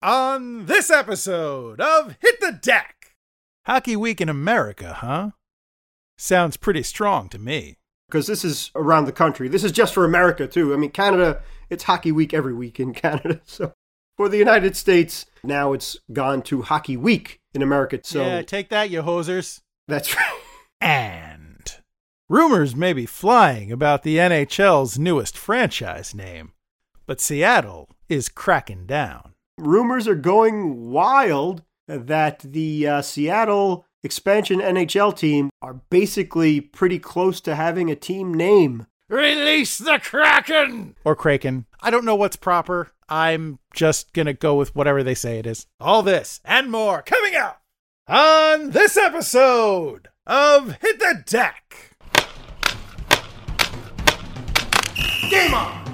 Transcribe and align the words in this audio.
On 0.00 0.66
this 0.66 0.90
episode 0.90 1.80
of 1.80 2.16
Hit 2.20 2.38
the 2.40 2.52
Deck, 2.52 3.16
Hockey 3.66 3.96
Week 3.96 4.20
in 4.20 4.28
America, 4.28 4.92
huh? 4.94 5.30
Sounds 6.16 6.56
pretty 6.56 6.84
strong 6.84 7.28
to 7.30 7.38
me. 7.38 7.78
Because 8.08 8.28
this 8.28 8.44
is 8.44 8.70
around 8.76 9.06
the 9.06 9.12
country. 9.12 9.48
This 9.48 9.64
is 9.64 9.72
just 9.72 9.92
for 9.92 10.04
America, 10.04 10.46
too. 10.46 10.72
I 10.72 10.76
mean, 10.76 10.90
Canada, 10.92 11.42
it's 11.68 11.82
Hockey 11.82 12.12
Week 12.12 12.32
every 12.32 12.54
week 12.54 12.78
in 12.78 12.94
Canada. 12.94 13.40
So 13.44 13.72
for 14.16 14.28
the 14.28 14.38
United 14.38 14.76
States, 14.76 15.26
now 15.42 15.72
it's 15.72 15.96
gone 16.12 16.42
to 16.42 16.62
Hockey 16.62 16.96
Week 16.96 17.40
in 17.52 17.60
America. 17.60 17.98
So 18.04 18.24
yeah, 18.24 18.42
take 18.42 18.68
that, 18.68 18.90
you 18.90 19.02
hosers. 19.02 19.62
that's 19.88 20.14
right. 20.16 20.38
And 20.80 21.72
rumors 22.28 22.76
may 22.76 22.92
be 22.92 23.04
flying 23.04 23.72
about 23.72 24.04
the 24.04 24.18
NHL's 24.18 24.96
newest 24.96 25.36
franchise 25.36 26.14
name, 26.14 26.52
but 27.04 27.20
Seattle 27.20 27.88
is 28.08 28.28
cracking 28.28 28.86
down. 28.86 29.34
Rumors 29.58 30.06
are 30.06 30.14
going 30.14 30.90
wild 30.90 31.64
that 31.88 32.38
the 32.38 32.86
uh, 32.86 33.02
Seattle 33.02 33.84
expansion 34.04 34.60
NHL 34.60 35.16
team 35.16 35.50
are 35.60 35.80
basically 35.90 36.60
pretty 36.60 37.00
close 37.00 37.40
to 37.40 37.56
having 37.56 37.90
a 37.90 37.96
team 37.96 38.32
name. 38.32 38.86
Release 39.08 39.78
the 39.78 39.98
Kraken! 39.98 40.94
Or 41.04 41.16
Kraken. 41.16 41.66
I 41.80 41.90
don't 41.90 42.04
know 42.04 42.14
what's 42.14 42.36
proper. 42.36 42.92
I'm 43.08 43.58
just 43.74 44.12
gonna 44.12 44.32
go 44.32 44.54
with 44.54 44.76
whatever 44.76 45.02
they 45.02 45.14
say 45.14 45.40
it 45.40 45.46
is. 45.46 45.66
All 45.80 46.02
this 46.02 46.40
and 46.44 46.70
more 46.70 47.02
coming 47.02 47.34
out 47.34 47.58
on 48.06 48.70
this 48.70 48.96
episode 48.96 50.08
of 50.24 50.76
Hit 50.80 51.00
the 51.00 51.24
Deck. 51.26 51.96
Game 55.30 55.54
on! 55.54 55.87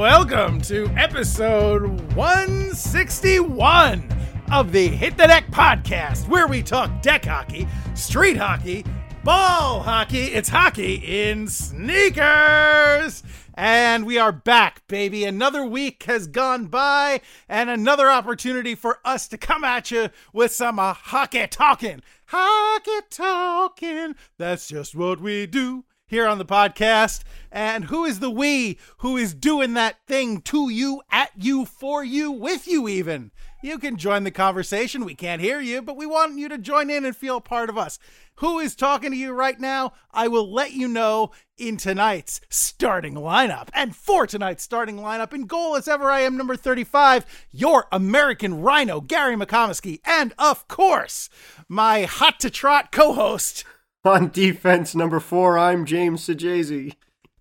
Welcome 0.00 0.62
to 0.62 0.88
episode 0.96 1.82
161 2.14 4.08
of 4.50 4.72
the 4.72 4.88
Hit 4.88 5.18
the 5.18 5.26
Deck 5.26 5.48
podcast, 5.48 6.26
where 6.26 6.46
we 6.46 6.62
talk 6.62 7.02
deck 7.02 7.26
hockey, 7.26 7.68
street 7.94 8.38
hockey, 8.38 8.86
ball 9.24 9.82
hockey. 9.82 10.22
It's 10.22 10.48
hockey 10.48 10.94
in 10.94 11.48
sneakers. 11.48 13.22
And 13.52 14.06
we 14.06 14.16
are 14.16 14.32
back, 14.32 14.86
baby. 14.88 15.26
Another 15.26 15.66
week 15.66 16.04
has 16.04 16.26
gone 16.26 16.68
by, 16.68 17.20
and 17.46 17.68
another 17.68 18.08
opportunity 18.08 18.74
for 18.74 19.00
us 19.04 19.28
to 19.28 19.36
come 19.36 19.64
at 19.64 19.90
you 19.90 20.08
with 20.32 20.50
some 20.50 20.78
uh, 20.78 20.94
hockey 20.94 21.46
talking. 21.46 22.00
Hockey 22.24 23.00
talking. 23.10 24.14
That's 24.38 24.66
just 24.66 24.94
what 24.94 25.20
we 25.20 25.44
do 25.46 25.84
here 26.10 26.26
on 26.26 26.38
the 26.38 26.44
podcast. 26.44 27.22
And 27.50 27.84
who 27.86 28.04
is 28.04 28.18
the 28.18 28.30
we 28.30 28.78
who 28.98 29.16
is 29.16 29.32
doing 29.32 29.74
that 29.74 29.96
thing 30.06 30.40
to 30.42 30.68
you, 30.68 31.02
at 31.10 31.30
you, 31.36 31.64
for 31.64 32.04
you, 32.04 32.30
with 32.30 32.68
you, 32.68 32.88
even? 32.88 33.30
You 33.62 33.78
can 33.78 33.96
join 33.96 34.24
the 34.24 34.30
conversation. 34.30 35.04
We 35.04 35.14
can't 35.14 35.42
hear 35.42 35.60
you, 35.60 35.82
but 35.82 35.96
we 35.96 36.06
want 36.06 36.38
you 36.38 36.48
to 36.48 36.58
join 36.58 36.88
in 36.88 37.04
and 37.04 37.14
feel 37.14 37.40
part 37.40 37.68
of 37.68 37.76
us. 37.76 37.98
Who 38.36 38.58
is 38.58 38.74
talking 38.74 39.10
to 39.10 39.16
you 39.16 39.32
right 39.32 39.60
now? 39.60 39.92
I 40.12 40.28
will 40.28 40.50
let 40.50 40.72
you 40.72 40.88
know 40.88 41.30
in 41.58 41.76
tonight's 41.76 42.40
starting 42.48 43.14
lineup. 43.14 43.68
And 43.74 43.94
for 43.94 44.26
tonight's 44.26 44.62
starting 44.62 44.96
lineup, 44.96 45.34
in 45.34 45.44
goal 45.44 45.76
as 45.76 45.88
ever, 45.88 46.10
I 46.10 46.20
am 46.20 46.38
number 46.38 46.56
35, 46.56 47.46
your 47.50 47.86
American 47.92 48.62
Rhino, 48.62 49.02
Gary 49.02 49.36
McComiskey. 49.36 50.00
And 50.06 50.32
of 50.38 50.66
course, 50.68 51.28
my 51.68 52.04
hot 52.04 52.40
to 52.40 52.48
trot 52.48 52.90
co 52.90 53.12
host, 53.12 53.64
On 54.04 54.30
defense, 54.30 54.94
number 54.94 55.20
four, 55.20 55.58
I'm 55.58 55.84
James 55.84 56.26
Sajazi. 56.26 56.94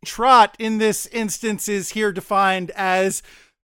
Trot 0.03 0.57
in 0.59 0.77
this 0.77 1.05
instance 1.07 1.69
is 1.69 1.91
here 1.91 2.11
defined 2.11 2.71
as 2.71 3.23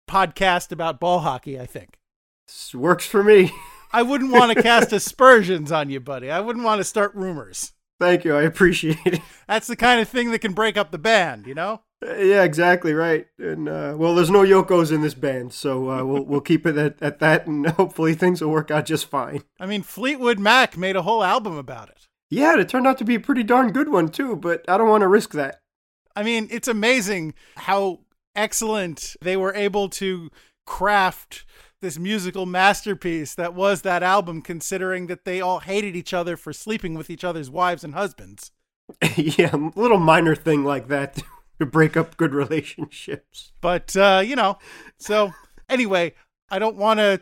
podcast 0.06 0.72
about 0.72 1.00
ball 1.00 1.20
hockey, 1.20 1.58
I 1.58 1.64
think. 1.64 1.98
This 2.46 2.74
works 2.74 3.06
for 3.06 3.24
me. 3.24 3.50
I 3.94 4.02
wouldn't 4.02 4.30
want 4.30 4.52
to 4.52 4.62
cast 4.62 4.92
aspersions 4.92 5.72
on 5.72 5.88
you, 5.88 6.00
buddy. 6.00 6.30
I 6.30 6.40
wouldn't 6.40 6.66
want 6.66 6.80
to 6.80 6.84
start 6.84 7.14
rumors. 7.14 7.72
Thank 7.98 8.26
you. 8.26 8.36
I 8.36 8.42
appreciate 8.42 8.98
it. 9.06 9.20
That's 9.48 9.68
the 9.68 9.76
kind 9.76 9.98
of 9.98 10.08
thing 10.08 10.30
that 10.32 10.40
can 10.40 10.52
break 10.52 10.76
up 10.76 10.90
the 10.90 10.98
band, 10.98 11.46
you 11.46 11.54
know? 11.54 11.80
Uh, 12.06 12.16
Yeah, 12.16 12.42
exactly 12.42 12.92
right. 12.92 13.26
And 13.38 13.70
uh, 13.70 13.94
well, 13.96 14.14
there's 14.14 14.30
no 14.30 14.42
Yokos 14.42 14.92
in 14.92 15.00
this 15.00 15.14
band, 15.14 15.54
so 15.54 15.90
uh, 15.90 16.04
we'll 16.04 16.24
we'll 16.24 16.40
keep 16.42 16.66
it 16.66 16.76
at, 16.76 17.00
at 17.00 17.20
that, 17.20 17.46
and 17.46 17.66
hopefully 17.78 18.12
things 18.12 18.42
will 18.42 18.50
work 18.50 18.70
out 18.70 18.84
just 18.84 19.08
fine. 19.08 19.44
I 19.58 19.64
mean, 19.64 19.82
Fleetwood 19.82 20.38
Mac 20.38 20.76
made 20.76 20.96
a 20.96 21.02
whole 21.02 21.24
album 21.24 21.56
about 21.56 21.88
it. 21.88 22.08
Yeah, 22.32 22.58
it 22.58 22.70
turned 22.70 22.86
out 22.86 22.96
to 22.96 23.04
be 23.04 23.16
a 23.16 23.20
pretty 23.20 23.42
darn 23.42 23.72
good 23.72 23.90
one 23.90 24.08
too, 24.08 24.36
but 24.36 24.64
I 24.66 24.78
don't 24.78 24.88
want 24.88 25.02
to 25.02 25.08
risk 25.08 25.32
that. 25.32 25.58
I 26.16 26.22
mean, 26.22 26.48
it's 26.50 26.66
amazing 26.66 27.34
how 27.56 28.00
excellent 28.34 29.16
they 29.20 29.36
were 29.36 29.54
able 29.54 29.90
to 29.90 30.30
craft 30.66 31.44
this 31.82 31.98
musical 31.98 32.46
masterpiece 32.46 33.34
that 33.34 33.52
was 33.52 33.82
that 33.82 34.02
album, 34.02 34.40
considering 34.40 35.08
that 35.08 35.26
they 35.26 35.42
all 35.42 35.58
hated 35.58 35.94
each 35.94 36.14
other 36.14 36.38
for 36.38 36.54
sleeping 36.54 36.94
with 36.94 37.10
each 37.10 37.22
other's 37.22 37.50
wives 37.50 37.84
and 37.84 37.92
husbands. 37.92 38.50
yeah, 39.16 39.54
a 39.54 39.78
little 39.78 39.98
minor 39.98 40.34
thing 40.34 40.64
like 40.64 40.88
that 40.88 41.22
to 41.58 41.66
break 41.66 41.98
up 41.98 42.16
good 42.16 42.32
relationships. 42.32 43.52
But, 43.60 43.94
uh, 43.94 44.22
you 44.24 44.36
know, 44.36 44.56
so 44.98 45.32
anyway, 45.68 46.14
I 46.48 46.58
don't 46.58 46.76
want 46.76 46.98
to 46.98 47.20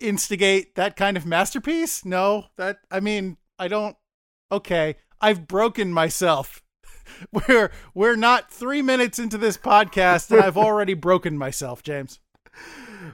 instigate 0.00 0.76
that 0.76 0.94
kind 0.94 1.16
of 1.16 1.26
masterpiece. 1.26 2.04
No, 2.04 2.44
that, 2.56 2.76
I 2.88 3.00
mean, 3.00 3.36
I 3.58 3.66
don't, 3.66 3.96
okay, 4.54 4.96
I've 5.20 5.46
broken 5.46 5.92
myself. 5.92 6.62
We're, 7.32 7.70
we're 7.92 8.16
not 8.16 8.50
three 8.50 8.80
minutes 8.80 9.18
into 9.18 9.36
this 9.36 9.58
podcast 9.58 10.30
and 10.30 10.40
I've 10.40 10.56
already 10.56 10.94
broken 11.08 11.36
myself, 11.36 11.82
James. 11.82 12.18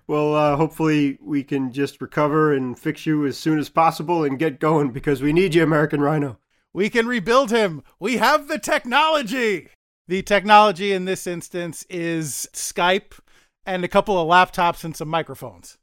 Well, 0.06 0.34
uh, 0.34 0.56
hopefully 0.56 1.18
we 1.20 1.42
can 1.42 1.72
just 1.72 2.00
recover 2.00 2.52
and 2.54 2.78
fix 2.78 3.04
you 3.04 3.26
as 3.26 3.36
soon 3.36 3.58
as 3.58 3.68
possible 3.68 4.24
and 4.24 4.38
get 4.38 4.60
going 4.60 4.92
because 4.92 5.22
we 5.22 5.32
need 5.32 5.54
you, 5.54 5.62
American 5.62 6.00
Rhino. 6.00 6.38
We 6.72 6.88
can 6.88 7.06
rebuild 7.06 7.50
him. 7.50 7.82
We 7.98 8.18
have 8.18 8.48
the 8.48 8.58
technology. 8.58 9.68
The 10.06 10.22
technology 10.22 10.92
in 10.92 11.04
this 11.04 11.26
instance 11.26 11.84
is 11.90 12.48
Skype 12.52 13.18
and 13.66 13.84
a 13.84 13.88
couple 13.88 14.18
of 14.18 14.28
laptops 14.28 14.84
and 14.84 14.96
some 14.96 15.08
microphones. 15.08 15.78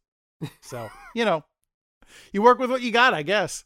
So, 0.61 0.89
you 1.15 1.25
know, 1.25 1.43
you 2.31 2.41
work 2.41 2.59
with 2.59 2.69
what 2.69 2.81
you 2.81 2.91
got, 2.91 3.13
I 3.13 3.23
guess. 3.23 3.65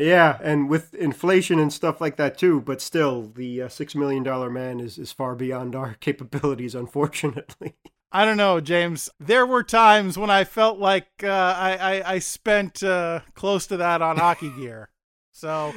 Yeah, 0.00 0.38
and 0.42 0.68
with 0.68 0.94
inflation 0.94 1.58
and 1.58 1.72
stuff 1.72 2.00
like 2.00 2.16
that 2.16 2.38
too, 2.38 2.60
but 2.60 2.80
still, 2.80 3.30
the 3.34 3.62
uh, 3.62 3.68
six 3.68 3.94
million 3.94 4.22
dollar 4.22 4.48
man 4.50 4.80
is, 4.80 4.98
is 4.98 5.12
far 5.12 5.34
beyond 5.34 5.74
our 5.76 5.94
capabilities, 6.00 6.74
unfortunately. 6.74 7.74
I 8.12 8.24
don't 8.24 8.36
know, 8.36 8.60
James. 8.60 9.08
There 9.20 9.46
were 9.46 9.62
times 9.62 10.18
when 10.18 10.30
I 10.30 10.42
felt 10.44 10.78
like 10.78 11.06
uh, 11.22 11.28
I, 11.28 11.76
I 12.00 12.12
I 12.14 12.18
spent 12.18 12.82
uh, 12.82 13.20
close 13.34 13.66
to 13.68 13.76
that 13.76 14.02
on 14.02 14.16
hockey 14.16 14.50
gear. 14.58 14.90
So 15.32 15.72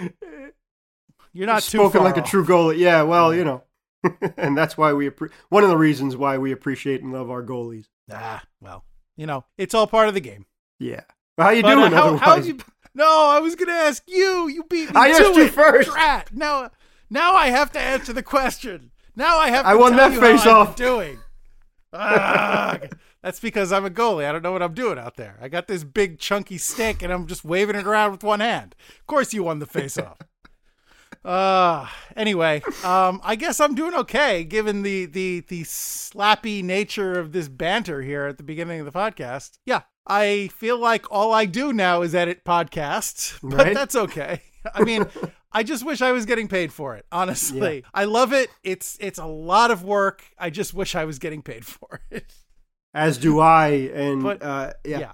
you're 1.33 1.47
not 1.47 1.63
too 1.63 1.77
spoken 1.77 2.03
like 2.03 2.17
a 2.17 2.21
true 2.21 2.45
goalie. 2.45 2.77
Yeah, 2.77 3.03
well, 3.03 3.33
you 3.33 3.43
know, 3.43 3.63
and 4.37 4.57
that's 4.57 4.77
why 4.77 4.93
we 4.93 5.09
appre- 5.09 5.31
one 5.49 5.63
of 5.63 5.69
the 5.69 5.77
reasons 5.77 6.15
why 6.17 6.37
we 6.37 6.51
appreciate 6.51 7.01
and 7.03 7.13
love 7.13 7.29
our 7.29 7.43
goalies. 7.43 7.85
Ah, 8.11 8.43
well, 8.61 8.83
you 9.15 9.25
know, 9.25 9.45
it's 9.57 9.73
all 9.73 9.87
part 9.87 10.07
of 10.07 10.13
the 10.13 10.21
game. 10.21 10.45
Yeah, 10.79 11.01
but 11.37 11.43
how 11.43 11.49
you 11.51 11.61
But, 11.61 11.77
uh, 11.77 11.81
doing? 11.81 11.91
how, 11.91 12.03
otherwise? 12.05 12.21
how'd 12.21 12.45
you? 12.45 12.57
No, 12.95 13.27
I 13.29 13.39
was 13.39 13.55
gonna 13.55 13.71
ask 13.71 14.03
you. 14.07 14.47
You 14.47 14.63
beat 14.63 14.89
me 14.89 14.95
I 14.95 15.11
to 15.11 15.15
asked 15.15 15.35
you 15.35 15.47
first. 15.47 15.89
Drat. 15.89 16.29
Now, 16.33 16.69
now 17.09 17.33
I 17.33 17.47
have 17.47 17.71
to 17.73 17.79
answer 17.79 18.13
the 18.13 18.23
question. 18.23 18.91
Now 19.15 19.37
I 19.37 19.49
have. 19.49 19.63
To 19.65 19.69
I 19.69 19.75
won 19.75 19.93
tell 19.93 20.09
that 20.09 20.19
face 20.19 20.45
I'm 20.45 20.55
off. 20.55 20.75
Doing. 20.75 21.19
That's 21.91 23.39
because 23.39 23.71
I'm 23.71 23.85
a 23.85 23.89
goalie. 23.89 24.25
I 24.25 24.31
don't 24.31 24.43
know 24.43 24.51
what 24.51 24.61
I'm 24.61 24.73
doing 24.73 24.99
out 24.99 25.15
there. 25.15 25.37
I 25.41 25.47
got 25.47 25.67
this 25.67 25.83
big 25.83 26.19
chunky 26.19 26.57
stick 26.57 27.01
and 27.01 27.13
I'm 27.13 27.25
just 27.25 27.45
waving 27.45 27.75
it 27.75 27.87
around 27.87 28.11
with 28.11 28.23
one 28.23 28.41
hand. 28.41 28.75
Of 28.99 29.07
course, 29.07 29.33
you 29.33 29.43
won 29.43 29.59
the 29.59 29.65
face 29.65 29.97
off. 29.97 30.17
Uh 31.25 31.87
anyway, 32.17 32.61
um 32.83 33.21
I 33.23 33.35
guess 33.35 33.59
I'm 33.59 33.75
doing 33.75 33.93
okay 33.95 34.43
given 34.43 34.81
the 34.81 35.05
the 35.05 35.39
the 35.47 35.63
slappy 35.63 36.61
nature 36.63 37.17
of 37.19 37.31
this 37.31 37.47
banter 37.47 38.01
here 38.01 38.25
at 38.25 38.37
the 38.37 38.43
beginning 38.43 38.79
of 38.81 38.85
the 38.85 38.91
podcast. 38.91 39.57
Yeah, 39.65 39.81
I 40.05 40.49
feel 40.55 40.77
like 40.77 41.09
all 41.11 41.33
I 41.33 41.45
do 41.45 41.71
now 41.71 42.01
is 42.01 42.13
edit 42.13 42.43
podcasts, 42.43 43.37
but 43.41 43.57
Right. 43.57 43.73
that's 43.73 43.95
okay. 43.95 44.41
I 44.73 44.83
mean, 44.83 45.05
I 45.51 45.63
just 45.63 45.85
wish 45.85 46.01
I 46.01 46.11
was 46.11 46.25
getting 46.25 46.47
paid 46.47 46.73
for 46.73 46.95
it. 46.95 47.05
Honestly, 47.11 47.83
I 47.93 48.03
love 48.05 48.33
it. 48.33 48.49
It's 48.63 48.97
it's 48.99 49.19
a 49.19 49.25
lot 49.25 49.71
of 49.71 49.83
work. 49.83 50.23
I 50.37 50.49
just 50.49 50.73
wish 50.73 50.93
I 50.95 51.05
was 51.05 51.19
getting 51.19 51.41
paid 51.41 51.65
for 51.65 52.01
it. 52.11 52.33
As 52.93 53.17
do 53.17 53.39
I, 53.39 53.67
and 53.93 54.21
But- 54.23 54.41
uh, 54.43 54.73
yeah. 54.85 54.99
yeah. 54.99 55.11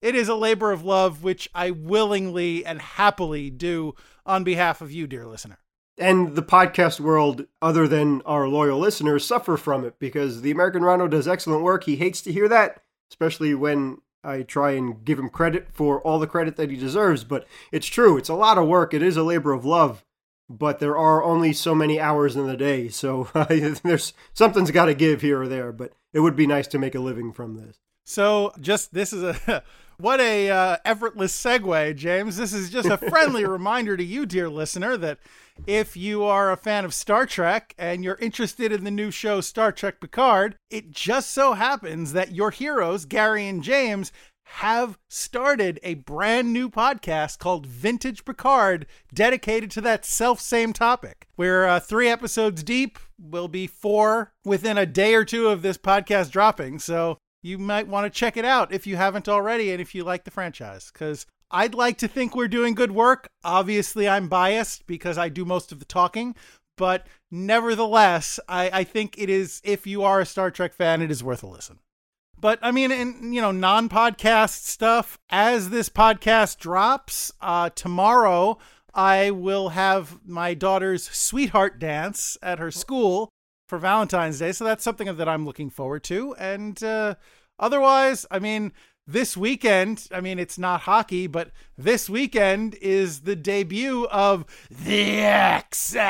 It 0.00 0.14
is 0.14 0.28
a 0.28 0.34
labor 0.34 0.70
of 0.70 0.84
love, 0.84 1.24
which 1.24 1.48
I 1.54 1.70
willingly 1.72 2.64
and 2.64 2.80
happily 2.80 3.50
do 3.50 3.94
on 4.24 4.44
behalf 4.44 4.80
of 4.80 4.92
you, 4.92 5.06
dear 5.06 5.26
listener. 5.26 5.58
and 6.00 6.36
the 6.36 6.42
podcast 6.42 7.00
world, 7.00 7.46
other 7.60 7.88
than 7.88 8.22
our 8.22 8.46
loyal 8.46 8.78
listeners, 8.78 9.24
suffer 9.24 9.56
from 9.56 9.84
it 9.84 9.98
because 9.98 10.42
the 10.42 10.52
American 10.52 10.82
Rhino 10.82 11.08
does 11.08 11.26
excellent 11.26 11.64
work. 11.64 11.82
He 11.84 11.96
hates 11.96 12.22
to 12.22 12.32
hear 12.32 12.48
that, 12.48 12.80
especially 13.10 13.52
when 13.56 13.98
I 14.22 14.42
try 14.42 14.72
and 14.72 15.04
give 15.04 15.18
him 15.18 15.28
credit 15.28 15.68
for 15.72 16.00
all 16.02 16.20
the 16.20 16.28
credit 16.28 16.54
that 16.56 16.70
he 16.70 16.76
deserves. 16.76 17.24
But 17.24 17.48
it's 17.72 17.88
true; 17.88 18.16
it's 18.16 18.28
a 18.28 18.34
lot 18.34 18.58
of 18.58 18.68
work. 18.68 18.94
It 18.94 19.02
is 19.02 19.16
a 19.16 19.24
labor 19.24 19.52
of 19.52 19.64
love. 19.64 20.04
But 20.48 20.78
there 20.78 20.96
are 20.96 21.22
only 21.24 21.52
so 21.52 21.74
many 21.74 22.00
hours 22.00 22.36
in 22.36 22.46
the 22.46 22.56
day, 22.56 22.88
so 22.88 23.28
there's 23.82 24.12
something's 24.32 24.70
got 24.70 24.84
to 24.86 24.94
give 24.94 25.20
here 25.20 25.42
or 25.42 25.48
there. 25.48 25.72
But 25.72 25.92
it 26.12 26.20
would 26.20 26.36
be 26.36 26.46
nice 26.46 26.68
to 26.68 26.78
make 26.78 26.94
a 26.94 27.00
living 27.00 27.32
from 27.32 27.56
this. 27.56 27.80
So, 28.04 28.52
just 28.60 28.94
this 28.94 29.12
is 29.12 29.22
a 29.24 29.62
what 29.98 30.20
a 30.20 30.50
uh, 30.50 30.76
effortless 30.84 31.36
segue, 31.36 31.96
James. 31.96 32.36
This 32.36 32.52
is 32.52 32.70
just 32.70 32.88
a 32.88 32.96
friendly 33.10 33.44
reminder 33.44 33.96
to 33.96 34.04
you, 34.04 34.26
dear 34.26 34.48
listener, 34.48 34.96
that 34.96 35.18
if 35.66 35.96
you 35.96 36.22
are 36.22 36.52
a 36.52 36.56
fan 36.56 36.84
of 36.84 36.94
Star 36.94 37.26
Trek 37.26 37.74
and 37.76 38.04
you're 38.04 38.18
interested 38.20 38.70
in 38.70 38.84
the 38.84 38.90
new 38.90 39.10
show 39.10 39.40
Star 39.40 39.72
Trek 39.72 40.00
Picard, 40.00 40.56
it 40.70 40.90
just 40.90 41.30
so 41.30 41.54
happens 41.54 42.12
that 42.12 42.34
your 42.34 42.50
heroes, 42.50 43.04
Gary 43.04 43.46
and 43.48 43.62
James, 43.62 44.12
have 44.44 44.98
started 45.10 45.78
a 45.82 45.94
brand 45.94 46.52
new 46.52 46.70
podcast 46.70 47.38
called 47.38 47.66
Vintage 47.66 48.24
Picard, 48.24 48.86
dedicated 49.12 49.70
to 49.72 49.80
that 49.82 50.04
self 50.04 50.40
same 50.40 50.72
topic. 50.72 51.28
We're 51.36 51.66
uh, 51.66 51.80
three 51.80 52.08
episodes 52.08 52.62
deep. 52.62 52.98
We'll 53.20 53.48
be 53.48 53.66
four 53.66 54.32
within 54.44 54.78
a 54.78 54.86
day 54.86 55.14
or 55.14 55.24
two 55.24 55.48
of 55.48 55.62
this 55.62 55.76
podcast 55.76 56.30
dropping. 56.30 56.78
So 56.78 57.18
you 57.42 57.58
might 57.58 57.88
want 57.88 58.12
to 58.12 58.18
check 58.18 58.36
it 58.36 58.44
out 58.44 58.72
if 58.72 58.86
you 58.86 58.96
haven't 58.96 59.28
already 59.28 59.70
and 59.70 59.80
if 59.80 59.94
you 59.94 60.04
like 60.04 60.24
the 60.24 60.30
franchise, 60.30 60.90
because 60.92 61.26
I'd 61.50 61.74
like 61.74 61.98
to 61.98 62.08
think 62.08 62.34
we're 62.34 62.48
doing 62.48 62.74
good 62.74 62.92
work. 62.92 63.28
Obviously, 63.44 64.08
I'm 64.08 64.28
biased 64.28 64.86
because 64.86 65.16
I 65.16 65.28
do 65.28 65.44
most 65.44 65.72
of 65.72 65.78
the 65.78 65.84
talking, 65.84 66.34
but 66.76 67.06
nevertheless, 67.30 68.38
I, 68.48 68.70
I 68.72 68.84
think 68.84 69.16
it 69.18 69.30
is, 69.30 69.60
if 69.64 69.86
you 69.86 70.02
are 70.02 70.20
a 70.20 70.26
Star 70.26 70.50
Trek 70.50 70.74
fan, 70.74 71.02
it 71.02 71.10
is 71.10 71.24
worth 71.24 71.42
a 71.42 71.46
listen. 71.46 71.78
But 72.40 72.58
I 72.62 72.70
mean, 72.70 72.92
in 72.92 73.32
you 73.32 73.40
know, 73.40 73.50
non-podcast 73.50 74.64
stuff. 74.64 75.18
As 75.28 75.70
this 75.70 75.88
podcast 75.88 76.58
drops 76.58 77.32
uh, 77.40 77.70
tomorrow, 77.70 78.58
I 78.94 79.32
will 79.32 79.70
have 79.70 80.18
my 80.24 80.54
daughter's 80.54 81.08
sweetheart 81.08 81.78
dance 81.78 82.38
at 82.42 82.58
her 82.58 82.70
school 82.70 83.28
for 83.68 83.78
Valentine's 83.78 84.38
Day, 84.38 84.52
so 84.52 84.64
that's 84.64 84.82
something 84.82 85.14
that 85.14 85.28
I'm 85.28 85.44
looking 85.44 85.68
forward 85.70 86.02
to. 86.04 86.34
And 86.36 86.82
uh, 86.82 87.16
otherwise, 87.58 88.24
I 88.30 88.38
mean, 88.38 88.72
this 89.06 89.36
weekend, 89.36 90.08
I 90.12 90.20
mean, 90.20 90.38
it's 90.38 90.58
not 90.58 90.80
hockey, 90.82 91.26
but 91.26 91.50
this 91.76 92.10
weekend 92.10 92.74
is 92.76 93.20
the 93.20 93.36
debut 93.36 94.06
of 94.06 94.44
the 94.70 95.18
XFL, 95.20 96.04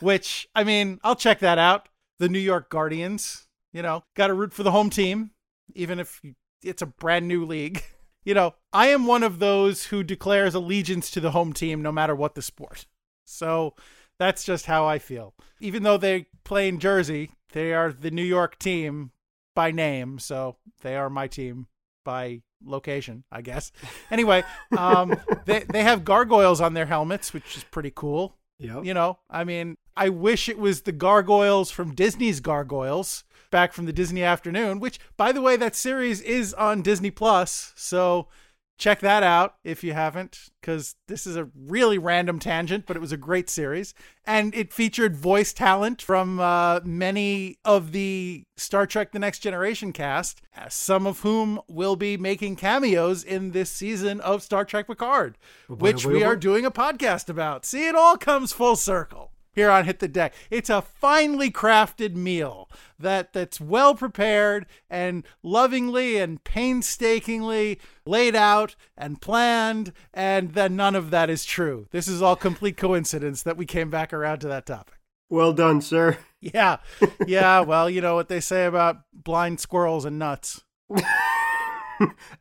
which 0.00 0.48
I 0.54 0.64
mean, 0.64 0.98
I'll 1.02 1.16
check 1.16 1.38
that 1.40 1.58
out 1.58 1.88
the 2.18 2.28
New 2.28 2.38
York 2.38 2.70
Guardians. 2.70 3.46
You 3.72 3.82
know, 3.82 4.04
got 4.14 4.26
to 4.28 4.34
root 4.34 4.52
for 4.52 4.62
the 4.62 4.72
home 4.72 4.90
team, 4.90 5.30
even 5.74 5.98
if 6.00 6.20
it's 6.62 6.82
a 6.82 6.86
brand 6.86 7.28
new 7.28 7.44
league. 7.44 7.82
You 8.22 8.34
know, 8.34 8.54
I 8.70 8.88
am 8.88 9.06
one 9.06 9.22
of 9.22 9.38
those 9.38 9.86
who 9.86 10.02
declares 10.02 10.54
allegiance 10.54 11.10
to 11.12 11.20
the 11.20 11.30
home 11.30 11.54
team 11.54 11.80
no 11.80 11.90
matter 11.90 12.14
what 12.14 12.34
the 12.34 12.42
sport. 12.42 12.84
So 13.24 13.74
that's 14.20 14.44
just 14.44 14.66
how 14.66 14.86
I 14.86 14.98
feel. 14.98 15.34
Even 15.60 15.82
though 15.82 15.96
they 15.96 16.26
play 16.44 16.68
in 16.68 16.78
Jersey, 16.78 17.30
they 17.52 17.72
are 17.72 17.90
the 17.90 18.10
New 18.10 18.22
York 18.22 18.58
team 18.58 19.12
by 19.56 19.70
name. 19.70 20.18
So 20.18 20.56
they 20.82 20.94
are 20.94 21.08
my 21.08 21.26
team 21.26 21.68
by 22.04 22.42
location, 22.62 23.24
I 23.32 23.40
guess. 23.40 23.72
Anyway, 24.10 24.42
um, 24.76 25.14
they, 25.46 25.60
they 25.72 25.84
have 25.84 26.04
gargoyles 26.04 26.60
on 26.60 26.74
their 26.74 26.86
helmets, 26.86 27.32
which 27.32 27.56
is 27.56 27.64
pretty 27.64 27.92
cool. 27.94 28.36
Yep. 28.58 28.84
You 28.84 28.92
know, 28.92 29.20
I 29.30 29.44
mean, 29.44 29.78
I 29.96 30.10
wish 30.10 30.48
it 30.48 30.58
was 30.58 30.82
the 30.82 30.92
gargoyles 30.92 31.70
from 31.70 31.94
Disney's 31.94 32.40
Gargoyles 32.40 33.24
back 33.50 33.72
from 33.72 33.86
the 33.86 33.92
Disney 33.92 34.22
Afternoon, 34.22 34.80
which, 34.80 34.98
by 35.16 35.32
the 35.32 35.40
way, 35.40 35.56
that 35.56 35.74
series 35.74 36.20
is 36.20 36.52
on 36.54 36.82
Disney 36.82 37.10
Plus. 37.10 37.72
So 37.74 38.28
check 38.80 39.00
that 39.00 39.22
out 39.22 39.56
if 39.62 39.84
you 39.84 39.92
haven't, 39.92 40.50
because 40.60 40.96
this 41.06 41.26
is 41.26 41.36
a 41.36 41.50
really 41.54 41.98
random 41.98 42.38
tangent, 42.38 42.86
but 42.86 42.96
it 42.96 43.00
was 43.00 43.12
a 43.12 43.16
great 43.16 43.50
series. 43.50 43.94
And 44.24 44.54
it 44.54 44.72
featured 44.72 45.14
voice 45.14 45.52
talent 45.52 46.00
from 46.00 46.40
uh, 46.40 46.80
many 46.82 47.58
of 47.64 47.92
the 47.92 48.44
Star 48.56 48.86
Trek 48.86 49.12
The 49.12 49.18
Next 49.18 49.40
Generation 49.40 49.92
cast, 49.92 50.40
some 50.70 51.06
of 51.06 51.20
whom 51.20 51.60
will 51.68 51.94
be 51.96 52.16
making 52.16 52.56
cameos 52.56 53.22
in 53.22 53.52
this 53.52 53.70
season 53.70 54.20
of 54.22 54.42
Star 54.42 54.64
Trek 54.64 54.86
Picard, 54.86 55.36
which 55.68 56.06
we 56.06 56.24
are 56.24 56.36
doing 56.36 56.64
a 56.64 56.70
podcast 56.70 57.28
about. 57.28 57.64
See, 57.64 57.86
it 57.86 57.94
all 57.94 58.16
comes 58.16 58.52
full 58.52 58.76
circle 58.76 59.29
here 59.52 59.70
on 59.70 59.84
Hit 59.84 59.98
the 59.98 60.08
Deck. 60.08 60.34
It's 60.50 60.70
a 60.70 60.82
finely 60.82 61.50
crafted 61.50 62.14
meal 62.14 62.68
that 62.98 63.32
that's 63.32 63.60
well 63.60 63.94
prepared 63.94 64.66
and 64.88 65.24
lovingly 65.42 66.16
and 66.16 66.42
painstakingly 66.44 67.80
laid 68.04 68.36
out 68.36 68.76
and 68.96 69.20
planned 69.20 69.92
and 70.12 70.54
then 70.54 70.76
none 70.76 70.94
of 70.94 71.10
that 71.10 71.30
is 71.30 71.44
true. 71.44 71.86
This 71.90 72.08
is 72.08 72.22
all 72.22 72.36
complete 72.36 72.76
coincidence 72.76 73.42
that 73.42 73.56
we 73.56 73.66
came 73.66 73.90
back 73.90 74.12
around 74.12 74.40
to 74.40 74.48
that 74.48 74.66
topic. 74.66 74.94
Well 75.28 75.52
done, 75.52 75.80
sir. 75.80 76.18
Yeah. 76.42 76.78
Yeah, 77.26 77.60
well, 77.60 77.90
you 77.90 78.00
know 78.00 78.14
what 78.14 78.30
they 78.30 78.40
say 78.40 78.64
about 78.64 79.02
blind 79.12 79.60
squirrels 79.60 80.06
and 80.06 80.18
nuts. 80.18 80.64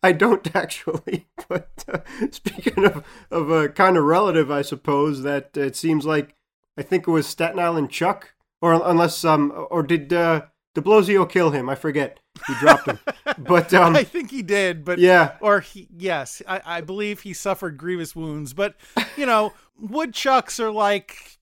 I 0.01 0.11
don't 0.13 0.55
actually, 0.55 1.27
but 1.49 1.83
uh, 1.91 1.99
speaking 2.31 2.85
of 2.85 3.05
of 3.29 3.49
a 3.49 3.69
kind 3.69 3.97
of 3.97 4.05
relative, 4.05 4.49
I 4.49 4.61
suppose 4.61 5.23
that 5.23 5.55
it 5.57 5.75
seems 5.75 6.05
like 6.05 6.35
I 6.79 6.81
think 6.81 7.07
it 7.07 7.11
was 7.11 7.27
Staten 7.27 7.59
Island 7.59 7.91
Chuck, 7.91 8.33
or 8.61 8.71
unless 8.73 9.25
um, 9.25 9.67
or 9.69 9.83
did 9.83 10.13
uh, 10.13 10.43
De 10.73 10.81
Blasio 10.81 11.29
kill 11.29 11.51
him? 11.51 11.67
I 11.67 11.75
forget. 11.75 12.21
He 12.47 12.53
dropped 12.55 12.87
him, 12.87 12.99
but 13.37 13.73
um, 13.73 13.97
I 13.97 14.05
think 14.05 14.31
he 14.31 14.41
did. 14.41 14.85
But 14.85 14.97
yeah, 14.97 15.35
or 15.41 15.59
he 15.59 15.89
yes, 15.97 16.41
I, 16.47 16.61
I 16.65 16.81
believe 16.81 17.19
he 17.19 17.33
suffered 17.33 17.77
grievous 17.77 18.15
wounds. 18.15 18.53
But 18.53 18.75
you 19.17 19.25
know, 19.25 19.51
woodchucks 19.77 20.57
are 20.57 20.71
like, 20.71 21.39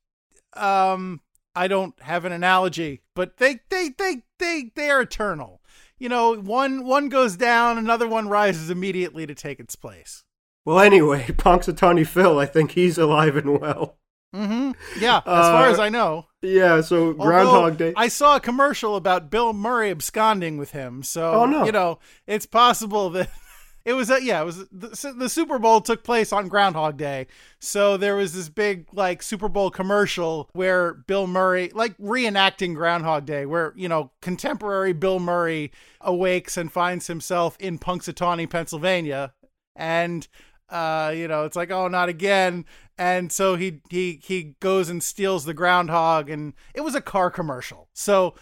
um, 0.54 1.22
I 1.56 1.68
don't 1.68 1.94
have 2.02 2.26
an 2.26 2.32
analogy, 2.32 3.04
but 3.14 3.38
they 3.38 3.60
they 3.70 3.90
they 3.96 4.24
they 4.40 4.72
they 4.76 4.90
are 4.90 5.02
eternal. 5.02 5.62
You 6.00 6.10
know, 6.10 6.36
one 6.36 6.84
one 6.84 7.10
goes 7.10 7.36
down, 7.36 7.78
another 7.78 8.08
one 8.08 8.28
rises 8.28 8.72
immediately 8.72 9.28
to 9.28 9.36
take 9.36 9.60
its 9.60 9.76
place. 9.76 10.24
Well, 10.66 10.80
anyway, 10.80 11.26
Punxsutawney 11.28 12.08
Phil, 12.08 12.40
I 12.40 12.48
think 12.48 12.72
he's 12.72 12.98
alive 12.98 13.36
and 13.36 13.62
well. 13.62 14.00
Mm-hmm. 14.36 14.72
Yeah, 15.02 15.18
as 15.18 15.24
far 15.24 15.68
Uh, 15.68 15.72
as 15.72 15.80
I 15.80 15.90
know. 15.90 16.26
Yeah, 16.42 16.82
so 16.82 17.08
Although, 17.08 17.24
Groundhog 17.26 17.78
Day. 17.78 17.94
I 17.96 18.08
saw 18.10 18.36
a 18.36 18.40
commercial 18.40 18.96
about 18.96 19.30
Bill 19.30 19.54
Murray 19.54 19.90
absconding 19.90 20.58
with 20.58 20.72
him. 20.72 21.02
So, 21.04 21.32
Oh, 21.32 21.46
no. 21.46 21.66
you 21.66 21.72
know, 21.72 22.00
it's 22.28 22.46
possible 22.46 23.10
that 23.12 23.30
it 23.86 23.94
was 23.94 24.10
a, 24.12 24.22
yeah, 24.22 24.42
it 24.42 24.46
was 24.46 24.58
the, 24.70 25.14
the 25.18 25.30
Super 25.30 25.58
Bowl 25.58 25.82
took 25.82 26.04
place 26.04 26.32
on 26.34 26.50
Groundhog 26.50 26.98
Day. 26.98 27.26
So 27.60 27.96
there 27.98 28.16
was 28.16 28.34
this 28.34 28.50
big 28.50 28.86
like 28.94 29.24
Super 29.24 29.48
Bowl 29.50 29.72
commercial 29.72 30.50
where 30.54 30.94
Bill 30.94 31.26
Murray 31.26 31.72
like 31.74 31.98
reenacting 31.98 32.76
Groundhog 32.76 33.26
Day 33.26 33.46
where, 33.46 33.74
you 33.76 33.88
know, 33.90 34.12
contemporary 34.22 34.94
Bill 34.94 35.20
Murray 35.20 35.72
awakes 36.02 36.58
and 36.58 36.72
finds 36.72 37.08
himself 37.08 37.56
in 37.60 37.80
Punxsutawney, 37.80 38.50
Pennsylvania 38.50 39.34
and 39.76 40.28
uh 40.70 41.14
you 41.16 41.30
know 41.30 41.46
it's 41.46 41.56
like 41.56 41.72
oh 41.72 41.88
not 41.88 42.10
again 42.10 42.66
and 42.98 43.32
so 43.32 43.56
he 43.56 43.82
he 43.90 44.20
he 44.24 44.56
goes 44.60 44.90
and 44.90 45.04
steals 45.04 45.46
the 45.46 45.54
groundhog 45.54 46.30
and 46.30 46.54
it 46.74 46.82
was 46.82 46.96
a 46.96 47.02
car 47.02 47.30
commercial. 47.30 47.88
So 47.94 48.36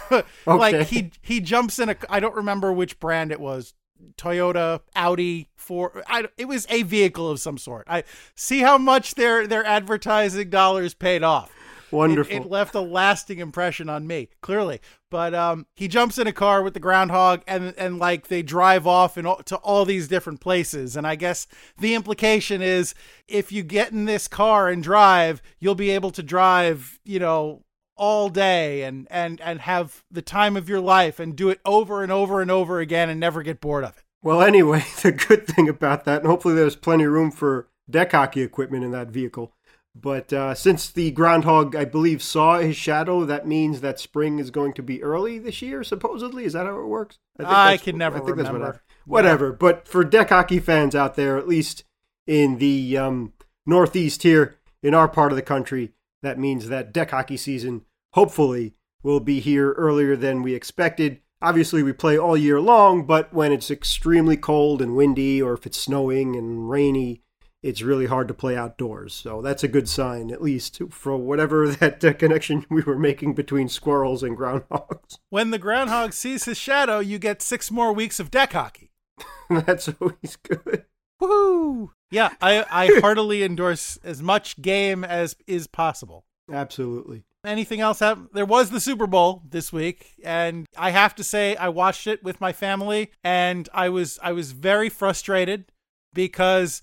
like 0.46 0.86
he 0.86 1.12
he 1.22 1.40
jumps 1.40 1.78
in 1.78 1.88
a 1.88 1.96
i 2.08 2.20
don't 2.20 2.34
remember 2.34 2.72
which 2.72 2.98
brand 2.98 3.32
it 3.32 3.40
was 3.40 3.74
toyota 4.16 4.80
audi 4.94 5.48
for 5.56 6.02
I, 6.06 6.26
it 6.36 6.46
was 6.46 6.66
a 6.70 6.82
vehicle 6.82 7.28
of 7.28 7.40
some 7.40 7.58
sort. 7.58 7.86
I 7.88 8.04
see 8.34 8.60
how 8.60 8.78
much 8.78 9.16
their 9.16 9.46
their 9.46 9.64
advertising 9.64 10.50
dollars 10.50 10.94
paid 10.94 11.22
off 11.22 11.52
Wonderful. 11.90 12.34
it, 12.34 12.42
it 12.42 12.50
left 12.50 12.74
a 12.74 12.80
lasting 12.80 13.38
impression 13.38 13.88
on 13.88 14.06
me, 14.06 14.28
clearly. 14.40 14.80
But 15.10 15.34
um, 15.34 15.66
he 15.74 15.88
jumps 15.88 16.18
in 16.18 16.26
a 16.26 16.32
car 16.32 16.62
with 16.62 16.74
the 16.74 16.80
groundhog, 16.80 17.42
and 17.46 17.74
and 17.78 17.98
like 17.98 18.28
they 18.28 18.42
drive 18.42 18.86
off 18.86 19.16
in 19.16 19.24
to 19.24 19.56
all 19.56 19.84
these 19.84 20.08
different 20.08 20.40
places. 20.40 20.96
And 20.96 21.06
I 21.06 21.14
guess 21.14 21.46
the 21.78 21.94
implication 21.94 22.60
is, 22.60 22.94
if 23.26 23.50
you 23.50 23.62
get 23.62 23.92
in 23.92 24.04
this 24.04 24.28
car 24.28 24.68
and 24.68 24.82
drive, 24.82 25.40
you'll 25.58 25.74
be 25.74 25.90
able 25.90 26.10
to 26.10 26.22
drive, 26.22 26.98
you 27.04 27.18
know, 27.18 27.64
all 27.96 28.28
day 28.28 28.82
and 28.82 29.06
and 29.10 29.40
and 29.40 29.60
have 29.60 30.04
the 30.10 30.22
time 30.22 30.56
of 30.56 30.68
your 30.68 30.80
life, 30.80 31.18
and 31.18 31.36
do 31.36 31.48
it 31.48 31.60
over 31.64 32.02
and 32.02 32.12
over 32.12 32.42
and 32.42 32.50
over 32.50 32.80
again, 32.80 33.08
and 33.08 33.18
never 33.18 33.42
get 33.42 33.60
bored 33.60 33.84
of 33.84 33.96
it. 33.96 34.04
Well, 34.22 34.42
anyway, 34.42 34.84
the 35.02 35.12
good 35.12 35.46
thing 35.46 35.68
about 35.68 36.04
that, 36.04 36.22
and 36.22 36.26
hopefully 36.26 36.54
there's 36.54 36.76
plenty 36.76 37.04
of 37.04 37.12
room 37.12 37.30
for 37.30 37.68
deck 37.88 38.12
hockey 38.12 38.42
equipment 38.42 38.84
in 38.84 38.90
that 38.92 39.08
vehicle. 39.08 39.52
But 40.00 40.32
uh, 40.32 40.54
since 40.54 40.90
the 40.90 41.10
groundhog, 41.10 41.74
I 41.74 41.84
believe, 41.84 42.22
saw 42.22 42.58
his 42.58 42.76
shadow, 42.76 43.24
that 43.24 43.46
means 43.46 43.80
that 43.80 43.98
spring 43.98 44.38
is 44.38 44.50
going 44.50 44.74
to 44.74 44.82
be 44.82 45.02
early 45.02 45.38
this 45.38 45.60
year. 45.60 45.82
Supposedly, 45.82 46.44
is 46.44 46.52
that 46.52 46.66
how 46.66 46.78
it 46.80 46.86
works? 46.86 47.18
I, 47.38 47.42
that's- 47.42 47.82
can 47.82 47.98
never 47.98 48.18
I 48.18 48.20
think 48.20 48.36
that's 48.36 48.48
what 48.48 48.54
remember. 48.54 48.82
I- 48.84 48.92
whatever. 49.06 49.52
But 49.52 49.88
for 49.88 50.04
deck 50.04 50.28
hockey 50.28 50.60
fans 50.60 50.94
out 50.94 51.16
there, 51.16 51.36
at 51.36 51.48
least 51.48 51.84
in 52.26 52.58
the 52.58 52.96
um, 52.96 53.32
Northeast 53.66 54.22
here, 54.22 54.56
in 54.82 54.94
our 54.94 55.08
part 55.08 55.32
of 55.32 55.36
the 55.36 55.42
country, 55.42 55.92
that 56.22 56.38
means 56.38 56.68
that 56.68 56.92
deck 56.92 57.10
hockey 57.10 57.36
season 57.36 57.82
hopefully 58.12 58.74
will 59.02 59.20
be 59.20 59.40
here 59.40 59.72
earlier 59.72 60.14
than 60.16 60.42
we 60.42 60.54
expected. 60.54 61.20
Obviously, 61.40 61.82
we 61.82 61.92
play 61.92 62.18
all 62.18 62.36
year 62.36 62.60
long, 62.60 63.04
but 63.04 63.32
when 63.32 63.52
it's 63.52 63.70
extremely 63.70 64.36
cold 64.36 64.82
and 64.82 64.96
windy, 64.96 65.40
or 65.40 65.54
if 65.54 65.66
it's 65.66 65.78
snowing 65.78 66.34
and 66.36 66.68
rainy, 66.68 67.22
it's 67.62 67.82
really 67.82 68.06
hard 68.06 68.28
to 68.28 68.34
play 68.34 68.56
outdoors. 68.56 69.12
So 69.14 69.42
that's 69.42 69.64
a 69.64 69.68
good 69.68 69.88
sign, 69.88 70.30
at 70.30 70.42
least 70.42 70.80
for 70.90 71.16
whatever 71.16 71.68
that 71.76 72.04
uh, 72.04 72.12
connection 72.12 72.64
we 72.70 72.82
were 72.82 72.98
making 72.98 73.34
between 73.34 73.68
squirrels 73.68 74.22
and 74.22 74.36
groundhogs. 74.36 75.18
When 75.30 75.50
the 75.50 75.58
groundhog 75.58 76.12
sees 76.12 76.44
his 76.44 76.58
shadow, 76.58 77.00
you 77.00 77.18
get 77.18 77.42
six 77.42 77.70
more 77.70 77.92
weeks 77.92 78.18
of 78.18 78.30
deck 78.30 78.52
hockey. 78.52 78.92
that's 79.50 79.88
always 80.00 80.36
good. 80.42 80.84
Woohoo! 81.20 81.90
Yeah, 82.10 82.30
I, 82.40 82.64
I 82.70 83.00
heartily 83.00 83.42
endorse 83.42 83.98
as 84.02 84.22
much 84.22 84.60
game 84.62 85.04
as 85.04 85.36
is 85.46 85.66
possible. 85.66 86.24
Absolutely. 86.50 87.24
Anything 87.44 87.80
else? 87.80 88.00
Happen? 88.00 88.28
There 88.32 88.46
was 88.46 88.70
the 88.70 88.80
Super 88.80 89.06
Bowl 89.06 89.42
this 89.48 89.72
week, 89.72 90.14
and 90.24 90.66
I 90.76 90.90
have 90.90 91.14
to 91.16 91.24
say 91.24 91.56
I 91.56 91.68
watched 91.68 92.06
it 92.06 92.22
with 92.24 92.40
my 92.40 92.52
family, 92.52 93.12
and 93.22 93.68
I 93.72 93.90
was 93.90 94.18
I 94.22 94.32
was 94.32 94.52
very 94.52 94.88
frustrated 94.88 95.70
because 96.14 96.82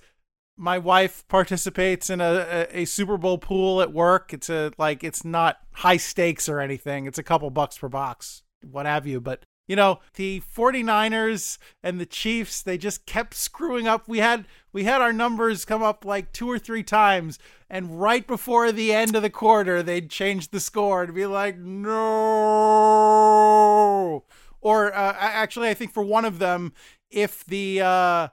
my 0.57 0.77
wife 0.77 1.27
participates 1.27 2.09
in 2.09 2.21
a, 2.21 2.67
a, 2.71 2.85
Super 2.85 3.17
Bowl 3.17 3.37
pool 3.37 3.81
at 3.81 3.91
work. 3.91 4.33
It's 4.33 4.49
a 4.49 4.71
like 4.77 5.03
it's 5.03 5.25
not 5.25 5.57
high 5.73 5.97
stakes 5.97 6.47
or 6.47 6.59
anything. 6.59 7.05
It's 7.05 7.17
a 7.17 7.23
couple 7.23 7.49
bucks 7.49 7.77
per 7.77 7.89
box, 7.89 8.43
what 8.63 8.85
have 8.85 9.05
you. 9.05 9.19
But 9.19 9.43
you 9.67 9.75
know, 9.75 9.99
the 10.13 10.41
49ers 10.41 11.57
and 11.83 11.99
the 11.99 12.05
Chiefs, 12.05 12.61
they 12.61 12.77
just 12.77 13.05
kept 13.05 13.33
screwing 13.33 13.87
up. 13.87 14.07
We 14.07 14.19
had 14.19 14.45
we 14.71 14.83
had 14.83 15.01
our 15.01 15.11
numbers 15.11 15.65
come 15.65 15.83
up 15.83 16.05
like 16.05 16.31
two 16.31 16.49
or 16.49 16.59
three 16.59 16.83
times, 16.83 17.39
and 17.69 17.99
right 17.99 18.25
before 18.25 18.71
the 18.71 18.93
end 18.93 19.15
of 19.15 19.23
the 19.23 19.29
quarter, 19.29 19.83
they'd 19.83 20.09
change 20.09 20.49
the 20.49 20.59
score 20.59 21.03
and 21.03 21.13
be 21.15 21.25
like, 21.25 21.57
no. 21.57 21.95
Or 24.61 24.93
uh, 24.93 25.15
actually, 25.19 25.67
I 25.69 25.73
think 25.73 25.91
for 25.91 26.03
one 26.03 26.25
of 26.25 26.39
them, 26.39 26.73
if 27.09 27.43
the 27.45 27.81
uh, 27.81 28.27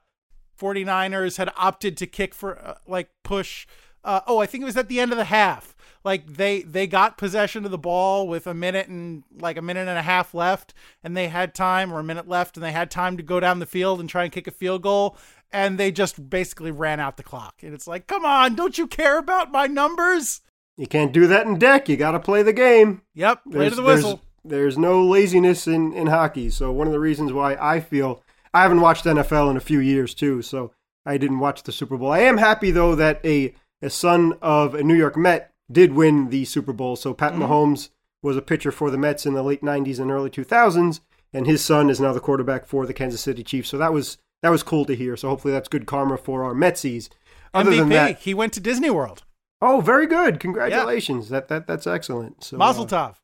49ers 0.59 1.37
had 1.37 1.51
opted 1.57 1.97
to 1.99 2.07
kick 2.07 2.35
for 2.35 2.59
uh, 2.59 2.75
like 2.87 3.11
push. 3.23 3.67
Uh, 4.05 4.21
oh, 4.27 4.39
I 4.39 4.47
think 4.47 4.63
it 4.63 4.67
was 4.67 4.77
at 4.77 4.89
the 4.89 5.01
end 5.01 5.13
of 5.13 5.19
the 5.19 5.25
half. 5.25 5.77
Like 6.05 6.27
they 6.27 6.63
they 6.63 6.87
got 6.87 7.17
possession 7.17 7.65
of 7.65 7.71
the 7.71 7.79
ball 7.79 8.27
with 8.27 8.47
a 8.47 8.55
minute 8.55 8.89
and 8.89 9.23
like 9.41 9.57
a 9.57 9.63
minute 9.63 9.89
and 9.89 9.99
a 9.99 10.03
half 10.03 10.35
left, 10.35 10.75
and 11.05 11.17
they 11.17 11.29
had 11.29 11.55
time 11.55 11.93
or 11.93 12.01
a 12.01 12.05
minute 12.05 12.29
left, 12.29 12.57
and 12.57 12.65
they 12.65 12.73
had 12.73 12.91
time 12.91 13.17
to 13.17 13.23
go 13.23 13.39
down 13.39 13.61
the 13.61 13.67
field 13.67 14.01
and 14.01 14.09
try 14.09 14.25
and 14.25 14.33
kick 14.33 14.49
a 14.49 14.51
field 14.51 14.83
goal, 14.83 15.17
and 15.53 15.79
they 15.79 15.93
just 15.93 16.29
basically 16.29 16.73
ran 16.73 16.99
out 16.99 17.17
the 17.17 17.23
clock. 17.23 17.63
And 17.63 17.73
it's 17.73 17.87
like, 17.87 18.09
come 18.09 18.25
on, 18.25 18.57
don't 18.57 18.79
you 18.79 18.89
care 18.89 19.19
about 19.19 19.53
my 19.53 19.69
numbers? 19.69 20.41
You 20.77 20.89
can't 20.89 21.13
do 21.13 21.29
that 21.29 21.47
in 21.47 21.59
deck. 21.59 21.89
You 21.89 21.97
got 21.97 22.13
to 22.13 22.21
play 22.21 22.43
the 22.43 22.53
game. 22.53 23.03
Yep, 23.15 23.43
play 23.53 23.69
to 23.69 23.75
the 23.77 23.83
whistle. 23.83 24.23
There's, 24.43 24.75
there's 24.75 24.79
no 24.79 25.05
laziness 25.05 25.69
in 25.69 25.93
in 25.93 26.09
hockey. 26.09 26.51
So 26.51 26.73
one 26.73 26.89
of 26.89 26.93
the 26.93 27.01
reasons 27.01 27.33
why 27.33 27.55
I 27.55 27.79
feel 27.79 28.25
I 28.55 28.63
haven't 28.63 28.81
watched 28.81 29.05
NFL 29.05 29.51
in 29.51 29.57
a 29.57 29.61
few 29.61 29.79
years 29.79 30.15
too, 30.15 30.43
so 30.43 30.73
I 31.05 31.19
didn't 31.19 31.39
watch 31.39 31.63
the 31.63 31.73
Super 31.73 31.97
Bowl. 31.97 32.11
I 32.11 32.21
am 32.21 32.39
happy 32.39 32.71
though 32.71 32.95
that 32.95 33.25
a 33.25 33.55
a 33.81 33.91
son 33.91 34.35
of 34.41 34.75
a 34.75 34.83
New 34.83 34.95
York 34.95 35.17
Met 35.17 35.53
did 35.71 35.93
win 35.93 36.31
the 36.31 36.45
Super 36.45 36.73
Bowl. 36.73 36.97
So 36.97 37.15
Pat 37.15 37.33
mm-hmm. 37.33 37.43
Mahomes 37.43 37.91
was 38.23 38.37
a 38.37 38.43
pitcher 38.43 38.71
for 38.71 38.91
the 38.91 38.99
Mets 38.99 39.27
in 39.27 39.35
the 39.35 39.43
late 39.43 39.63
'90s 39.63 39.99
and 39.99 40.11
early 40.11 40.31
2000s, 40.31 41.01
and 41.33 41.47
his 41.47 41.65
son 41.65 41.91
is 41.91 42.01
now 42.01 42.13
the 42.13 42.21
quarterback 42.21 42.67
for 42.67 42.87
the 42.87 42.95
Kansas 42.95 43.21
City 43.21 43.43
Chiefs. 43.43 43.69
So 43.69 43.79
that 43.79 43.93
was 43.93 44.19
that 44.43 44.51
was 44.51 44.63
cool 44.63 44.85
to 44.85 44.95
hear. 44.95 45.17
So 45.17 45.29
hopefully 45.29 45.53
that's 45.53 45.69
good 45.69 45.87
karma 45.87 46.17
for 46.17 46.45
our 46.45 46.55
Metsies. 46.55 47.09
Other 47.55 47.73
MVP, 47.73 47.79
than 47.79 47.89
that, 47.91 48.19
he 48.21 48.35
went 48.35 48.53
to 48.55 48.61
Disney 48.61 48.91
World. 48.91 49.25
Oh, 49.61 49.81
very 49.81 50.07
good! 50.07 50.41
Congratulations. 50.41 51.29
That 51.29 51.49
that 51.49 51.67
that's 51.67 51.87
excellent. 51.87 52.45
So, 52.45 52.57
Mazel 52.57 52.87
tov. 52.87 53.11
Uh, 53.11 53.15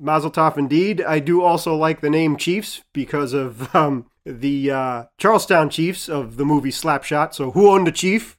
Mazel 0.00 0.30
tov, 0.30 0.58
indeed. 0.58 1.00
I 1.00 1.18
do 1.18 1.42
also 1.42 1.74
like 1.74 2.00
the 2.00 2.10
name 2.10 2.36
Chiefs 2.36 2.82
because 2.92 3.32
of 3.32 3.74
um, 3.74 4.06
the 4.28 4.70
uh, 4.70 5.04
Charlestown 5.16 5.70
Chiefs 5.70 6.08
of 6.08 6.36
the 6.36 6.44
movie 6.44 6.70
Slapshot. 6.70 7.34
So, 7.34 7.50
who 7.52 7.70
owned 7.70 7.88
a 7.88 7.92
chief? 7.92 8.38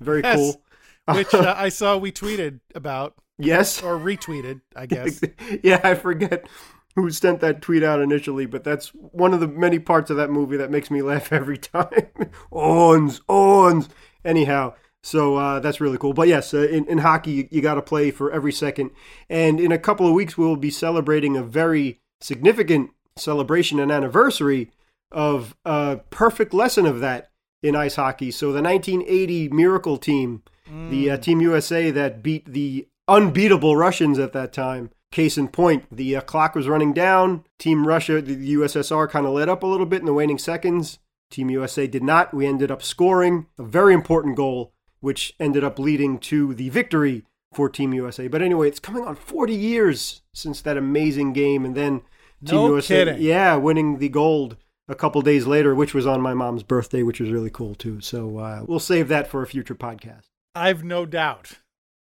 Very 0.00 0.22
yes, 0.22 0.36
cool. 0.36 0.62
which 1.16 1.34
uh, 1.34 1.54
I 1.56 1.70
saw 1.70 1.96
we 1.96 2.12
tweeted 2.12 2.60
about. 2.74 3.14
Yes. 3.38 3.82
Or 3.82 3.98
retweeted, 3.98 4.60
I 4.76 4.86
guess. 4.86 5.20
yeah, 5.62 5.80
I 5.82 5.94
forget 5.94 6.46
who 6.94 7.10
sent 7.10 7.40
that 7.40 7.62
tweet 7.62 7.82
out 7.82 8.00
initially, 8.00 8.46
but 8.46 8.64
that's 8.64 8.88
one 8.88 9.32
of 9.32 9.40
the 9.40 9.48
many 9.48 9.78
parts 9.78 10.10
of 10.10 10.16
that 10.18 10.30
movie 10.30 10.56
that 10.58 10.70
makes 10.70 10.90
me 10.90 11.00
laugh 11.02 11.32
every 11.32 11.58
time. 11.58 12.10
owns, 12.52 13.22
owns. 13.28 13.88
Anyhow, 14.24 14.74
so 15.02 15.36
uh, 15.36 15.60
that's 15.60 15.80
really 15.80 15.96
cool. 15.96 16.12
But 16.12 16.28
yes, 16.28 16.52
uh, 16.52 16.68
in, 16.68 16.86
in 16.86 16.98
hockey, 16.98 17.30
you, 17.30 17.48
you 17.50 17.62
got 17.62 17.74
to 17.74 17.82
play 17.82 18.10
for 18.10 18.30
every 18.30 18.52
second. 18.52 18.90
And 19.30 19.58
in 19.58 19.72
a 19.72 19.78
couple 19.78 20.06
of 20.06 20.12
weeks, 20.12 20.36
we'll 20.36 20.56
be 20.56 20.70
celebrating 20.70 21.36
a 21.36 21.42
very 21.42 22.00
significant 22.20 22.90
celebration 23.16 23.80
and 23.80 23.90
anniversary 23.90 24.70
of 25.12 25.56
a 25.64 26.00
perfect 26.10 26.54
lesson 26.54 26.86
of 26.86 27.00
that 27.00 27.30
in 27.62 27.76
ice 27.76 27.96
hockey. 27.96 28.30
So 28.30 28.52
the 28.52 28.62
1980 28.62 29.48
Miracle 29.48 29.96
team, 29.96 30.42
mm. 30.68 30.90
the 30.90 31.10
uh, 31.10 31.16
mm. 31.16 31.22
Team 31.22 31.40
USA 31.40 31.90
that 31.90 32.22
beat 32.22 32.46
the 32.46 32.88
unbeatable 33.08 33.76
Russians 33.76 34.18
at 34.18 34.32
that 34.32 34.52
time. 34.52 34.90
Case 35.12 35.36
in 35.36 35.48
point, 35.48 35.84
the 35.90 36.16
uh, 36.16 36.20
clock 36.20 36.54
was 36.54 36.68
running 36.68 36.92
down. 36.92 37.44
Team 37.58 37.86
Russia, 37.86 38.22
the 38.22 38.54
USSR, 38.54 39.10
kind 39.10 39.26
of 39.26 39.32
let 39.32 39.48
up 39.48 39.62
a 39.62 39.66
little 39.66 39.86
bit 39.86 40.00
in 40.00 40.06
the 40.06 40.14
waning 40.14 40.38
seconds. 40.38 41.00
Team 41.30 41.50
USA 41.50 41.86
did 41.86 42.02
not. 42.02 42.32
We 42.32 42.46
ended 42.46 42.70
up 42.70 42.82
scoring 42.82 43.46
a 43.58 43.64
very 43.64 43.94
important 43.94 44.36
goal 44.36 44.72
which 45.00 45.34
ended 45.40 45.64
up 45.64 45.78
leading 45.78 46.18
to 46.18 46.54
the 46.54 46.68
victory 46.68 47.24
for 47.52 47.68
Team 47.68 47.92
USA. 47.92 48.28
But 48.28 48.42
anyway, 48.42 48.68
it's 48.68 48.78
coming 48.78 49.04
on 49.04 49.16
40 49.16 49.54
years 49.54 50.22
since 50.32 50.62
that 50.62 50.76
amazing 50.76 51.32
game, 51.32 51.64
and 51.64 51.74
then 51.74 52.00
Team 52.44 52.56
no 52.56 52.68
USA, 52.68 53.04
kidding. 53.04 53.22
yeah, 53.22 53.56
winning 53.56 53.98
the 53.98 54.08
gold 54.08 54.56
a 54.90 54.94
couple 54.94 55.22
days 55.22 55.46
later, 55.46 55.74
which 55.74 55.94
was 55.94 56.06
on 56.06 56.20
my 56.20 56.34
mom's 56.34 56.62
birthday, 56.62 57.02
which 57.02 57.20
was 57.20 57.30
really 57.30 57.50
cool 57.50 57.74
too. 57.74 58.00
So 58.00 58.38
uh, 58.38 58.64
we'll 58.66 58.78
save 58.78 59.08
that 59.08 59.28
for 59.28 59.42
a 59.42 59.46
future 59.46 59.74
podcast. 59.74 60.24
I've 60.54 60.84
no 60.84 61.06
doubt. 61.06 61.52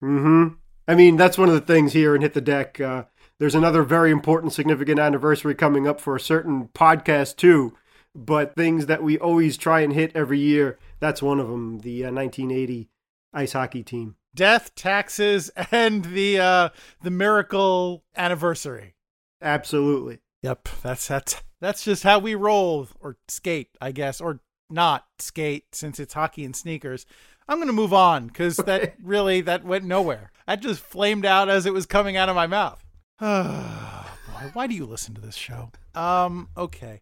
Hmm. 0.01 0.47
I 0.87 0.95
mean, 0.95 1.15
that's 1.15 1.37
one 1.37 1.49
of 1.49 1.53
the 1.53 1.61
things 1.61 1.93
here 1.93 2.15
in 2.15 2.21
Hit 2.21 2.33
the 2.33 2.41
Deck. 2.41 2.81
Uh, 2.81 3.03
there's 3.37 3.55
another 3.55 3.83
very 3.83 4.11
important, 4.11 4.53
significant 4.53 4.99
anniversary 4.99 5.53
coming 5.53 5.87
up 5.87 6.01
for 6.01 6.15
a 6.15 6.19
certain 6.19 6.69
podcast 6.73 7.37
too. 7.37 7.77
But 8.15 8.55
things 8.55 8.87
that 8.87 9.03
we 9.03 9.19
always 9.19 9.55
try 9.55 9.81
and 9.81 9.93
hit 9.93 10.11
every 10.15 10.39
year 10.39 10.79
that's 10.99 11.21
one 11.21 11.39
of 11.39 11.47
them. 11.47 11.79
The 11.79 12.05
uh, 12.05 12.11
1980 12.11 12.89
ice 13.33 13.53
hockey 13.53 13.83
team. 13.83 14.15
Death, 14.35 14.75
taxes, 14.75 15.49
and 15.71 16.05
the 16.05 16.39
uh, 16.39 16.69
the 17.01 17.11
miracle 17.11 18.03
anniversary. 18.15 18.95
Absolutely. 19.41 20.19
Yep. 20.43 20.69
That's 20.83 21.07
that's 21.07 21.41
that's 21.61 21.83
just 21.83 22.03
how 22.03 22.19
we 22.19 22.35
roll 22.35 22.87
or 22.99 23.17
skate, 23.27 23.69
I 23.81 23.91
guess, 23.91 24.21
or 24.21 24.39
not 24.69 25.05
skate 25.19 25.73
since 25.73 25.99
it's 25.99 26.13
hockey 26.13 26.45
and 26.45 26.55
sneakers. 26.55 27.05
I'm 27.47 27.57
going 27.57 27.67
to 27.67 27.73
move 27.73 27.93
on 27.93 28.27
because 28.27 28.57
that 28.57 28.95
really 29.03 29.41
that 29.41 29.65
went 29.65 29.83
nowhere. 29.83 30.31
That 30.47 30.61
just 30.61 30.81
flamed 30.81 31.25
out 31.25 31.49
as 31.49 31.65
it 31.65 31.73
was 31.73 31.85
coming 31.85 32.15
out 32.15 32.29
of 32.29 32.35
my 32.35 32.47
mouth. 32.47 32.83
Oh, 33.21 34.17
boy, 34.27 34.49
why 34.53 34.67
do 34.67 34.75
you 34.75 34.85
listen 34.85 35.13
to 35.15 35.21
this 35.21 35.35
show? 35.35 35.71
Um. 35.93 36.47
Okay. 36.55 37.01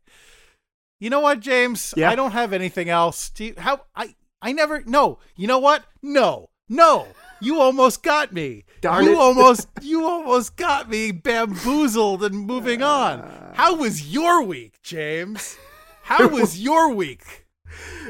You 0.99 1.11
know 1.11 1.19
what, 1.19 1.41
James? 1.41 1.93
Yeah. 1.95 2.09
I 2.09 2.15
don't 2.15 2.31
have 2.31 2.53
anything 2.53 2.89
else. 2.89 3.29
Do 3.29 3.45
you, 3.45 3.53
how 3.57 3.81
I 3.95 4.15
I 4.41 4.51
never 4.51 4.81
no. 4.85 5.19
You 5.35 5.47
know 5.47 5.59
what? 5.59 5.83
No. 6.01 6.49
No. 6.69 7.07
You 7.39 7.59
almost 7.59 8.03
got 8.03 8.33
me. 8.33 8.65
Darn 8.81 9.05
you 9.05 9.13
it. 9.13 9.17
almost 9.17 9.67
you 9.81 10.05
almost 10.05 10.55
got 10.55 10.89
me 10.89 11.11
bamboozled 11.11 12.23
and 12.23 12.35
moving 12.35 12.81
on. 12.81 13.21
Uh. 13.21 13.53
How 13.55 13.75
was 13.75 14.11
your 14.11 14.43
week, 14.43 14.81
James? 14.81 15.57
How 16.03 16.27
was 16.27 16.59
your 16.63 16.91
week? 16.93 17.45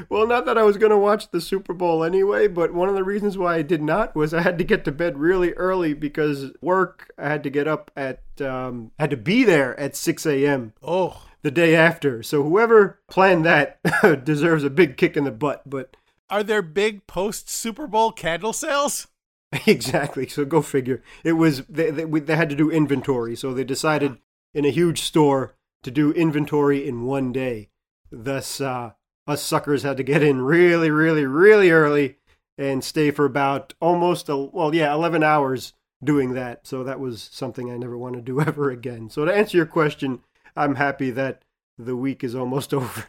Well, 0.10 0.28
not 0.28 0.46
that 0.46 0.58
I 0.58 0.64
was 0.64 0.78
going 0.78 0.92
to 0.92 0.98
watch 0.98 1.32
the 1.32 1.42
Super 1.42 1.74
Bowl 1.74 2.04
anyway, 2.04 2.48
but 2.48 2.74
one 2.74 2.88
of 2.88 2.96
the 2.96 3.04
reasons 3.04 3.38
why 3.38 3.56
I 3.56 3.62
did 3.64 3.82
not 3.82 4.16
was 4.16 4.34
I 4.34 4.42
had 4.42 4.58
to 4.60 4.64
get 4.64 4.86
to 4.86 4.92
bed 4.92 5.18
really 5.18 5.52
early 5.54 5.94
because 5.94 6.52
work. 6.62 7.12
I 7.18 7.28
had 7.28 7.44
to 7.44 7.50
get 7.50 7.68
up 7.68 7.92
at, 7.98 8.22
um, 8.40 8.92
had 9.00 9.10
to 9.10 9.18
be 9.18 9.44
there 9.44 9.78
at 9.78 9.96
6 9.96 10.26
a.m. 10.26 10.74
Oh 10.82 11.28
the 11.48 11.52
day 11.52 11.76
after. 11.76 12.22
So 12.24 12.44
whoever 12.44 13.00
planned 13.10 13.46
that 13.46 13.80
deserves 14.26 14.64
a 14.64 14.70
big 14.70 14.98
kick 14.98 15.16
in 15.16 15.24
the 15.24 15.32
butt. 15.32 15.64
But 15.66 15.96
are 16.30 16.44
there 16.44 16.62
big 16.62 17.08
post 17.08 17.50
Super 17.50 17.88
Bowl 17.88 18.12
candle 18.12 18.54
sales? 18.54 19.08
exactly. 19.66 20.28
So 20.28 20.46
go 20.46 20.62
figure. 20.62 21.02
It 21.24 21.34
was 21.34 21.64
they, 21.66 21.90
they, 21.92 22.04
they 22.04 22.36
had 22.36 22.50
to 22.50 22.56
do 22.56 22.70
inventory, 22.70 23.36
so 23.36 23.54
they 23.54 23.64
decided 23.64 24.18
in 24.54 24.66
a 24.66 24.72
huge 24.72 25.02
store 25.02 25.56
to 25.84 25.92
do 25.92 26.12
inventory 26.12 26.88
in 26.88 27.06
one 27.06 27.32
day. 27.32 27.70
Thus, 28.12 28.60
uh, 28.60 28.92
us 29.26 29.42
suckers 29.42 29.84
had 29.84 29.98
to 29.98 30.04
get 30.04 30.24
in 30.24 30.42
really, 30.42 30.90
really, 30.90 31.26
really 31.26 31.70
early 31.70 32.18
and 32.58 32.84
stay 32.84 33.12
for 33.12 33.26
about 33.26 33.74
almost 33.80 34.30
a, 34.30 34.36
well, 34.36 34.74
yeah, 34.74 34.94
eleven 34.94 35.24
hours 35.24 35.74
doing 36.04 36.34
that. 36.34 36.68
So 36.68 36.84
that 36.84 37.00
was 37.00 37.30
something 37.32 37.72
I 37.72 37.78
never 37.78 37.98
want 37.98 38.16
to 38.16 38.22
do 38.22 38.42
ever 38.42 38.70
again. 38.70 39.10
So 39.10 39.26
to 39.26 39.34
answer 39.34 39.58
your 39.58 39.66
question, 39.66 40.22
I'm 40.56 40.76
happy 40.76 41.12
that 41.12 41.44
the 41.78 41.96
week 41.96 42.24
is 42.24 42.36
almost 42.36 42.74
over. 42.74 43.06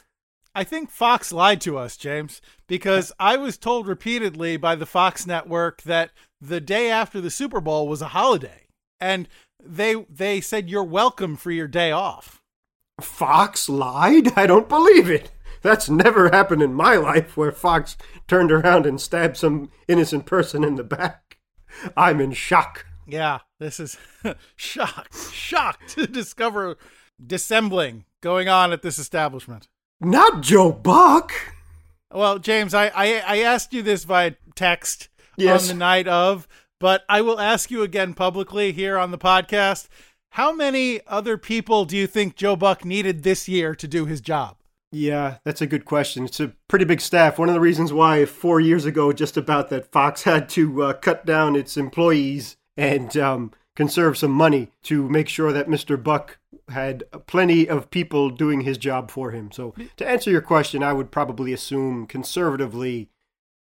I 0.58 0.64
think 0.64 0.90
Fox 0.90 1.30
lied 1.30 1.60
to 1.60 1.78
us, 1.78 1.96
James, 1.96 2.42
because 2.66 3.12
I 3.20 3.36
was 3.36 3.56
told 3.56 3.86
repeatedly 3.86 4.56
by 4.56 4.74
the 4.74 4.86
Fox 4.86 5.24
network 5.24 5.82
that 5.82 6.10
the 6.40 6.60
day 6.60 6.90
after 6.90 7.20
the 7.20 7.30
Super 7.30 7.60
Bowl 7.60 7.86
was 7.86 8.02
a 8.02 8.08
holiday. 8.08 8.66
And 9.00 9.28
they 9.64 10.04
they 10.10 10.40
said 10.40 10.68
you're 10.68 10.82
welcome 10.82 11.36
for 11.36 11.52
your 11.52 11.68
day 11.68 11.92
off. 11.92 12.42
Fox 13.00 13.68
lied? 13.68 14.36
I 14.36 14.48
don't 14.48 14.68
believe 14.68 15.08
it. 15.08 15.30
That's 15.62 15.88
never 15.88 16.30
happened 16.30 16.62
in 16.62 16.74
my 16.74 16.96
life 16.96 17.36
where 17.36 17.52
Fox 17.52 17.96
turned 18.26 18.50
around 18.50 18.84
and 18.84 19.00
stabbed 19.00 19.36
some 19.36 19.70
innocent 19.86 20.26
person 20.26 20.64
in 20.64 20.74
the 20.74 20.82
back. 20.82 21.38
I'm 21.96 22.20
in 22.20 22.32
shock. 22.32 22.84
Yeah, 23.06 23.38
this 23.60 23.78
is 23.78 23.96
shocked, 24.56 25.16
shocked 25.32 25.90
to 25.90 26.08
discover 26.08 26.78
dissembling 27.24 28.06
going 28.20 28.48
on 28.48 28.72
at 28.72 28.82
this 28.82 28.98
establishment. 28.98 29.68
Not 30.00 30.42
Joe 30.42 30.72
Buck. 30.72 31.32
Well, 32.12 32.38
James, 32.38 32.72
I, 32.74 32.86
I, 32.88 33.22
I 33.26 33.38
asked 33.38 33.72
you 33.72 33.82
this 33.82 34.04
via 34.04 34.32
text 34.54 35.08
Yes. 35.36 35.62
on 35.62 35.68
the 35.68 35.78
night 35.78 36.08
of, 36.08 36.48
but 36.80 37.04
I 37.08 37.20
will 37.20 37.38
ask 37.40 37.70
you 37.70 37.82
again 37.82 38.14
publicly 38.14 38.72
here 38.72 38.98
on 38.98 39.10
the 39.12 39.18
podcast. 39.18 39.88
How 40.32 40.52
many 40.52 41.00
other 41.06 41.38
people 41.38 41.84
do 41.84 41.96
you 41.96 42.06
think 42.06 42.34
Joe 42.36 42.56
Buck 42.56 42.84
needed 42.84 43.22
this 43.22 43.48
year 43.48 43.74
to 43.76 43.86
do 43.88 44.04
his 44.06 44.20
job? 44.20 44.56
Yeah, 44.90 45.36
that's 45.44 45.60
a 45.60 45.66
good 45.66 45.84
question. 45.84 46.24
It's 46.24 46.40
a 46.40 46.52
pretty 46.66 46.84
big 46.86 47.00
staff. 47.00 47.38
One 47.38 47.48
of 47.48 47.54
the 47.54 47.60
reasons 47.60 47.92
why 47.92 48.24
four 48.24 48.58
years 48.58 48.84
ago, 48.84 49.12
just 49.12 49.36
about 49.36 49.68
that 49.70 49.92
Fox 49.92 50.22
had 50.22 50.48
to 50.50 50.82
uh, 50.82 50.92
cut 50.94 51.26
down 51.26 51.54
its 51.56 51.76
employees 51.76 52.56
and 52.76 53.14
um, 53.16 53.52
conserve 53.78 54.18
some 54.18 54.32
money 54.32 54.72
to 54.82 55.08
make 55.08 55.28
sure 55.28 55.52
that 55.52 55.68
Mr. 55.68 56.02
Buck 56.02 56.40
had 56.68 57.04
plenty 57.28 57.68
of 57.68 57.92
people 57.92 58.28
doing 58.28 58.62
his 58.62 58.76
job 58.76 59.08
for 59.08 59.30
him. 59.30 59.52
So, 59.52 59.72
to 59.98 60.04
answer 60.04 60.32
your 60.32 60.40
question, 60.40 60.82
I 60.82 60.92
would 60.92 61.12
probably 61.12 61.52
assume 61.52 62.08
conservatively 62.08 63.08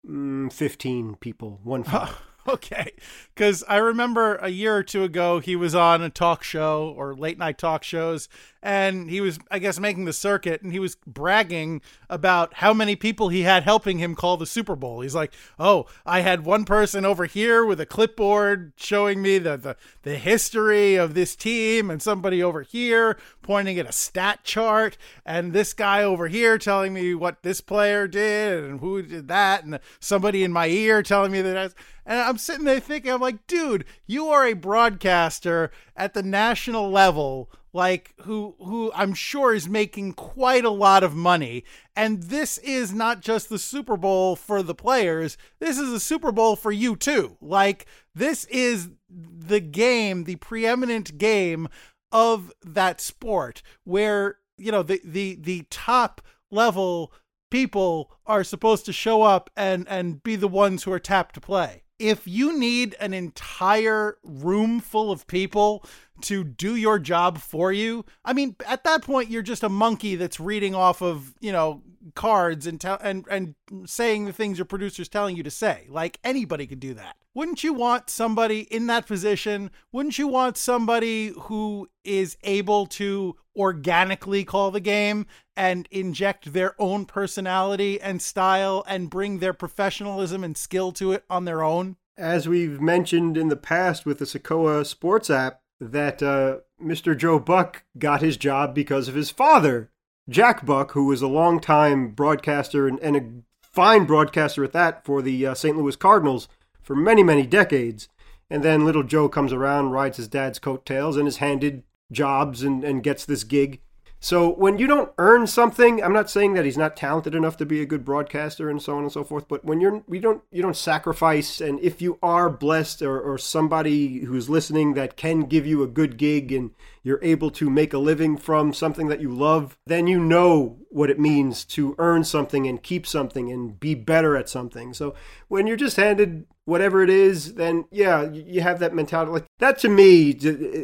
mm, 0.09 0.51
15 0.51 1.17
people, 1.17 1.61
one 1.63 1.85
five. 1.85 2.19
Okay. 2.57 2.93
Because 3.35 3.63
I 3.69 3.77
remember 3.77 4.37
a 4.37 4.49
year 4.49 4.75
or 4.75 4.83
two 4.83 5.05
ago, 5.05 5.41
he 5.41 5.57
was 5.57 5.75
on 5.75 6.01
a 6.01 6.09
talk 6.09 6.43
show 6.43 6.95
or 6.97 7.15
late 7.15 7.37
night 7.37 7.59
talk 7.59 7.85
shows, 7.85 8.31
and 8.63 9.11
he 9.11 9.21
was, 9.21 9.39
I 9.51 9.59
guess, 9.59 9.79
making 9.79 10.07
the 10.07 10.15
circuit, 10.15 10.63
and 10.63 10.73
he 10.73 10.79
was 10.79 10.97
bragging 11.07 11.83
about 12.09 12.55
how 12.55 12.73
many 12.73 12.97
people 12.97 13.29
he 13.29 13.43
had 13.43 13.65
helping 13.65 13.99
him 13.99 14.15
call 14.15 14.39
the 14.39 14.47
Super 14.47 14.75
Bowl. 14.75 15.03
He's 15.03 15.15
like, 15.15 15.35
Oh, 15.59 15.85
I 16.07 16.21
had 16.21 16.47
one 16.47 16.65
person 16.65 17.05
over 17.05 17.27
here 17.27 17.63
with 17.63 17.79
a 17.79 17.85
clipboard 17.85 18.73
showing 18.77 19.21
me 19.21 19.37
the, 19.37 19.59
the, 19.59 19.77
the 20.03 20.17
history 20.17 20.95
of 20.95 21.13
this 21.13 21.37
team, 21.37 21.91
and 21.91 22.01
somebody 22.01 22.43
over 22.43 22.63
here 22.63 23.19
pointing 23.43 23.79
at 23.79 23.89
a 23.89 23.93
stat 23.93 24.45
chart, 24.45 24.97
and 25.27 25.53
this 25.53 25.75
guy 25.75 26.03
over 26.03 26.29
here 26.29 26.57
telling 26.57 26.95
me 26.95 27.15
what 27.15 27.43
this 27.43 27.61
player 27.61 28.09
did 28.09 28.65
and 28.65 28.81
who 28.81 29.03
did 29.03 29.29
that, 29.29 29.65
and 29.65 29.79
somebody 30.01 30.43
in 30.43 30.53
my 30.53 30.69
ear 30.69 31.03
telling 31.03 31.33
me 31.33 31.43
that. 31.43 31.53
That's, 31.53 31.75
and 32.07 32.21
I'm 32.21 32.39
sitting 32.39 32.65
there 32.65 32.79
thinking, 32.79 33.11
I'm 33.11 33.21
like, 33.21 33.47
dude, 33.49 33.85
you 34.07 34.29
are 34.29 34.47
a 34.47 34.53
broadcaster 34.53 35.73
at 35.97 36.15
the 36.15 36.23
national 36.23 36.89
level, 36.89 37.51
like 37.73 38.15
who 38.21 38.55
who 38.61 38.93
I'm 38.95 39.13
sure 39.13 39.53
is 39.53 39.69
making 39.69 40.13
quite 40.13 40.65
a 40.65 40.71
lot 40.71 41.03
of 41.03 41.17
money. 41.17 41.65
And 41.97 42.23
this 42.23 42.59
is 42.59 42.95
not 42.95 43.21
just 43.21 43.49
the 43.49 43.59
Super 43.59 43.97
Bowl 43.97 44.37
for 44.37 44.63
the 44.63 44.75
players. 44.75 45.37
This 45.59 45.79
is 45.79 45.93
a 45.93 45.99
Super 45.99 46.31
Bowl 46.31 46.55
for 46.55 46.71
you 46.71 46.95
too. 46.95 47.37
Like 47.41 47.87
this 48.15 48.45
is 48.47 48.91
the 49.11 49.61
game, 49.61 50.25
the 50.25 50.37
preeminent 50.37 51.19
game 51.19 51.69
of 52.13 52.53
that 52.65 53.01
sport 53.01 53.63
where, 53.83 54.39
you 54.57 54.71
know, 54.71 54.85
the 54.85 55.01
the 55.05 55.37
the 55.41 55.67
top 55.71 56.21
level 56.53 57.13
people 57.51 58.13
are 58.27 58.45
supposed 58.45 58.87
to 58.87 58.93
show 58.93 59.23
up 59.23 59.51
and 59.57 59.89
and 59.89 60.23
be 60.23 60.37
the 60.37 60.49
ones 60.49 60.85
who 60.85 60.93
are 60.93 61.01
tapped 61.01 61.35
to 61.35 61.41
play 61.41 61.83
if 61.99 62.27
you 62.27 62.59
need 62.59 62.95
an 63.01 63.15
entire 63.15 64.19
room 64.23 64.81
full 64.81 65.11
of 65.11 65.27
people 65.27 65.85
to 66.23 66.45
do 66.45 66.77
your 66.77 66.99
job 66.99 67.39
for 67.39 67.73
you, 67.73 68.05
I 68.25 68.33
mean, 68.33 68.57
at 68.67 68.85
that 68.85 69.03
point, 69.03 69.31
you're 69.31 69.43
just 69.43 69.63
a 69.63 69.69
monkey 69.69 70.17
that's 70.17 70.41
reading 70.41 70.75
off 70.75 71.03
of, 71.03 71.35
you 71.41 71.53
know, 71.53 71.83
cards 72.15 72.67
and 72.67 72.81
tell 72.81 72.99
and 73.03 73.27
and 73.29 73.55
saying 73.85 74.27
the 74.27 74.33
things 74.33 74.59
your 74.59 74.65
producer's 74.65 75.09
telling 75.09 75.37
you 75.37 75.43
to 75.43 75.51
say. 75.51 75.87
Like 75.89 76.19
anybody 76.23 76.67
could 76.67 76.81
do 76.81 76.95
that. 76.95 77.17
Wouldn't 77.35 77.65
you 77.65 77.75
want 77.75 78.09
somebody 78.09 78.61
in 78.61 78.87
that 78.87 79.07
position? 79.07 79.71
Wouldn't 79.93 80.19
you 80.19 80.29
want 80.29 80.57
somebody 80.57 81.35
who 81.39 81.89
is 82.05 82.37
able 82.45 82.87
to 82.87 83.37
organically 83.57 84.45
call 84.45 84.71
the 84.71 84.81
game 84.81 85.27
and 85.57 85.89
inject 85.91 86.53
their 86.53 86.75
own 86.81 87.07
personality 87.07 88.01
and 88.01 88.21
style 88.21 88.85
and 88.87 89.11
bring 89.11 89.39
their 89.39 89.53
professionalism 89.53 90.45
and 90.45 90.57
skill 90.57 90.93
to 90.93 91.13
it 91.13 91.25
on 91.31 91.45
their 91.45 91.63
own? 91.63 91.97
As 92.17 92.49
we've 92.49 92.81
mentioned 92.81 93.37
in 93.37 93.49
the 93.49 93.57
past 93.57 94.07
with 94.07 94.19
the 94.19 94.25
Sokoa 94.25 94.87
Sports 94.87 95.31
app, 95.31 95.61
that 95.81 96.23
uh, 96.23 96.59
Mr. 96.83 97.17
Joe 97.17 97.39
Buck 97.39 97.85
got 97.99 98.23
his 98.23 98.37
job 98.37 98.75
because 98.75 99.09
of 99.09 99.15
his 99.15 99.31
father, 99.31 99.91
Jack 100.29 100.65
Buck, 100.65 100.93
who 100.93 101.07
was 101.07 101.23
a 101.23 101.29
longtime 101.29 102.11
broadcaster 102.11 102.89
and, 102.89 102.99
and 103.01 103.17
a 103.17 103.31
fine 103.63 104.05
broadcaster 104.05 104.65
at 104.65 104.73
that 104.73 105.05
for 105.05 105.23
the 105.23 105.47
uh, 105.47 105.55
St. 105.55 105.77
Louis 105.77 105.97
Cardinals 105.97 106.49
for 106.83 106.97
many, 106.97 107.23
many 107.23 107.47
decades. 107.47 108.09
And 108.49 108.63
then 108.63 108.85
little 108.85 109.03
Joe 109.03 109.29
comes 109.29 109.53
around, 109.53 109.91
rides 109.91 110.17
his 110.17 110.29
dad's 110.29 110.59
coattails, 110.59 111.17
and 111.17 111.27
is 111.27 111.39
handed 111.39 111.83
jobs 112.13 112.63
and, 112.63 112.85
and 112.85 113.03
gets 113.03 113.25
this 113.25 113.45
gig. 113.45 113.81
So 114.19 114.49
when 114.49 114.79
you 114.79 114.87
don't 114.87 115.13
earn 115.19 115.47
something, 115.47 116.03
I'm 116.03 116.13
not 116.13 116.31
saying 116.31 116.55
that 116.55 116.65
he's 116.65 116.79
not 116.79 116.97
talented 116.97 117.35
enough 117.35 117.59
to 117.59 117.67
be 117.67 117.83
a 117.83 117.87
good 117.87 118.05
broadcaster 118.05 118.71
and 118.71 118.81
so 118.81 118.97
on 118.97 119.03
and 119.03 119.13
so 119.13 119.23
forth, 119.23 119.47
but 119.47 119.65
when 119.65 119.81
you're 119.81 120.03
we 120.09 120.19
don't 120.19 120.43
you 120.51 120.63
don't 120.63 120.77
sacrifice 120.77 121.61
and 121.61 121.79
if 121.81 122.01
you 122.01 122.19
are 122.23 122.49
blessed 122.49 123.03
or, 123.03 123.21
or 123.21 123.37
somebody 123.37 124.25
who's 124.25 124.49
listening 124.49 124.95
that 124.95 125.17
can 125.17 125.43
give 125.43 125.67
you 125.67 125.83
a 125.83 125.87
good 125.87 126.17
gig 126.17 126.51
and 126.51 126.71
you're 127.03 127.23
able 127.23 127.51
to 127.51 127.69
make 127.69 127.93
a 127.93 127.99
living 127.99 128.37
from 128.37 128.73
something 128.73 129.09
that 129.09 129.21
you 129.21 129.31
love, 129.31 129.79
then 129.87 130.07
you 130.07 130.19
know 130.19 130.79
what 130.89 131.11
it 131.11 131.21
means 131.21 131.65
to 131.65 131.95
earn 131.99 132.25
something 132.25 132.67
and 132.67 132.83
keep 132.83 133.07
something 133.07 133.53
and 133.53 133.79
be 133.79 133.95
better 133.95 134.35
at 134.37 134.49
something. 134.49 134.95
So 134.95 135.15
when 135.49 135.67
you're 135.67 135.77
just 135.77 135.99
handed 135.99 136.47
whatever 136.67 137.03
it 137.03 137.09
is, 137.09 137.55
then 137.55 137.87
yeah, 137.91 138.31
you 138.31 138.61
have 138.61 138.79
that 138.81 138.95
mentality. 138.95 139.33
Like 139.33 139.47
that 139.59 139.79
to 139.79 139.89
me, 139.89 140.33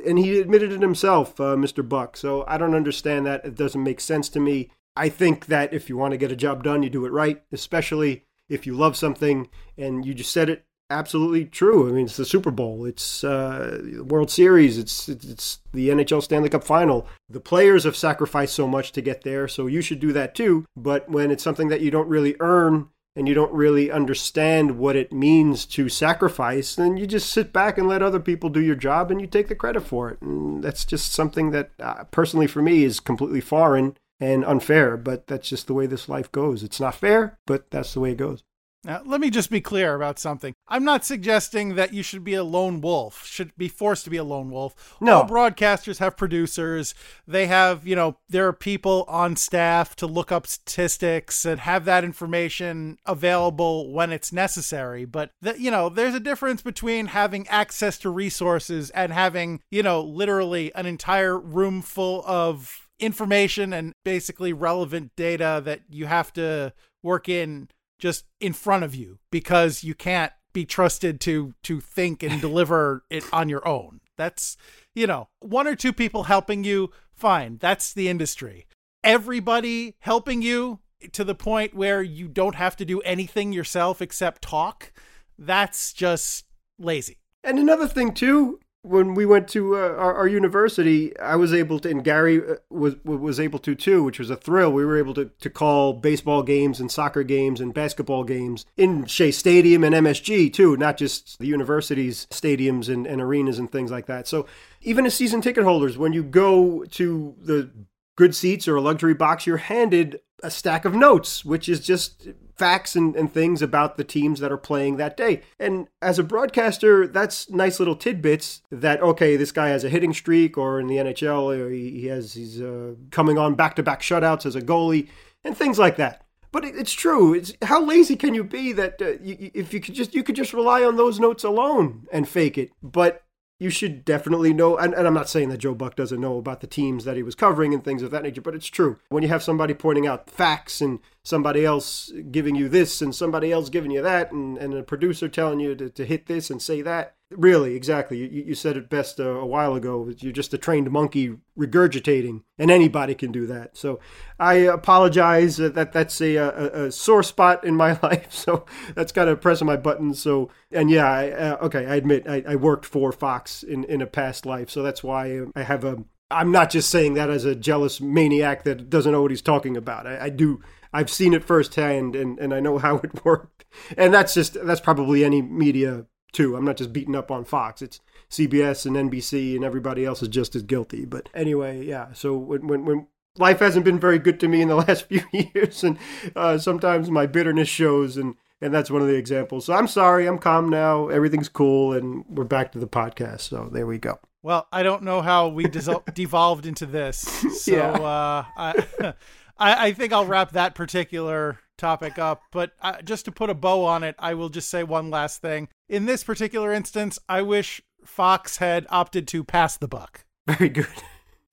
and 0.07 0.18
he 0.18 0.40
admitted 0.40 0.73
it 0.73 0.81
himself, 0.81 1.38
uh, 1.38 1.57
Mr. 1.57 1.87
Buck. 1.87 2.16
So 2.16 2.45
I 2.49 2.57
don't 2.57 2.75
understand 2.75 3.27
that. 3.27 3.45
It 3.45 3.55
doesn't 3.55 3.83
make 3.83 4.01
sense 4.01 4.31
to 4.31 4.40
me. 4.40 4.71
I 4.97 5.09
think 5.09 5.47
that 5.47 5.75
if 5.75 5.88
you 5.88 5.97
want 5.97 6.12
to 6.12 6.18
get 6.18 6.33
a 6.33 6.37
job 6.37 6.64
done, 6.64 6.83
you 6.83 6.90
do 6.90 7.05
it 7.05 7.12
right, 7.12 7.42
especially 7.53 8.25
if 8.49 8.66
you 8.66 8.75
love 8.75 8.97
something 8.97 9.49
and 9.79 10.05
you 10.05 10.14
just 10.14 10.33
said 10.33 10.49
it 10.49 10.64
absolutely 10.90 11.47
true. 11.47 11.88
I 11.88 11.92
mean, 11.92 12.05
it's 12.05 12.16
the 12.16 12.25
Super 12.25 12.51
Bowl, 12.51 12.85
it's 12.85 13.25
uh, 13.25 13.81
World 14.05 14.31
Series, 14.31 14.79
it's 14.79 15.09
it's 15.09 15.61
the 15.73 15.88
NHL 15.88 16.23
Stanley 16.23 16.51
Cup 16.51 16.64
Final. 16.64 17.09
The 17.29 17.40
players 17.40 17.85
have 17.85 17.97
sacrificed 17.97 18.55
so 18.55 18.68
much 18.68 18.92
to 18.92 19.01
get 19.01 19.23
there, 19.23 19.49
so 19.49 19.66
you 19.66 19.81
should 19.81 20.01
do 20.01 20.12
that 20.12 20.35
too. 20.35 20.66
But 20.77 21.09
when 21.09 21.31
it's 21.31 21.42
something 21.42 21.68
that 21.68 21.81
you 21.81 21.90
don't 21.90 22.09
really 22.09 22.37
earn 22.40 22.88
and 23.14 23.29
you 23.29 23.35
don't 23.35 23.53
really 23.53 23.90
understand 23.90 24.79
what 24.79 24.96
it 24.96 25.12
means 25.12 25.66
to 25.66 25.88
sacrifice, 25.88 26.75
then 26.75 26.96
you 26.96 27.07
just 27.07 27.31
sit 27.31 27.53
back 27.53 27.77
and 27.77 27.87
let 27.87 28.03
other 28.03 28.20
people 28.20 28.48
do 28.48 28.61
your 28.61 28.75
job 28.75 29.11
and 29.11 29.20
you 29.20 29.27
take 29.27 29.48
the 29.48 29.55
credit 29.55 29.83
for 29.83 30.11
it. 30.11 30.20
And 30.22 30.62
that's 30.62 30.85
just 30.85 31.12
something 31.12 31.51
that, 31.51 31.70
uh, 31.79 32.05
personally, 32.05 32.46
for 32.46 32.62
me, 32.62 32.85
is 32.85 33.01
completely 33.01 33.40
foreign 33.40 33.96
and 34.18 34.44
unfair. 34.44 34.96
But 34.96 35.27
that's 35.27 35.48
just 35.48 35.66
the 35.66 35.75
way 35.75 35.87
this 35.87 36.09
life 36.09 36.33
goes. 36.33 36.62
It's 36.62 36.81
not 36.81 36.94
fair, 36.94 37.38
but 37.46 37.70
that's 37.70 37.92
the 37.94 38.01
way 38.01 38.12
it 38.12 38.18
goes. 38.18 38.44
Now, 38.85 39.01
let 39.07 39.21
me 39.21 39.31
just 39.31 39.49
be 39.49 39.61
clear 39.61 39.95
about 39.95 40.18
something. 40.18 40.55
I'm 40.66 40.85
not 40.85 41.05
suggesting 41.05 41.77
that 41.77 41.95
you 41.95 42.03
should 42.03 42.25
be 42.25 42.35
a 42.35 42.42
lone 42.42 42.81
wolf, 42.81 43.25
should 43.25 43.57
be 43.57 43.68
forced 43.68 44.03
to 44.05 44.11
be 44.11 44.16
a 44.16 44.25
lone 44.25 44.51
wolf. 44.51 44.97
No. 45.01 45.18
All 45.18 45.29
broadcasters 45.29 45.99
have 45.99 46.16
producers. 46.16 46.92
They 47.25 47.47
have, 47.47 47.87
you 47.87 47.95
know, 47.95 48.18
there 48.29 48.49
are 48.49 48.53
people 48.53 49.05
on 49.07 49.37
staff 49.37 49.95
to 49.97 50.09
look 50.09 50.33
up 50.33 50.49
statistics 50.49 51.45
and 51.45 51.61
have 51.61 51.85
that 51.85 52.03
information 52.03 52.99
available 53.07 53.92
when 53.92 54.11
it's 54.11 54.33
necessary. 54.33 55.05
But, 55.05 55.31
the, 55.40 55.61
you 55.61 55.71
know, 55.71 55.88
there's 55.88 56.14
a 56.16 56.21
difference 56.21 56.61
between 56.61 57.07
having 57.07 57.47
access 57.47 57.99
to 57.99 58.11
resources 58.11 58.90
and 58.90 59.12
having, 59.12 59.61
you 59.71 59.85
know, 59.85 60.03
literally 60.03 60.75
an 60.75 60.87
entire 60.87 61.38
room 61.38 61.83
full 61.83 62.25
of 62.27 62.88
information 62.99 63.73
and 63.73 63.92
basically 64.05 64.53
relevant 64.53 65.12
data 65.16 65.62
that 65.64 65.83
you 65.88 66.07
have 66.07 66.33
to 66.33 66.73
work 67.03 67.29
in 67.29 67.68
just 68.03 68.25
in 68.41 68.53
front 68.53 68.83
of 68.83 68.97
you 68.97 69.21
because 69.31 69.85
you 69.85 69.95
can't 69.95 70.33
be 70.53 70.67
trusted 70.67 71.21
to 71.21 71.55
to 71.62 71.81
think 71.81 72.25
and 72.25 72.41
deliver 72.49 73.05
it 73.09 73.25
on 73.33 73.49
your 73.49 73.67
own. 73.67 74.01
That's, 74.19 74.57
you 74.93 75.07
know, 75.07 75.29
one 75.38 75.69
or 75.69 75.77
two 75.77 75.93
people 75.93 76.25
helping 76.25 76.65
you, 76.65 76.91
fine. 77.15 77.59
That's 77.59 77.95
the 77.95 78.09
industry. 78.09 78.67
Everybody 79.05 79.95
helping 80.01 80.43
you 80.43 80.81
to 81.12 81.23
the 81.23 81.37
point 81.37 81.75
where 81.75 82.03
you 82.03 82.27
don't 82.27 82.57
have 82.57 82.77
to 82.77 82.85
do 82.85 83.01
anything 83.03 83.53
yourself 83.53 84.03
except 84.03 84.43
talk, 84.43 84.93
that's 85.38 85.93
just 85.93 86.45
lazy. 86.79 87.19
And 87.45 87.59
another 87.59 87.87
thing 87.87 88.15
too, 88.15 88.59
when 88.83 89.14
we 89.14 89.25
went 89.25 89.47
to 89.49 89.77
uh, 89.77 89.79
our, 89.79 90.14
our, 90.14 90.27
university, 90.27 91.16
I 91.18 91.37
was 91.37 91.55
able 91.55 91.79
to, 91.81 91.88
and 91.88 92.03
Gary 92.03 92.38
uh, 92.38 92.57
was 92.68 92.97
was 93.05 93.38
able 93.38 93.61
to 93.61 93.77
too, 93.77 94.03
which 94.03 94.18
was 94.18 94.29
a 94.29 94.37
thrill. 94.37 94.73
We 94.73 94.85
were 94.85 94.99
able 94.99 95.14
to, 95.14 95.31
to 95.40 95.51
call 95.51 95.92
baseball 95.92 96.42
games 96.42 96.81
and 96.81 96.90
soccer 96.90 97.23
games 97.23 97.61
and 97.61 97.73
basketball 97.73 98.25
games 98.25 98.66
in 98.77 99.07
Shea 99.07 99.31
Stadium 99.31 99.85
and 99.85 99.95
MSG 99.95 100.53
too, 100.53 100.77
not 100.77 100.97
just 100.97 101.38
the 101.38 101.47
university's 101.47 102.27
stadiums 102.27 102.92
and, 102.92 103.07
and 103.07 103.21
arenas 103.21 103.59
and 103.59 103.71
things 103.71 103.92
like 103.92 104.07
that. 104.07 104.27
So 104.27 104.47
even 104.81 105.07
as 105.07 105.14
season 105.14 105.40
ticket 105.40 105.62
holders, 105.62 105.97
when 105.97 106.12
you 106.12 106.25
go 106.25 106.85
to 106.85 107.37
the 107.40 107.71
good 108.16 108.35
seats 108.35 108.68
or 108.68 108.77
a 108.77 108.81
luxury 108.81 109.14
box, 109.14 109.46
you're 109.46 109.57
handed 109.57 110.20
a 110.42 110.51
stack 110.51 110.85
of 110.85 110.94
notes, 110.94 111.44
which 111.44 111.68
is 111.68 111.81
just 111.81 112.29
facts 112.57 112.94
and, 112.96 113.16
and 113.16 113.33
things 113.33 113.62
about 113.62 113.96
the 113.96 114.05
teams 114.05 114.40
that 114.40 114.53
are 114.53 114.59
playing 114.59 114.96
that 114.96 115.16
day. 115.16 115.42
And 115.59 115.88
as 116.01 116.18
a 116.18 116.25
broadcaster, 116.25 117.07
that's 117.07 117.48
nice 117.48 117.79
little 117.79 117.96
tidbits 117.96 118.62
that, 118.70 119.01
okay, 119.03 119.37
this 119.37 119.53
guy 119.53 119.68
has 119.68 119.85
a 119.85 119.88
hitting 119.88 120.12
streak, 120.12 120.59
or 120.59 120.81
in 120.81 120.88
the 120.88 120.96
NHL, 120.96 121.72
he, 121.72 122.01
he 122.01 122.07
has 122.07 122.35
he's 122.35 122.61
uh, 122.61 122.94
coming 123.11 123.38
on 123.38 123.55
back 123.55 123.77
to 123.77 123.83
back 123.83 124.03
shutouts 124.03 124.46
as 124.46 124.57
a 124.57 124.61
goalie, 124.61 125.09
and 125.44 125.57
things 125.57 125.79
like 125.79 125.96
that. 125.96 126.27
But 126.51 126.64
it, 126.64 126.77
it's 126.77 126.92
true. 126.92 127.35
It's 127.35 127.55
how 127.62 127.85
lazy 127.85 128.16
can 128.16 128.35
you 128.35 128.44
be 128.44 128.72
that 128.72 129.01
uh, 129.01 129.12
you, 129.22 129.51
if 129.55 129.72
you 129.72 129.81
could 129.81 129.94
just 129.94 130.14
you 130.14 130.22
could 130.22 130.37
just 130.37 130.53
rely 130.53 130.85
on 130.85 130.96
those 130.96 131.18
notes 131.18 131.44
alone 131.44 132.07
and 132.12 132.29
fake 132.29 132.59
it. 132.59 132.70
But 132.83 133.22
you 133.62 133.70
should 133.70 134.05
definitely 134.05 134.53
know. 134.53 134.77
And, 134.77 134.92
and, 134.94 135.07
I'm 135.07 135.14
not 135.14 135.29
saying 135.29 135.48
that 135.51 135.59
Joe 135.59 135.75
Buck 135.75 135.94
doesn't 135.94 136.20
know 136.20 136.37
about 136.37 136.61
the 136.61 136.66
teams 136.66 137.05
that 137.05 137.16
he 137.16 137.22
was 137.22 137.35
covering 137.35 137.72
and 137.72 137.85
things 137.85 138.03
of 138.03 138.11
that 138.11 138.22
nature, 138.22 138.40
but 138.40 138.55
it's 138.55 138.66
true. 138.66 138.98
When 139.09 139.22
you 139.22 139.29
have 139.29 139.42
somebody 139.42 139.72
pointing 139.72 140.07
out 140.07 140.29
facts 140.29 140.81
and 140.81 140.98
somebody 141.25 141.65
else 141.65 142.13
giving 142.31 142.55
you 142.55 142.69
this 142.69 143.01
and 143.01 143.15
somebody 143.15 143.53
else 143.53 143.69
giving 143.69 143.91
you 143.91 144.03
that, 144.03 144.33
and, 144.33 144.59
and 144.59 144.75
a 144.75 144.83
producer 144.83 145.29
telling 145.29 145.61
you 145.61 145.75
to, 145.75 145.91
to 145.91 146.05
hit 146.05 146.27
this 146.27 146.51
and 146.51 146.61
say 146.61 146.83
that, 146.83 147.17
Really, 147.37 147.75
exactly. 147.75 148.19
You, 148.19 148.45
you 148.47 148.55
said 148.55 148.77
it 148.77 148.89
best 148.89 149.19
a, 149.19 149.29
a, 149.29 149.47
while 149.47 149.75
ago. 149.75 150.11
You're 150.19 150.33
just 150.33 150.55
a 150.55 150.59
trained 150.59 150.91
monkey 150.91 151.37
regurgitating, 151.59 152.43
and 152.59 152.71
anybody 152.71 153.15
can 153.15 153.33
do 153.33 153.47
that. 153.47 153.77
So 153.77 154.01
I 154.39 154.55
apologize 154.55 155.57
that 155.57 155.93
that's 155.93 156.21
a, 156.21 156.37
a, 156.37 156.85
a 156.87 156.93
sore 156.93 157.23
spot 157.23 157.65
in 157.65 157.77
my 157.77 157.99
life. 158.03 158.33
So 158.33 158.67
that's 158.95 159.13
kind 159.13 159.29
of 159.29 159.41
pressing 159.41 159.67
my 159.67 159.77
buttons. 159.77 160.21
So, 160.21 160.51
and 160.71 160.91
yeah, 160.91 161.11
I, 161.11 161.31
uh, 161.31 161.57
okay, 161.63 161.87
I 161.87 161.97
admit 161.97 162.29
I, 162.29 162.45
I 162.47 162.57
worked 162.57 162.87
for 162.87 163.13
Fox 163.13 163.63
in, 163.63 163.85
in 163.85 164.03
a 164.03 164.07
past 164.07 164.47
life. 164.47 164.71
So 164.71 164.83
that's 164.83 165.03
why 165.03 165.43
I 165.55 165.63
have 165.63 165.85
a. 165.85 166.05
I'm 166.31 166.51
not 166.51 166.71
just 166.71 166.89
saying 166.89 167.15
that 167.15 167.29
as 167.29 167.45
a 167.45 167.55
jealous 167.55 168.01
maniac 168.01 168.65
that 168.65 168.89
doesn't 168.89 169.13
know 169.13 169.21
what 169.21 169.31
he's 169.31 169.43
talking 169.43 169.77
about. 169.77 170.07
I, 170.07 170.25
I 170.25 170.29
do. 170.29 170.61
I've 170.93 171.11
seen 171.11 171.35
it 171.35 171.45
firsthand, 171.45 172.15
and, 172.15 172.39
and 172.39 172.53
I 172.53 172.61
know 172.61 172.79
how 172.79 172.97
it 173.05 173.25
worked. 173.25 173.65
And 173.97 174.13
that's 174.13 174.35
just 174.35 174.57
that's 174.65 174.81
probably 174.81 175.25
any 175.25 175.41
media 175.41 176.07
too. 176.33 176.57
I'm 176.57 176.65
not 176.65 176.77
just 176.77 176.93
beating 176.93 177.17
up 177.17 177.31
on 177.31 177.45
Fox. 177.45 177.83
It's 177.83 178.01
CBS 178.31 178.87
and 178.87 179.11
NBC 179.11 179.55
and 179.55 179.65
everybody 179.65 180.05
else 180.05 180.23
is 180.23 180.29
just 180.29 180.57
as 180.57 180.63
guilty. 180.63 181.05
But 181.05 181.29
anyway, 181.35 181.85
yeah. 181.85 182.13
So 182.13 182.37
when 182.37 182.67
when, 182.67 182.85
when 182.85 183.07
life 183.39 183.61
hasn't 183.61 183.85
been 183.85 183.99
very 183.99 184.19
good 184.19 184.41
to 184.41 184.49
me 184.49 184.63
in 184.63 184.69
the 184.69 184.77
last 184.89 185.07
few 185.07 185.23
years, 185.33 185.85
and 185.85 185.99
uh, 186.35 186.59
sometimes 186.59 187.11
my 187.11 187.27
bitterness 187.27 187.69
shows, 187.69 188.17
and 188.17 188.35
and 188.61 188.73
that's 188.73 188.91
one 188.91 189.03
of 189.03 189.09
the 189.09 189.17
examples. 189.17 189.67
So 189.67 189.75
I'm 189.75 189.89
sorry. 189.89 190.27
I'm 190.27 190.39
calm 190.39 190.69
now. 190.69 191.09
Everything's 191.09 191.49
cool, 191.49 191.93
and 191.93 192.25
we're 192.29 192.45
back 192.45 192.73
to 192.73 192.79
the 192.79 192.89
podcast. 192.89 193.41
So 193.43 193.69
there 193.73 193.87
we 193.87 193.99
go. 193.99 194.19
Well, 194.43 194.67
I 194.73 194.83
don't 194.83 195.05
know 195.05 195.23
how 195.23 195.49
we 195.49 195.65
devolved 196.15 196.67
into 196.67 196.87
this. 196.87 197.19
So 197.19 197.77
yeah. 197.77 197.93
uh, 197.93 198.45
I, 198.57 199.15
I 199.62 199.87
I 199.87 199.92
think 199.92 200.12
I'll 200.12 200.27
wrap 200.27 200.53
that 200.53 200.75
particular 200.75 201.59
topic 201.79 202.18
up. 202.18 202.42
But 202.51 202.72
uh, 202.81 203.03
just 203.03 203.27
to 203.27 203.33
put 203.33 203.51
a 203.51 203.55
bow 203.55 203.85
on 203.85 204.03
it, 204.03 204.14
I 204.18 204.35
will 204.35 204.48
just 204.48 204.70
say 204.70 204.83
one 204.85 205.11
last 205.11 205.42
thing. 205.42 205.68
In 205.88 206.07
this 206.07 206.25
particular 206.25 206.72
instance, 206.72 207.18
I 207.29 207.42
wish 207.42 207.83
Fox 208.05 208.57
had 208.57 208.87
opted 208.88 209.29
to 209.29 209.44
pass 209.44 209.77
the 209.77 209.88
buck. 209.88 210.25
Very 210.46 210.70
good. 210.70 210.87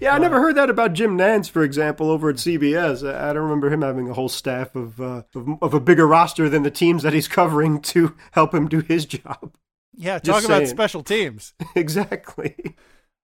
yeah, 0.00 0.14
I 0.14 0.18
never 0.18 0.40
heard 0.40 0.56
that 0.56 0.70
about 0.70 0.92
Jim 0.92 1.16
Nantz, 1.16 1.50
for 1.50 1.62
example, 1.62 2.10
over 2.10 2.28
at 2.28 2.36
CBS. 2.36 3.08
I 3.08 3.32
don't 3.32 3.42
remember 3.42 3.70
him 3.70 3.82
having 3.82 4.08
a 4.08 4.14
whole 4.14 4.28
staff 4.28 4.76
of, 4.76 5.00
uh, 5.00 5.22
of, 5.34 5.48
of 5.62 5.74
a 5.74 5.80
bigger 5.80 6.06
roster 6.06 6.48
than 6.48 6.62
the 6.62 6.70
teams 6.70 7.02
that 7.02 7.12
he's 7.12 7.28
covering 7.28 7.80
to 7.82 8.14
help 8.32 8.54
him 8.54 8.68
do 8.68 8.80
his 8.80 9.06
job. 9.06 9.56
Yeah, 9.96 10.18
talk 10.18 10.44
about 10.44 10.68
special 10.68 11.02
teams. 11.02 11.54
exactly. 11.74 12.76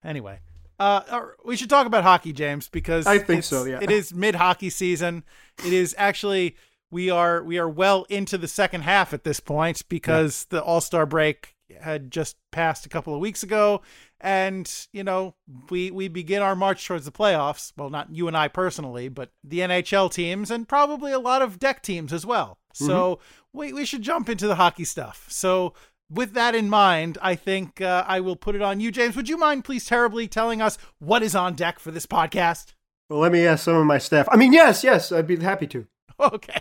Anyway, 0.03 0.41
uh, 0.79 1.21
we 1.45 1.57
should 1.57 1.71
talk 1.71 1.87
about 1.87 2.03
hockey, 2.03 2.33
James, 2.33 2.69
because 2.69 3.07
I 3.07 3.19
think 3.19 3.45
so. 3.45 3.65
Yeah, 3.65 3.79
it 3.81 3.91
is 3.91 4.15
mid 4.15 4.35
hockey 4.35 4.71
season. 4.71 5.25
It 5.65 5.73
is 5.73 5.95
actually 5.99 6.57
we 6.91 7.11
are 7.11 7.43
we 7.43 7.59
are 7.59 7.69
well 7.69 8.07
into 8.09 8.39
the 8.39 8.49
second 8.49 8.83
half 8.83 9.13
at 9.13 9.25
this 9.25 9.41
point 9.41 9.83
because 9.89 10.47
yeah. 10.51 10.59
the 10.59 10.65
All 10.65 10.81
Star 10.81 11.07
break 11.07 11.55
had 11.81 12.11
just 12.11 12.37
passed 12.53 12.87
a 12.87 12.89
couple 12.89 13.15
of 13.15 13.21
weeks 13.21 13.43
ago, 13.43 13.83
and 14.21 14.71
you 14.93 15.05
know 15.05 15.35
we 15.71 15.91
we 15.91 16.09
begin 16.09 16.43
our 16.43 16.57
march 16.57 16.87
towards 16.87 17.05
the 17.05 17.13
playoffs. 17.13 17.73
Well, 17.77 17.91
not 17.91 18.15
you 18.15 18.29
and 18.29 18.37
I 18.37 18.49
personally, 18.49 19.09
but 19.09 19.31
the 19.43 19.61
NHL 19.61 20.13
teams 20.13 20.51
and 20.51 20.69
probably 20.69 21.13
a 21.13 21.19
lot 21.19 21.43
of 21.43 21.59
deck 21.59 21.83
teams 21.83 22.13
as 22.13 22.27
well. 22.27 22.59
Mm-hmm. 22.75 22.87
So 22.87 23.21
we 23.53 23.73
we 23.73 23.85
should 23.85 24.03
jump 24.03 24.29
into 24.29 24.47
the 24.47 24.57
hockey 24.57 24.85
stuff. 24.85 25.27
So 25.29 25.75
with 26.11 26.35
that 26.35 26.55
in 26.55 26.69
mind, 26.69 27.19
I 27.23 27.35
think 27.35 27.81
uh, 27.81 28.05
I 28.07 28.21
will 28.21 28.37
put 28.37 28.55
it 28.55 28.63
on 28.63 28.81
you, 28.81 28.91
James. 28.91 29.17
Would 29.17 29.29
you 29.29 29.37
mind, 29.37 29.65
please, 29.65 29.85
terribly 29.85 30.29
telling 30.29 30.61
us 30.63 30.79
what 30.99 31.23
is 31.23 31.35
on 31.35 31.55
deck 31.55 31.79
for 31.79 31.91
this 31.91 32.07
podcast? 32.07 32.75
Well, 33.09 33.21
let 33.21 33.33
me 33.33 33.47
ask 33.47 33.65
some 33.65 33.77
of 33.77 33.87
my 33.87 33.99
staff. 33.99 34.29
I 34.31 34.37
mean, 34.37 34.53
yes, 34.53 34.83
yes, 34.83 35.13
I'd 35.13 35.27
be 35.27 35.37
happy 35.37 35.67
to. 35.69 35.87
Okay. 36.21 36.61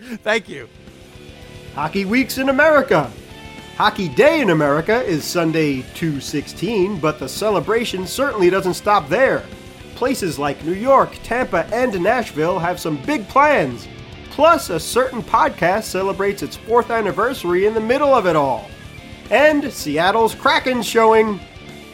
Thank 0.00 0.48
you. 0.48 0.68
Hockey 1.76 2.04
Weeks 2.04 2.38
in 2.38 2.48
America. 2.48 3.08
Hockey 3.76 4.08
Day 4.08 4.40
in 4.40 4.50
America 4.50 5.02
is 5.02 5.24
Sunday, 5.24 5.82
216, 5.94 6.98
but 6.98 7.20
the 7.20 7.28
celebration 7.28 8.04
certainly 8.04 8.50
doesn't 8.50 8.74
stop 8.74 9.08
there. 9.08 9.44
Places 9.94 10.40
like 10.40 10.64
New 10.64 10.74
York, 10.74 11.16
Tampa, 11.22 11.66
and 11.72 12.00
Nashville 12.02 12.58
have 12.58 12.80
some 12.80 12.96
big 13.04 13.28
plans 13.28 13.86
Plus, 14.34 14.68
a 14.68 14.80
certain 14.80 15.22
podcast 15.22 15.84
celebrates 15.84 16.42
its 16.42 16.56
fourth 16.56 16.90
anniversary 16.90 17.66
in 17.66 17.72
the 17.72 17.80
middle 17.80 18.12
of 18.12 18.26
it 18.26 18.34
all. 18.34 18.68
And 19.30 19.72
Seattle's 19.72 20.34
Kraken 20.34 20.82
showing. 20.82 21.38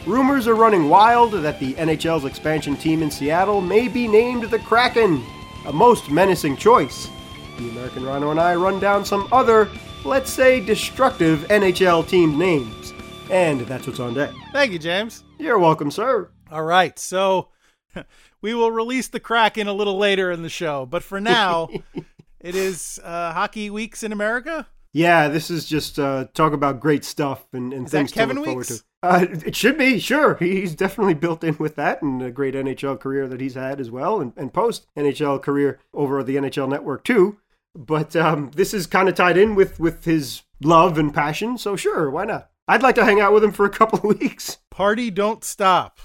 Rumors 0.07 0.48
are 0.48 0.55
running 0.55 0.88
wild 0.88 1.33
that 1.33 1.61
the 1.61 1.74
NHL's 1.74 2.24
expansion 2.24 2.79
team 2.79 3.03
in 3.03 3.11
Seattle 3.11 3.61
may 3.61 3.88
be 3.88 4.09
named 4.09 4.44
the 4.44 4.59
Kraken, 4.59 5.22
a 5.66 5.72
most 5.74 6.11
menacing 6.11 6.57
choice. 6.57 7.11
The 7.59 7.68
American 7.68 8.07
Rhino 8.07 8.31
and 8.31 8.40
I 8.40 8.55
run 8.55 8.81
down 8.81 9.05
some 9.05 9.29
other, 9.33 9.68
let's 10.07 10.33
say, 10.33 10.64
destructive 10.64 11.40
NHL 11.50 12.09
team 12.09 12.38
names. 12.38 12.94
And 13.31 13.61
that's 13.66 13.87
what's 13.87 14.00
on 14.00 14.14
deck. 14.14 14.31
Thank 14.50 14.72
you, 14.72 14.79
James. 14.79 15.24
You're 15.38 15.59
welcome, 15.59 15.90
sir. 15.90 16.31
All 16.50 16.64
right, 16.64 16.98
so 16.98 17.50
we 18.40 18.55
will 18.55 18.72
release 18.72 19.09
the 19.09 19.20
Kraken 19.20 19.68
a 19.68 19.74
little 19.74 19.98
later 19.98 20.31
in 20.31 20.40
the 20.40 20.48
show, 20.48 20.87
but 20.87 21.03
for 21.03 21.20
now, 21.20 21.68
It 22.40 22.55
is 22.55 22.98
uh, 23.05 23.33
Hockey 23.33 23.68
Weeks 23.68 24.03
in 24.03 24.12
America. 24.12 24.66
Yeah, 24.92 25.29
this 25.29 25.50
is 25.50 25.66
just 25.66 25.98
uh, 25.98 26.26
talk 26.35 26.53
about 26.53 26.81
great 26.81 27.05
stuff 27.05 27.46
and, 27.53 27.72
and 27.72 27.88
things 27.88 28.11
to 28.12 28.26
look 28.26 28.44
forward 28.44 28.66
to. 28.66 28.81
Uh, 29.03 29.26
it 29.31 29.55
should 29.55 29.79
be, 29.79 30.00
sure. 30.00 30.35
He's 30.35 30.74
definitely 30.74 31.14
built 31.14 31.44
in 31.44 31.57
with 31.59 31.76
that 31.76 32.03
and 32.03 32.20
a 32.22 32.31
great 32.31 32.55
NHL 32.55 32.98
career 32.98 33.29
that 33.29 33.40
he's 33.40 33.55
had 33.55 33.81
as 33.81 33.90
well, 33.90 34.20
and, 34.20 34.33
and 34.37 34.53
post 34.53 34.87
NHL 34.96 35.40
career 35.42 35.79
over 35.94 36.22
the 36.22 36.37
NHL 36.37 36.68
Network 36.68 37.05
too. 37.05 37.38
But 37.74 38.16
um, 38.16 38.50
this 38.57 38.74
is 38.74 38.87
kind 38.87 39.09
of 39.09 39.14
tied 39.14 39.37
in 39.37 39.55
with 39.55 39.79
with 39.79 40.05
his 40.05 40.42
love 40.61 40.98
and 40.98 41.14
passion, 41.14 41.57
so 41.57 41.76
sure, 41.76 42.11
why 42.11 42.24
not? 42.24 42.50
I'd 42.66 42.83
like 42.83 42.96
to 42.96 43.05
hang 43.05 43.20
out 43.20 43.33
with 43.33 43.44
him 43.44 43.53
for 43.53 43.64
a 43.64 43.70
couple 43.70 44.11
of 44.11 44.18
weeks. 44.20 44.59
Party 44.70 45.11
don't 45.11 45.44
stop. 45.44 46.00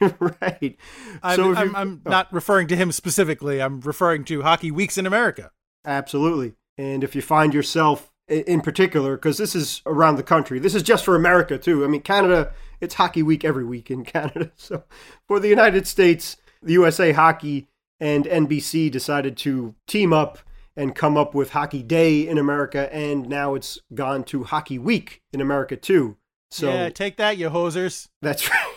right. 0.20 0.76
I'm, 1.22 1.36
so 1.36 1.54
I'm, 1.54 1.76
I'm 1.76 2.02
oh. 2.06 2.10
not 2.10 2.32
referring 2.32 2.68
to 2.68 2.76
him 2.76 2.92
specifically. 2.92 3.60
I'm 3.60 3.80
referring 3.80 4.24
to 4.26 4.42
Hockey 4.42 4.70
Weeks 4.70 4.98
in 4.98 5.06
America. 5.06 5.50
Absolutely. 5.84 6.54
And 6.78 7.04
if 7.04 7.14
you 7.14 7.22
find 7.22 7.54
yourself 7.54 8.12
in 8.28 8.60
particular, 8.62 9.16
because 9.16 9.36
this 9.36 9.54
is 9.54 9.82
around 9.86 10.16
the 10.16 10.22
country, 10.22 10.58
this 10.58 10.74
is 10.74 10.82
just 10.82 11.04
for 11.04 11.14
America 11.14 11.58
too. 11.58 11.84
I 11.84 11.88
mean, 11.88 12.00
Canada, 12.00 12.52
it's 12.80 12.94
Hockey 12.94 13.22
Week 13.22 13.44
every 13.44 13.64
week 13.64 13.90
in 13.90 14.04
Canada. 14.04 14.50
So 14.56 14.84
for 15.28 15.38
the 15.38 15.48
United 15.48 15.86
States, 15.86 16.36
the 16.62 16.72
USA 16.74 17.12
Hockey 17.12 17.68
and 18.00 18.24
NBC 18.24 18.90
decided 18.90 19.36
to 19.38 19.74
team 19.86 20.12
up 20.12 20.38
and 20.76 20.94
come 20.94 21.16
up 21.16 21.34
with 21.34 21.50
Hockey 21.50 21.82
Day 21.82 22.26
in 22.26 22.36
America, 22.36 22.92
and 22.92 23.28
now 23.28 23.54
it's 23.54 23.78
gone 23.94 24.24
to 24.24 24.42
Hockey 24.42 24.78
Week 24.78 25.22
in 25.32 25.40
America 25.40 25.76
too. 25.76 26.16
So 26.50 26.72
yeah, 26.72 26.88
take 26.88 27.16
that, 27.18 27.38
you 27.38 27.50
hosers. 27.50 28.08
That's 28.22 28.48
right. 28.50 28.74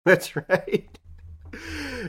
That's 0.04 0.34
right. 0.34 0.98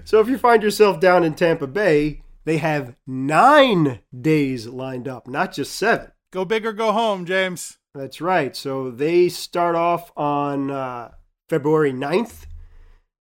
So 0.05 0.19
if 0.19 0.29
you 0.29 0.37
find 0.37 0.63
yourself 0.63 0.99
down 0.99 1.23
in 1.23 1.33
Tampa 1.33 1.67
Bay, 1.67 2.21
they 2.45 2.57
have 2.57 2.95
nine 3.05 3.99
days 4.19 4.67
lined 4.67 5.07
up, 5.07 5.27
not 5.27 5.53
just 5.53 5.75
seven. 5.75 6.11
Go 6.31 6.45
big 6.45 6.65
or 6.65 6.73
go 6.73 6.91
home, 6.91 7.25
James. 7.25 7.77
That's 7.93 8.21
right. 8.21 8.55
So 8.55 8.89
they 8.89 9.27
start 9.27 9.75
off 9.75 10.11
on 10.15 10.71
uh, 10.71 11.11
February 11.49 11.91
9th, 11.91 12.45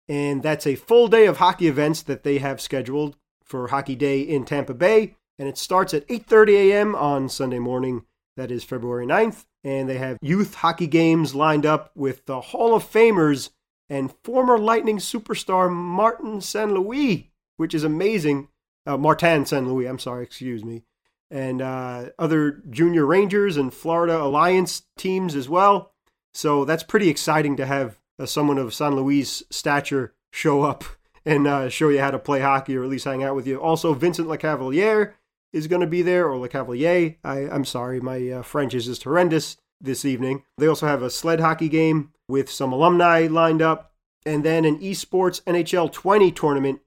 and 0.09 0.41
that's 0.41 0.65
a 0.65 0.75
full 0.75 1.07
day 1.07 1.27
of 1.27 1.37
hockey 1.37 1.67
events 1.67 2.01
that 2.03 2.23
they 2.23 2.39
have 2.39 2.59
scheduled 2.59 3.15
for 3.43 3.67
Hockey 3.67 3.95
Day 3.95 4.21
in 4.21 4.43
Tampa 4.43 4.73
Bay, 4.73 5.15
and 5.37 5.47
it 5.47 5.57
starts 5.57 5.93
at 5.93 6.07
8:30 6.07 6.71
a.m. 6.71 6.95
on 6.95 7.29
Sunday 7.29 7.59
morning. 7.59 8.05
That 8.37 8.51
is 8.51 8.63
February 8.63 9.05
9th, 9.05 9.45
and 9.63 9.87
they 9.87 9.97
have 9.99 10.17
youth 10.21 10.55
hockey 10.55 10.87
games 10.87 11.35
lined 11.35 11.65
up 11.65 11.91
with 11.95 12.25
the 12.25 12.41
Hall 12.41 12.75
of 12.75 12.83
Famers 12.83 13.49
and 13.89 14.13
former 14.23 14.57
Lightning 14.57 14.97
superstar 14.97 15.71
Martin 15.71 16.41
St. 16.41 16.71
Louis, 16.71 17.31
which 17.57 17.73
is 17.73 17.83
amazing. 17.83 18.49
Uh, 18.85 18.97
Martin 18.97 19.45
St. 19.45 19.67
Louis, 19.67 19.85
I'm 19.85 19.99
sorry, 19.99 20.23
excuse 20.23 20.63
me. 20.63 20.83
And 21.31 21.61
uh, 21.61 22.09
other 22.19 22.63
junior 22.69 23.05
Rangers 23.05 23.57
and 23.57 23.73
Florida 23.73 24.21
Alliance 24.21 24.83
teams 24.97 25.35
as 25.35 25.49
well. 25.49 25.91
So 26.33 26.65
that's 26.65 26.83
pretty 26.83 27.09
exciting 27.09 27.57
to 27.57 27.65
have 27.65 27.99
uh, 28.19 28.25
someone 28.25 28.57
of 28.57 28.73
St. 28.73 28.95
Louis' 28.95 29.43
stature 29.49 30.13
show 30.31 30.63
up 30.63 30.83
and 31.25 31.47
uh, 31.47 31.69
show 31.69 31.89
you 31.89 31.99
how 31.99 32.11
to 32.11 32.19
play 32.19 32.41
hockey 32.41 32.77
or 32.77 32.83
at 32.83 32.89
least 32.89 33.05
hang 33.05 33.23
out 33.23 33.35
with 33.35 33.47
you. 33.47 33.59
Also, 33.59 33.93
Vincent 33.93 34.27
Lecavalier 34.27 35.13
is 35.51 35.67
going 35.67 35.81
to 35.81 35.87
be 35.87 36.01
there, 36.01 36.27
or 36.29 36.35
Lecavalier. 36.37 37.15
I, 37.23 37.49
I'm 37.49 37.63
sorry, 37.63 38.01
my 38.01 38.29
uh, 38.29 38.41
French 38.41 38.73
is 38.73 38.85
just 38.85 39.03
horrendous 39.03 39.55
this 39.81 40.05
evening. 40.05 40.43
They 40.57 40.67
also 40.67 40.87
have 40.87 41.01
a 41.01 41.09
sled 41.09 41.39
hockey 41.39 41.69
game 41.69 42.11
with 42.27 42.49
some 42.49 42.73
alumni 42.73 43.27
lined 43.29 43.61
up, 43.61 43.91
and 44.25 44.43
then 44.43 44.65
an 44.65 44.79
esports 44.79 45.41
NHL 45.43 45.91
20 45.91 46.31
tournament 46.31 46.79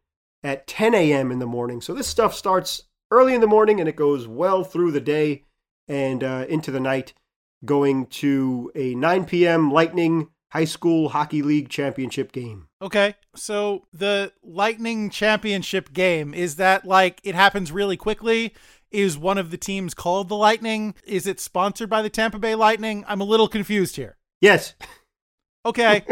at 0.43 0.67
10 0.67 0.95
a.m. 0.95 1.31
in 1.31 1.39
the 1.39 1.47
morning. 1.47 1.81
So 1.81 1.95
this 1.95 2.07
stuff 2.07 2.35
starts 2.35 2.85
early 3.11 3.35
in 3.35 3.41
the 3.41 3.47
morning 3.47 3.81
and 3.81 3.89
it 3.89 3.97
goes 3.97 4.27
well 4.27 4.65
through 4.65 4.93
the 4.93 5.01
day 5.01 5.45
and 5.87 6.23
uh, 6.23 6.47
into 6.49 6.71
the 6.71 6.81
night, 6.81 7.15
going 7.65 8.07
to 8.07 8.71
a 8.75 8.95
9 8.95 9.25
p.m. 9.25 9.71
Lightning 9.71 10.29
High 10.53 10.65
School 10.65 11.11
Hockey 11.11 11.43
League 11.43 11.69
Championship 11.69 12.33
game. 12.33 12.69
Okay, 12.81 13.15
so 13.35 13.87
the 13.93 14.33
Lightning 14.43 15.11
Championship 15.11 15.93
game 15.93 16.33
is 16.33 16.57
that 16.57 16.85
like 16.85 17.21
it 17.25 17.35
happens 17.35 17.73
really 17.73 17.97
quickly? 17.97 18.55
Is 18.91 19.19
one 19.19 19.39
of 19.39 19.51
the 19.51 19.59
teams 19.59 19.95
called 19.95 20.29
the 20.29 20.37
Lightning? 20.37 20.95
Is 21.05 21.27
it 21.27 21.41
sponsored 21.41 21.91
by 21.91 22.03
the 22.03 22.11
Tampa 22.11 22.39
Bay 22.39 22.55
Lightning? 22.55 23.05
I'm 23.07 23.21
a 23.21 23.25
little 23.25 23.49
confused 23.49 23.97
here. 23.97 24.17
Yes. 24.41 24.75
Okay. 25.67 26.03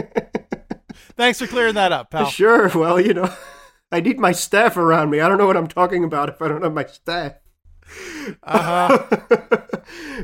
Thanks 1.16 1.38
for 1.38 1.46
clearing 1.46 1.74
that 1.74 1.92
up, 1.92 2.10
pal. 2.10 2.26
Sure. 2.26 2.68
Well, 2.68 3.00
you 3.00 3.14
know, 3.14 3.32
I 3.92 4.00
need 4.00 4.18
my 4.18 4.32
staff 4.32 4.76
around 4.76 5.10
me. 5.10 5.20
I 5.20 5.28
don't 5.28 5.38
know 5.38 5.46
what 5.46 5.56
I'm 5.56 5.68
talking 5.68 6.04
about 6.04 6.28
if 6.28 6.42
I 6.42 6.48
don't 6.48 6.62
have 6.62 6.74
my 6.74 6.84
staff. 6.84 7.34
Uh-huh. 8.42 9.06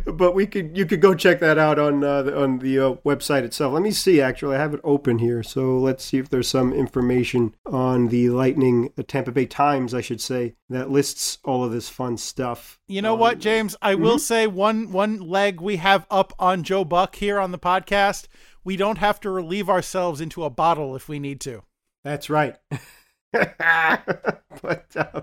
but 0.12 0.34
we 0.34 0.46
could 0.46 0.76
you 0.76 0.86
could 0.86 1.00
go 1.00 1.14
check 1.14 1.40
that 1.40 1.58
out 1.58 1.78
on 1.78 2.02
uh, 2.02 2.22
the, 2.22 2.40
on 2.40 2.58
the 2.58 2.78
uh, 2.78 2.94
website 3.04 3.42
itself. 3.42 3.72
Let 3.72 3.82
me 3.82 3.90
see. 3.90 4.20
Actually, 4.20 4.56
I 4.56 4.60
have 4.60 4.74
it 4.74 4.80
open 4.84 5.18
here, 5.18 5.42
so 5.42 5.78
let's 5.78 6.04
see 6.04 6.18
if 6.18 6.28
there's 6.28 6.48
some 6.48 6.72
information 6.72 7.54
on 7.66 8.08
the 8.08 8.30
Lightning 8.30 8.92
the 8.96 9.02
Tampa 9.02 9.32
Bay 9.32 9.46
Times, 9.46 9.94
I 9.94 10.00
should 10.00 10.20
say, 10.20 10.54
that 10.68 10.90
lists 10.90 11.38
all 11.44 11.64
of 11.64 11.72
this 11.72 11.88
fun 11.88 12.16
stuff. 12.16 12.78
You 12.88 13.02
know 13.02 13.14
what, 13.14 13.38
James? 13.38 13.76
I 13.82 13.94
will 13.94 14.18
say 14.18 14.46
one 14.46 14.92
one 14.92 15.20
leg 15.20 15.60
we 15.60 15.76
have 15.76 16.06
up 16.10 16.32
on 16.38 16.62
Joe 16.62 16.84
Buck 16.84 17.16
here 17.16 17.38
on 17.38 17.52
the 17.52 17.58
podcast. 17.58 18.26
We 18.64 18.76
don't 18.76 18.98
have 18.98 19.20
to 19.20 19.30
relieve 19.30 19.68
ourselves 19.68 20.20
into 20.20 20.44
a 20.44 20.50
bottle 20.50 20.94
if 20.94 21.08
we 21.08 21.18
need 21.18 21.40
to. 21.42 21.62
That's 22.04 22.30
right. 22.30 22.56
but 23.32 24.86
uh, 24.96 25.22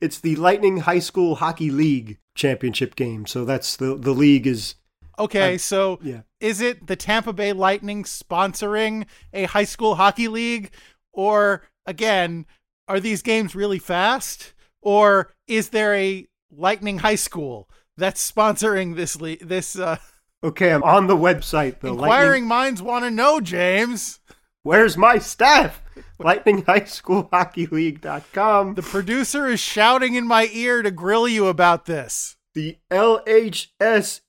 it's 0.00 0.20
the 0.20 0.36
Lightning 0.36 0.78
High 0.78 0.98
School 0.98 1.36
Hockey 1.36 1.70
League 1.70 2.18
championship 2.34 2.94
game. 2.96 3.26
So 3.26 3.44
that's 3.44 3.76
the 3.76 3.96
the 3.96 4.12
league 4.12 4.46
is 4.46 4.74
Okay, 5.18 5.56
Uh, 5.56 5.58
so 5.58 5.98
yeah. 6.02 6.20
is 6.40 6.60
it 6.60 6.86
the 6.86 6.94
Tampa 6.96 7.32
Bay 7.32 7.52
Lightning 7.52 8.04
sponsoring 8.04 9.06
a 9.32 9.44
high 9.44 9.64
school 9.64 9.96
hockey 9.96 10.28
league? 10.28 10.70
Or 11.12 11.62
again, 11.86 12.46
are 12.86 13.00
these 13.00 13.22
games 13.22 13.54
really 13.56 13.80
fast? 13.80 14.54
Or 14.80 15.34
is 15.48 15.70
there 15.70 15.94
a 15.94 16.26
Lightning 16.50 16.98
High 16.98 17.16
School 17.16 17.68
that's 17.96 18.30
sponsoring 18.30 18.94
this 18.94 19.20
le- 19.20 19.36
this 19.38 19.76
uh 19.76 19.96
okay. 20.44 20.70
I'm 20.70 20.84
on 20.84 21.08
the 21.08 21.16
website. 21.16 21.80
The 21.80 21.88
inquiring 21.88 22.44
Lightning. 22.44 22.48
minds 22.48 22.80
want 22.82 23.04
to 23.04 23.10
know, 23.10 23.40
James. 23.40 24.20
Where's 24.62 24.96
my 24.96 25.18
staff? 25.18 25.82
Lightning 26.18 26.64
High 26.64 26.84
School 26.84 27.28
Hockey 27.32 27.66
League.com. 27.66 28.74
The 28.74 28.82
producer 28.82 29.46
is 29.46 29.60
shouting 29.60 30.14
in 30.14 30.26
my 30.26 30.48
ear 30.52 30.82
to 30.82 30.90
grill 30.90 31.28
you 31.28 31.46
about 31.46 31.86
this. 31.86 32.36
The 32.54 32.78
LHSHL 32.90 34.20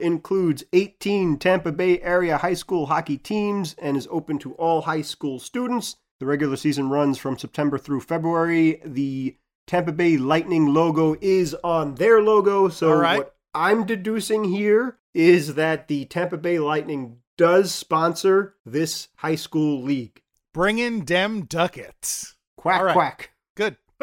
includes 0.00 0.64
18 0.72 1.38
Tampa 1.38 1.70
Bay 1.70 2.00
area 2.00 2.38
high 2.38 2.54
school 2.54 2.86
hockey 2.86 3.16
teams 3.16 3.76
and 3.78 3.96
is 3.96 4.08
open 4.10 4.38
to 4.40 4.54
all 4.54 4.80
high 4.82 5.02
school 5.02 5.38
students. 5.38 5.96
The 6.18 6.26
regular 6.26 6.56
season 6.56 6.90
runs 6.90 7.16
from 7.16 7.38
September 7.38 7.78
through 7.78 8.00
February. 8.00 8.80
The 8.84 9.36
Tampa 9.68 9.92
Bay 9.92 10.16
Lightning 10.16 10.74
logo 10.74 11.14
is 11.20 11.54
on 11.62 11.94
their 11.94 12.20
logo. 12.20 12.68
So, 12.68 12.92
right. 12.92 13.18
what 13.18 13.36
I'm 13.54 13.86
deducing 13.86 14.42
here 14.44 14.98
is 15.14 15.54
that 15.54 15.86
the 15.86 16.06
Tampa 16.06 16.38
Bay 16.38 16.58
Lightning 16.58 17.18
does 17.36 17.72
sponsor 17.72 18.56
this 18.66 19.08
high 19.16 19.36
school 19.36 19.80
league. 19.82 20.22
Bring 20.54 20.78
in 20.78 21.04
dem 21.04 21.42
ducats. 21.46 22.34
Quack, 22.56 22.82
right. 22.82 22.92
quack. 22.92 23.30
Good. 23.56 23.76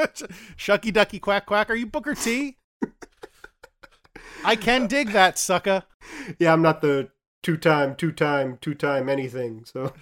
Shucky 0.58 0.92
ducky 0.94 1.20
quack 1.20 1.46
quack. 1.46 1.70
Are 1.70 1.76
you 1.76 1.86
Booker 1.88 2.16
T? 2.16 2.58
I 4.44 4.56
can 4.56 4.88
dig 4.88 5.12
that, 5.12 5.38
sucker. 5.40 5.84
Yeah, 6.40 6.54
I'm 6.54 6.62
not 6.62 6.82
the 6.82 7.10
two 7.42 7.58
time, 7.58 7.96
two 7.96 8.12
time, 8.12 8.58
two 8.62 8.76
time 8.76 9.10
anything. 9.10 9.66
So, 9.66 9.94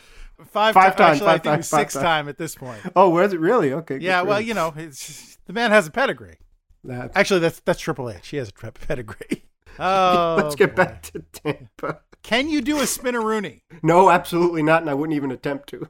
Five, 0.46 0.74
Five 0.74 0.96
ti- 0.98 1.04
times, 1.04 1.16
Actually, 1.22 1.28
I 1.30 1.34
think 1.34 1.44
times, 1.44 1.70
five 1.70 1.80
six 1.82 1.94
times. 1.94 2.04
time 2.04 2.28
at 2.30 2.38
this 2.38 2.56
point. 2.56 2.82
oh, 2.96 3.10
where's 3.10 3.32
it 3.32 3.40
really? 3.40 3.72
Okay. 3.72 3.98
Yeah, 4.00 4.24
well, 4.24 4.42
you 4.42 4.54
know, 4.54 4.74
it's, 4.76 5.38
the 5.46 5.54
man 5.54 5.72
has 5.72 5.88
a 5.88 5.92
pedigree. 5.92 6.38
That- 6.84 7.12
Actually, 7.16 7.40
that's 7.40 7.62
that's 7.62 7.80
Triple 7.80 8.10
H. 8.10 8.28
He 8.28 8.38
has 8.38 8.50
a 8.50 8.52
tre- 8.52 8.72
pedigree. 8.88 9.46
Oh, 9.80 10.36
Let's 10.42 10.56
get 10.56 10.76
boy. 10.76 10.84
back 10.84 11.02
to 11.04 11.20
Tampa. 11.32 12.02
Can 12.24 12.50
you 12.50 12.62
do 12.62 12.78
a 12.80 12.84
spinneroonie? 12.84 13.62
No, 13.82 14.10
absolutely 14.10 14.64
not, 14.64 14.82
and 14.82 14.90
I 14.90 14.94
wouldn't 14.94 15.16
even 15.16 15.32
attempt 15.32 15.70
to. 15.70 15.88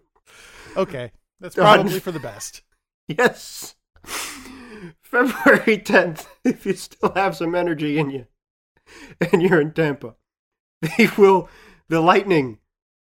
Okay, 0.75 1.11
that's 1.39 1.55
Done. 1.55 1.79
probably 1.79 1.99
for 1.99 2.11
the 2.11 2.19
best. 2.19 2.61
Yes. 3.07 3.75
February 5.01 5.77
10th, 5.77 6.25
if 6.43 6.65
you 6.65 6.73
still 6.73 7.11
have 7.15 7.35
some 7.35 7.53
energy 7.53 7.97
in 7.97 8.09
you 8.09 8.25
and 9.31 9.41
you're 9.41 9.61
in 9.61 9.71
Tampa, 9.71 10.15
they 10.81 11.09
will, 11.17 11.49
the 11.89 12.01
Lightning 12.01 12.59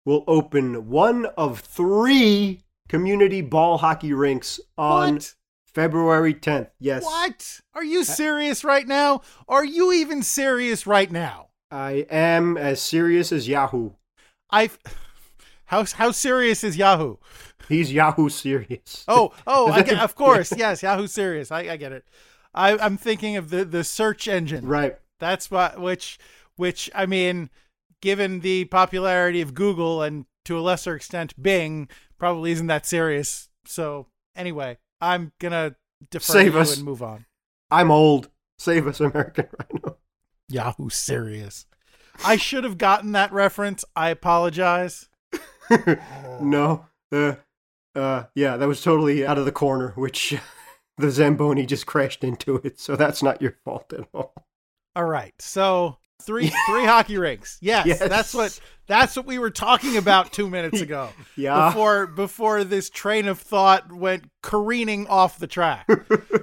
will 0.06 0.24
open 0.28 0.90
one 0.90 1.26
of 1.38 1.60
three 1.60 2.62
community 2.88 3.42
ball 3.42 3.80
hockey 3.80 4.14
rinks 4.14 4.60
on 4.78 5.16
What? 5.16 5.36
February 5.66 6.34
10th. 6.34 6.70
Yes. 6.80 7.04
What? 7.04 7.60
Are 7.74 7.84
you 7.84 8.02
uh, 8.02 8.06
serious 8.06 8.64
right 8.64 8.88
now? 8.88 9.22
Are 9.48 9.66
you 9.66 9.92
even 9.94 10.24
serious 10.24 10.88
right 10.88 11.12
now? 11.12 11.50
I 11.70 12.06
am 12.10 12.58
as 12.58 12.82
serious 12.82 13.32
as 13.32 13.48
Yahoo. 13.48 13.92
I. 14.50 14.70
How 15.66 15.84
how 15.84 16.12
serious 16.12 16.64
is 16.64 16.78
Yahoo? 16.78 17.18
He's 17.68 17.92
Yahoo 17.92 18.30
serious. 18.30 19.04
Oh, 19.08 19.34
oh, 19.46 19.72
I 19.72 19.82
get, 19.82 20.00
of 20.00 20.16
course, 20.16 20.54
yes, 20.56 20.82
Yahoo 20.84 21.08
Serious. 21.08 21.52
I, 21.52 21.60
I 21.62 21.78
get 21.78 21.92
it. 21.92 22.06
I, 22.54 22.78
I'm 22.78 22.98
thinking 22.98 23.36
of 23.36 23.50
the 23.50 23.66
the 23.66 23.84
search 23.84 24.28
engine. 24.28 24.66
Right. 24.66 24.98
That's 25.20 25.52
what 25.52 25.80
which 25.80 26.18
which 26.56 26.90
I 26.96 27.06
mean, 27.06 27.50
given 28.02 28.40
the 28.40 28.66
popularity 28.66 29.42
of 29.42 29.54
Google 29.54 30.02
and 30.02 30.26
to 30.46 30.58
a 30.58 30.62
lesser 30.62 30.96
extent 30.96 31.42
Bing, 31.42 31.88
probably 32.18 32.52
isn't 32.52 32.68
that 32.68 32.86
serious. 32.86 33.50
So 33.66 34.08
anyway, 34.36 34.78
I'm 35.02 35.32
gonna 35.40 35.76
defer 36.10 36.34
Save 36.34 36.52
to 36.54 36.58
you 36.58 36.62
us. 36.62 36.76
and 36.78 36.86
move 36.86 37.04
on. 37.04 37.26
I'm 37.70 37.92
old. 37.92 38.30
Save 38.58 38.88
us, 38.88 39.00
American 39.00 39.48
Rhino. 39.60 39.98
Yahoo 40.50 40.90
Serious. 40.90 41.66
I 42.26 42.38
should 42.38 42.64
have 42.64 42.78
gotten 42.78 43.12
that 43.12 43.32
reference. 43.32 43.86
I 43.96 44.10
apologize. 44.10 45.10
no. 46.42 46.86
Uh, 47.12 47.36
uh, 47.98 48.26
yeah, 48.36 48.58
that 48.58 48.68
was 48.68 48.82
totally 48.82 49.26
out 49.26 49.38
of 49.38 49.46
the 49.46 49.52
corner, 49.52 49.94
which 49.96 50.36
the 50.98 51.10
Zamboni 51.12 51.66
just 51.66 51.86
crashed 51.86 52.24
into 52.24 52.56
it. 52.64 52.80
So 52.80 52.96
that's 52.96 53.22
not 53.24 53.42
your 53.42 53.56
fault 53.66 53.92
at 53.94 54.08
all. 54.14 54.34
All 54.96 55.06
right. 55.06 55.34
So 55.40 55.98
three 56.22 56.48
three 56.70 56.86
hockey 56.86 57.18
rinks. 57.18 57.58
Yes, 57.62 57.86
Yes. 57.86 58.00
that's 58.00 58.34
what 58.34 58.60
that's 58.88 59.16
what 59.16 59.26
we 59.28 59.38
were 59.38 59.52
talking 59.52 59.98
about 59.98 60.32
two 60.34 60.50
minutes 60.50 60.82
ago. 60.82 61.10
Yeah. 61.36 61.68
Before 61.70 62.08
before 62.08 62.64
this 62.64 62.90
train 62.90 63.28
of 63.28 63.40
thought 63.40 63.92
went 63.92 64.24
careening 64.42 65.06
off 65.08 65.38
the 65.38 65.46
track. 65.46 65.88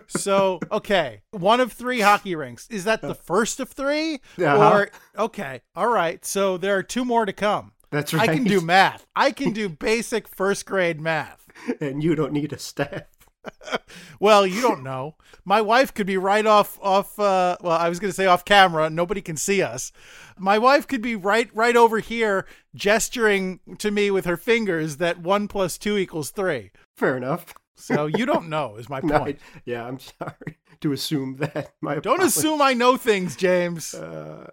so 0.06 0.60
okay, 0.70 1.22
one 1.32 1.58
of 1.60 1.72
three 1.72 2.00
hockey 2.00 2.36
rinks. 2.36 2.68
Is 2.70 2.84
that 2.84 3.00
the 3.02 3.14
first 3.14 3.58
of 3.58 3.70
3 3.70 4.14
Uh-huh. 4.38 4.70
Or 4.70 4.90
okay, 5.24 5.62
all 5.74 5.88
right. 5.88 6.24
So 6.24 6.56
there 6.58 6.76
are 6.76 6.82
two 6.84 7.04
more 7.04 7.26
to 7.26 7.32
come. 7.32 7.72
That's 7.94 8.12
right. 8.12 8.28
I 8.28 8.34
can 8.34 8.44
do 8.44 8.60
math. 8.60 9.06
I 9.16 9.30
can 9.30 9.52
do 9.52 9.68
basic 9.68 10.28
first 10.28 10.66
grade 10.66 11.00
math. 11.00 11.46
and 11.80 12.02
you 12.02 12.14
don't 12.14 12.32
need 12.32 12.52
a 12.52 12.58
staff. 12.58 13.02
Well, 14.20 14.46
you 14.46 14.62
don't 14.62 14.82
know. 14.82 15.16
My 15.44 15.60
wife 15.60 15.92
could 15.92 16.06
be 16.06 16.16
right 16.16 16.46
off 16.46 16.78
off 16.80 17.18
uh 17.18 17.56
well, 17.60 17.76
I 17.76 17.88
was 17.90 17.98
going 18.00 18.10
to 18.10 18.14
say 18.14 18.24
off 18.26 18.44
camera. 18.44 18.88
Nobody 18.88 19.20
can 19.20 19.36
see 19.36 19.60
us. 19.62 19.92
My 20.38 20.58
wife 20.58 20.86
could 20.88 21.02
be 21.02 21.14
right 21.14 21.50
right 21.54 21.76
over 21.76 21.98
here 21.98 22.46
gesturing 22.74 23.60
to 23.78 23.90
me 23.90 24.10
with 24.10 24.24
her 24.24 24.36
fingers 24.38 24.96
that 24.96 25.18
1 25.18 25.48
plus 25.48 25.76
2 25.78 25.98
equals 25.98 26.30
3. 26.30 26.70
Fair 26.96 27.16
enough. 27.18 27.52
So 27.76 28.06
you 28.06 28.24
don't 28.24 28.48
know 28.56 28.76
is 28.76 28.88
my 28.88 29.00
No, 29.02 29.18
point. 29.18 29.38
I- 29.54 29.60
yeah, 29.66 29.86
I'm 29.86 29.98
sorry 29.98 30.58
to 30.80 30.92
assume 30.92 31.36
that. 31.36 31.72
My 31.82 31.94
Don't 31.96 32.14
apologies. 32.14 32.36
assume 32.38 32.62
I 32.62 32.72
know 32.72 32.96
things, 32.96 33.36
James. 33.36 33.92
Uh, 33.94 34.50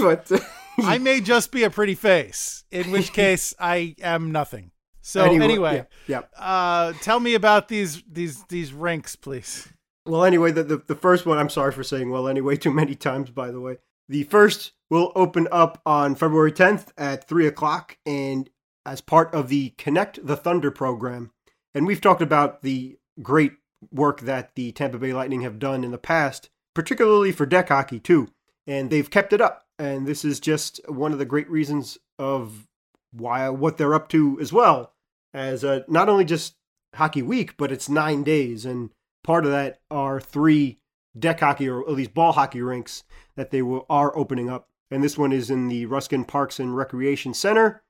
but 0.00 0.30
I 0.78 0.98
may 0.98 1.20
just 1.20 1.52
be 1.52 1.64
a 1.64 1.70
pretty 1.70 1.94
face, 1.94 2.64
in 2.70 2.90
which 2.90 3.12
case 3.12 3.54
I 3.58 3.94
am 4.02 4.32
nothing. 4.32 4.70
So 5.00 5.24
anyway, 5.24 5.86
yeah, 6.06 6.22
yeah. 6.36 6.42
uh 6.42 6.92
tell 7.00 7.20
me 7.20 7.34
about 7.34 7.68
these 7.68 8.02
these 8.10 8.44
these 8.44 8.72
rinks, 8.72 9.16
please. 9.16 9.68
Well, 10.04 10.24
anyway, 10.24 10.52
the, 10.52 10.64
the, 10.64 10.82
the 10.86 10.94
first 10.94 11.26
one, 11.26 11.36
I'm 11.36 11.50
sorry 11.50 11.70
for 11.70 11.82
saying 11.82 12.10
well 12.10 12.28
anyway 12.28 12.56
too 12.56 12.72
many 12.72 12.94
times, 12.94 13.30
by 13.30 13.50
the 13.50 13.60
way. 13.60 13.76
The 14.08 14.24
first 14.24 14.72
will 14.90 15.12
open 15.14 15.48
up 15.52 15.82
on 15.84 16.14
February 16.14 16.52
10th 16.52 16.88
at 16.96 17.28
3 17.28 17.46
o'clock, 17.46 17.98
and 18.06 18.48
as 18.86 19.02
part 19.02 19.32
of 19.34 19.48
the 19.48 19.74
Connect 19.76 20.26
the 20.26 20.36
Thunder 20.36 20.70
program. 20.70 21.30
And 21.74 21.86
we've 21.86 22.00
talked 22.00 22.22
about 22.22 22.62
the 22.62 22.96
great 23.22 23.52
work 23.92 24.22
that 24.22 24.54
the 24.54 24.72
Tampa 24.72 24.98
Bay 24.98 25.12
Lightning 25.12 25.42
have 25.42 25.58
done 25.58 25.84
in 25.84 25.90
the 25.90 25.98
past, 25.98 26.48
particularly 26.74 27.30
for 27.30 27.44
deck 27.44 27.68
hockey, 27.68 28.00
too. 28.00 28.28
And 28.66 28.88
they've 28.88 29.10
kept 29.10 29.34
it 29.34 29.42
up. 29.42 29.67
And 29.78 30.06
this 30.06 30.24
is 30.24 30.40
just 30.40 30.80
one 30.88 31.12
of 31.12 31.18
the 31.18 31.24
great 31.24 31.48
reasons 31.50 31.98
of 32.18 32.66
why 33.12 33.48
what 33.48 33.76
they're 33.78 33.94
up 33.94 34.08
to 34.10 34.38
as 34.40 34.52
well 34.52 34.92
as 35.32 35.64
uh, 35.64 35.80
not 35.88 36.08
only 36.08 36.24
just 36.24 36.56
hockey 36.94 37.22
week, 37.22 37.56
but 37.56 37.72
it's 37.72 37.88
nine 37.88 38.22
days. 38.22 38.64
And 38.64 38.90
part 39.22 39.44
of 39.44 39.52
that 39.52 39.80
are 39.90 40.20
three 40.20 40.78
deck 41.18 41.40
hockey 41.40 41.68
or 41.68 41.80
at 41.80 41.94
least 41.94 42.14
ball 42.14 42.32
hockey 42.32 42.60
rinks 42.60 43.04
that 43.36 43.50
they 43.50 43.62
will, 43.62 43.86
are 43.88 44.16
opening 44.16 44.48
up. 44.48 44.68
And 44.90 45.02
this 45.02 45.18
one 45.18 45.32
is 45.32 45.50
in 45.50 45.68
the 45.68 45.86
Ruskin 45.86 46.24
Parks 46.24 46.58
and 46.58 46.76
Recreation 46.76 47.34
Center. 47.34 47.82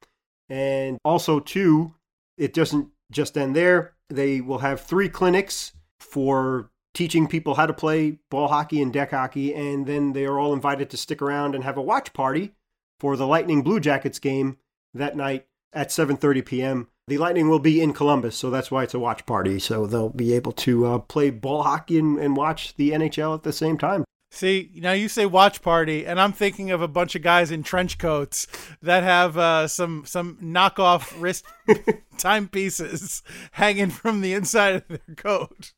And 0.48 0.98
also, 1.04 1.40
too, 1.40 1.94
it 2.36 2.52
doesn't 2.52 2.88
just 3.12 3.36
end 3.36 3.54
there. 3.54 3.94
They 4.08 4.40
will 4.40 4.58
have 4.58 4.80
three 4.80 5.08
clinics 5.08 5.72
for 6.00 6.70
teaching 6.98 7.28
people 7.28 7.54
how 7.54 7.64
to 7.64 7.72
play 7.72 8.18
ball 8.28 8.48
hockey 8.48 8.82
and 8.82 8.92
deck 8.92 9.12
hockey. 9.12 9.54
And 9.54 9.86
then 9.86 10.14
they 10.14 10.24
are 10.24 10.40
all 10.40 10.52
invited 10.52 10.90
to 10.90 10.96
stick 10.96 11.22
around 11.22 11.54
and 11.54 11.62
have 11.62 11.76
a 11.76 11.82
watch 11.82 12.12
party 12.12 12.54
for 12.98 13.16
the 13.16 13.26
Lightning 13.26 13.62
Blue 13.62 13.78
Jackets 13.78 14.18
game 14.18 14.58
that 14.92 15.16
night 15.16 15.46
at 15.72 15.90
7:30 15.90 16.44
p.m. 16.44 16.88
The 17.06 17.18
Lightning 17.18 17.48
will 17.48 17.60
be 17.60 17.80
in 17.80 17.92
Columbus, 17.92 18.36
so 18.36 18.50
that's 18.50 18.70
why 18.70 18.82
it's 18.82 18.94
a 18.94 18.98
watch 18.98 19.24
party. 19.26 19.60
So 19.60 19.86
they'll 19.86 20.10
be 20.10 20.34
able 20.34 20.52
to 20.52 20.86
uh, 20.86 20.98
play 20.98 21.30
ball 21.30 21.62
hockey 21.62 21.98
and, 21.98 22.18
and 22.18 22.36
watch 22.36 22.74
the 22.74 22.90
NHL 22.90 23.32
at 23.32 23.44
the 23.44 23.52
same 23.52 23.78
time. 23.78 24.04
See, 24.30 24.70
now 24.74 24.92
you 24.92 25.08
say 25.08 25.24
watch 25.24 25.62
party, 25.62 26.04
and 26.04 26.20
I'm 26.20 26.32
thinking 26.32 26.70
of 26.70 26.82
a 26.82 26.88
bunch 26.88 27.14
of 27.14 27.22
guys 27.22 27.50
in 27.50 27.62
trench 27.62 27.96
coats 27.96 28.46
that 28.82 29.02
have 29.02 29.38
uh, 29.38 29.68
some 29.68 30.04
some 30.04 30.36
knockoff 30.42 31.18
wrist 31.18 31.46
timepieces 32.18 33.22
hanging 33.52 33.90
from 33.90 34.20
the 34.20 34.34
inside 34.34 34.74
of 34.74 34.88
their 34.88 35.14
coat. 35.16 35.72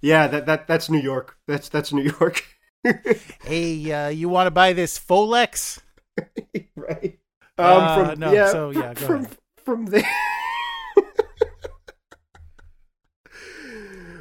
Yeah, 0.00 0.26
that, 0.28 0.46
that 0.46 0.66
that's 0.66 0.90
New 0.90 1.00
York. 1.00 1.36
That's 1.46 1.68
that's 1.68 1.92
New 1.92 2.12
York. 2.20 2.44
hey, 3.44 3.92
uh, 3.92 4.08
you 4.08 4.28
want 4.28 4.46
to 4.46 4.50
buy 4.50 4.72
this 4.72 4.98
Folex? 4.98 5.80
right. 6.76 7.18
Um, 7.58 7.66
uh, 7.66 8.08
from, 8.10 8.18
no, 8.20 8.32
yeah, 8.32 8.50
so 8.50 8.70
yeah, 8.70 8.94
go 8.94 9.06
from, 9.06 9.24
ahead. 9.24 9.38
From 9.64 9.86
there. 9.86 10.04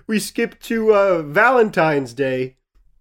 we 0.08 0.20
skip 0.20 0.60
to 0.62 0.94
uh, 0.94 1.22
Valentine's 1.22 2.14
Day. 2.14 2.58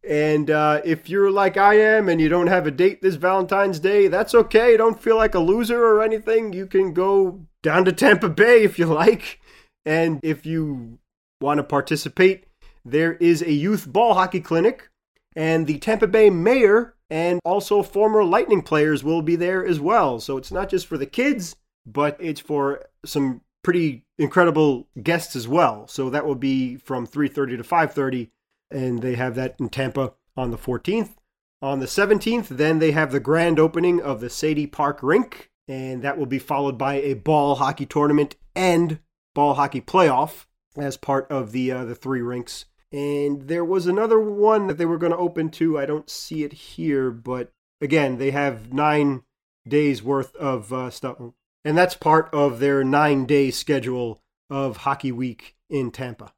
And 0.07 0.51
uh, 0.51 0.83
if 0.85 1.09
you're 1.09 1.31
like 1.31 1.57
I 1.57 1.79
am 1.79 2.11
and 2.11 2.21
you 2.21 2.29
don't 2.29 2.49
have 2.49 2.67
a 2.67 2.71
date 2.71 3.01
this 3.01 3.15
Valentine's 3.15 3.81
Day, 3.81 4.09
that's 4.09 4.35
okay. 4.35 4.77
Don't 4.77 5.01
feel 5.01 5.17
like 5.17 5.35
a 5.35 5.39
loser 5.39 5.83
or 5.83 6.03
anything. 6.03 6.53
You 6.53 6.67
can 6.67 6.93
go 6.93 7.47
down 7.63 7.87
to 7.87 7.93
Tampa 7.93 8.29
Bay 8.29 8.65
if 8.65 8.79
you 8.79 8.85
like. 8.87 9.41
And 9.87 10.21
if 10.23 10.45
you 10.45 10.99
want 11.41 11.59
to 11.59 11.65
participate, 11.65 12.45
there 12.85 13.15
is 13.15 13.43
a 13.43 13.53
youth 13.53 13.91
ball 13.91 14.15
hockey 14.15 14.41
clinic. 14.41 14.91
And 15.37 15.67
the 15.67 15.79
Tampa 15.79 16.07
Bay 16.07 16.31
mayor 16.31 16.95
and 17.11 17.41
also 17.45 17.83
former 17.83 18.23
Lightning 18.25 18.63
players 18.63 19.03
will 19.03 19.23
be 19.23 19.37
there 19.37 19.67
as 19.67 19.81
well. 19.81 20.21
So 20.21 20.37
it's 20.37 20.53
not 20.53 20.69
just 20.69 20.87
for 20.87 20.97
the 20.97 21.07
kids, 21.07 21.57
but 21.85 22.17
it's 22.21 22.41
for 22.41 22.85
some 23.05 23.41
pretty 23.63 24.05
incredible 24.19 24.87
guests 25.03 25.35
as 25.35 25.49
well. 25.49 25.89
So 25.89 26.09
that 26.11 26.25
will 26.25 26.37
be 26.37 26.77
from 26.77 27.07
3:30 27.07 27.57
to 27.57 27.65
5:30 27.65 28.31
and 28.71 29.03
they 29.03 29.15
have 29.15 29.35
that 29.35 29.57
in 29.59 29.69
Tampa 29.69 30.13
on 30.37 30.51
the 30.51 30.59
14th. 30.59 31.17
On 31.63 31.81
the 31.81 31.87
17th, 31.87 32.49
then 32.49 32.79
they 32.79 32.91
have 32.91 33.13
the 33.13 33.21
grand 33.21 33.59
opening 33.59 34.03
of 34.03 34.21
the 34.21 34.29
Sadie 34.29 34.67
Park 34.67 34.99
Rink, 35.03 35.51
and 35.67 36.03
that 36.03 36.19
will 36.19 36.27
be 36.27 36.39
followed 36.39 36.77
by 36.77 36.95
a 36.97 37.15
ball 37.15 37.55
hockey 37.55 37.87
tournament 37.87 38.37
and 38.55 38.99
ball 39.35 39.55
hockey 39.55 39.81
playoff 39.81 40.45
as 40.77 40.97
part 40.97 41.31
of 41.31 41.53
the 41.53 41.71
uh, 41.73 41.85
the 41.85 41.95
three 41.95 42.21
rinks. 42.21 42.67
And 42.95 43.49
there 43.49 43.65
was 43.65 43.89
another 43.89 44.21
one 44.21 44.69
that 44.69 44.79
they 44.79 44.87
were 44.87 44.99
going 44.99 45.11
to 45.11 45.19
open 45.19 45.51
to. 45.51 45.77
I 45.77 45.85
don't 45.85 46.09
see 46.09 46.45
it 46.45 46.53
here, 46.53 47.11
but 47.11 47.51
again, 47.81 48.19
they 48.19 48.31
have 48.31 48.73
nine 48.73 49.25
days 49.67 50.01
worth 50.01 50.37
of 50.37 50.73
uh, 50.73 50.91
stuff, 50.91 51.17
and 51.65 51.77
that's 51.77 51.97
part 51.97 52.33
of 52.33 52.61
their 52.61 52.85
nine 52.85 53.27
day 53.27 53.51
schedule 53.51 54.23
of 54.49 54.77
Hockey 54.77 55.11
Week 55.11 55.57
in 55.69 55.91
Tampa. 55.91 56.35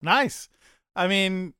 Nice. 0.00 0.48
I 0.96 1.08
mean, 1.08 1.52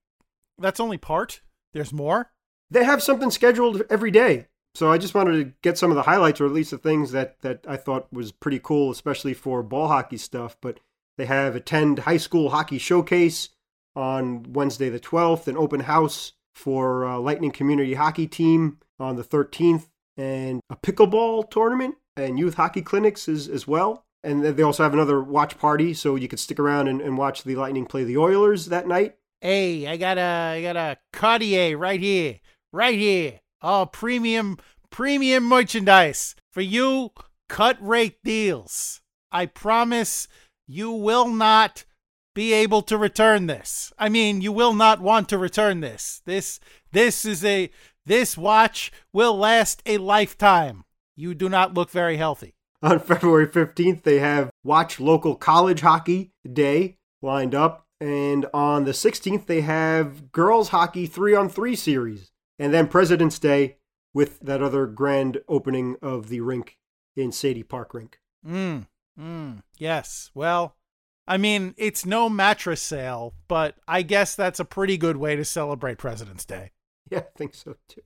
that's 0.57 0.81
only 0.81 0.97
part. 0.97 1.43
There's 1.75 1.93
more. 1.93 2.33
They 2.71 2.85
have 2.85 3.03
something 3.03 3.31
scheduled 3.31 3.83
every 3.91 4.11
day. 4.11 4.47
So 4.75 4.91
I 4.91 4.97
just 4.97 5.15
wanted 5.15 5.45
to 5.45 5.53
get 5.61 5.77
some 5.77 5.91
of 5.91 5.97
the 5.97 6.05
highlights, 6.05 6.41
or 6.41 6.47
at 6.47 6.53
least 6.53 6.71
the 6.71 6.79
things 6.79 7.13
that 7.13 7.39
that 7.43 7.67
I 7.69 7.77
thought 7.77 8.11
was 8.11 8.33
pretty 8.33 8.61
cool, 8.63 8.91
especially 8.93 9.35
for 9.35 9.63
ball 9.63 9.89
hockey 9.89 10.17
stuff. 10.17 10.57
But 10.63 10.81
they 11.19 11.27
have 11.27 11.55
attend 11.55 11.99
high 11.99 12.17
school 12.17 12.49
hockey 12.49 12.79
showcase 12.79 13.51
on 13.99 14.45
Wednesday 14.53 14.89
the 14.89 15.01
12th, 15.01 15.49
an 15.49 15.57
open 15.57 15.81
house 15.81 16.33
for 16.55 17.05
uh, 17.05 17.19
Lightning 17.19 17.51
Community 17.51 17.95
Hockey 17.95 18.29
Team 18.29 18.79
on 19.01 19.17
the 19.17 19.25
13th, 19.25 19.89
and 20.17 20.61
a 20.71 20.77
pickleball 20.77 21.51
tournament 21.51 21.97
and 22.17 22.39
youth 22.39 22.55
hockey 22.55 22.81
clinics 22.81 23.29
as, 23.29 23.49
as 23.49 23.67
well. 23.67 24.05
And 24.23 24.45
they 24.45 24.63
also 24.63 24.85
have 24.85 24.95
another 24.95 25.21
watch 25.21 25.59
party, 25.59 25.95
so 25.95 26.15
you 26.15 26.29
could 26.29 26.41
stick 26.41 26.59
around 26.61 26.87
and, 26.89 27.01
and 27.01 27.19
watch 27.19 27.43
the 27.43 27.57
Lightning 27.57 27.87
play 27.87 28.05
the 28.05 28.17
Oilers 28.17 28.67
that 28.67 28.87
night. 28.87 29.17
Hey, 29.41 29.87
I 29.87 29.97
got 29.97 30.19
a 30.19 30.57
I 30.57 30.63
got 30.63 30.77
a 30.77 30.99
Cartier 31.13 31.77
right 31.77 32.01
here, 32.01 32.41
right 32.73 32.99
here. 32.99 33.41
All 33.63 33.87
premium 33.87 34.59
premium 34.91 35.45
merchandise 35.45 36.35
for 36.53 36.61
you. 36.61 37.11
Cut 37.49 37.79
rate 37.81 38.19
deals. 38.25 39.01
I 39.31 39.47
promise 39.47 40.27
you 40.67 40.91
will 40.91 41.29
not 41.29 41.85
be 42.39 42.53
able 42.53 42.83
to 42.83 42.97
return 42.97 43.49
this. 43.49 43.93
I 43.99 44.09
mean, 44.09 44.41
you 44.43 44.53
will 44.53 44.73
not 44.73 45.01
want 45.01 45.29
to 45.31 45.37
return 45.37 45.81
this. 45.81 46.23
This 46.25 46.61
this 46.93 47.25
is 47.25 47.45
a 47.45 47.69
this 48.07 48.39
watch 48.39 48.93
will 49.13 49.37
last 49.37 49.83
a 49.87 49.99
lifetime. 49.99 50.85
You 51.17 51.35
do 51.35 51.49
not 51.49 51.75
look 51.75 51.91
very 51.91 52.17
healthy. 52.17 52.55
On 52.81 53.01
February 53.11 53.49
15th, 53.49 54.05
they 54.05 54.21
have 54.21 54.51
Watch 54.63 55.01
Local 55.01 55.35
College 55.35 55.81
Hockey 55.81 56.31
Day 56.49 56.99
lined 57.23 57.57
up. 57.57 57.87
And 58.01 58.47
on 58.55 58.85
the 58.85 58.93
16th, 58.93 59.47
they 59.47 59.63
have 59.63 60.31
girls 60.31 60.69
hockey 60.69 61.07
three 61.07 61.35
on 61.35 61.49
three 61.49 61.75
series. 61.75 62.31
And 62.57 62.73
then 62.73 62.87
President's 62.87 63.41
Day 63.41 63.79
with 64.15 64.39
that 64.39 64.63
other 64.63 64.87
grand 64.87 65.39
opening 65.49 65.97
of 66.01 66.29
the 66.29 66.41
rink 66.41 66.77
in 67.17 67.33
Sadie 67.33 67.65
Park 67.65 67.95
Rink. 67.95 68.21
Mm, 68.47 68.87
mm, 69.19 69.63
yes. 69.77 70.31
Well, 70.35 70.77
I 71.29 71.37
mean, 71.37 71.75
it's 71.77 72.07
no 72.07 72.31
mattress 72.31 72.81
sale, 72.81 73.35
but 73.49 73.77
I 73.87 74.01
guess 74.01 74.35
that's 74.35 74.59
a 74.59 74.65
pretty 74.65 74.97
good 74.97 75.19
way 75.19 75.37
to 75.37 75.45
celebrate 75.45 75.99
President's 75.99 76.45
Day. 76.45 76.73
Yeah, 77.11 77.21
I 77.21 77.39
think 77.39 77.55
so 77.55 77.75
too. 77.89 78.03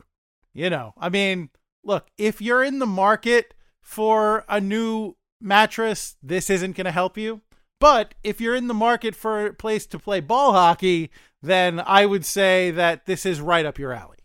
You 0.52 0.70
know, 0.70 0.94
I 0.96 1.08
mean, 1.08 1.50
look, 1.82 2.06
if 2.16 2.40
you're 2.40 2.62
in 2.62 2.78
the 2.78 2.86
market 2.86 3.52
for 3.80 4.44
a 4.48 4.60
new 4.60 5.16
mattress, 5.40 6.14
this 6.22 6.48
isn't 6.48 6.76
going 6.76 6.84
to 6.84 6.92
help 6.92 7.18
you. 7.18 7.40
But 7.80 8.14
if 8.22 8.40
you're 8.40 8.54
in 8.54 8.68
the 8.68 8.74
market 8.74 9.16
for 9.16 9.46
a 9.46 9.54
place 9.54 9.86
to 9.86 9.98
play 9.98 10.20
ball 10.20 10.52
hockey, 10.52 11.10
then 11.42 11.80
I 11.84 12.06
would 12.06 12.24
say 12.24 12.70
that 12.70 13.06
this 13.06 13.26
is 13.26 13.40
right 13.40 13.66
up 13.66 13.76
your 13.76 13.92
alley. 13.92 14.18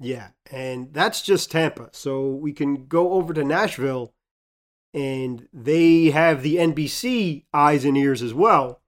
Yeah, 0.00 0.28
and 0.50 0.94
that's 0.94 1.20
just 1.20 1.50
Tampa. 1.50 1.90
So 1.92 2.28
we 2.28 2.54
can 2.54 2.86
go 2.86 3.12
over 3.12 3.34
to 3.34 3.44
Nashville, 3.44 4.14
and 4.94 5.48
they 5.52 6.06
have 6.06 6.42
the 6.42 6.56
NBC 6.56 7.44
eyes 7.52 7.84
and 7.84 7.96
ears 7.96 8.22
as 8.22 8.34
well, 8.34 8.80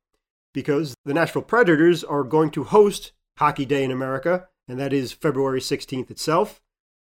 because 0.52 0.94
the 1.04 1.14
Nashville 1.14 1.42
Predators 1.42 2.02
are 2.02 2.24
going 2.24 2.50
to 2.50 2.64
host 2.64 3.12
Hockey 3.38 3.64
Day 3.64 3.84
in 3.84 3.90
America, 3.90 4.48
and 4.68 4.78
that 4.78 4.92
is 4.92 5.12
February 5.12 5.60
16th 5.60 6.10
itself, 6.10 6.60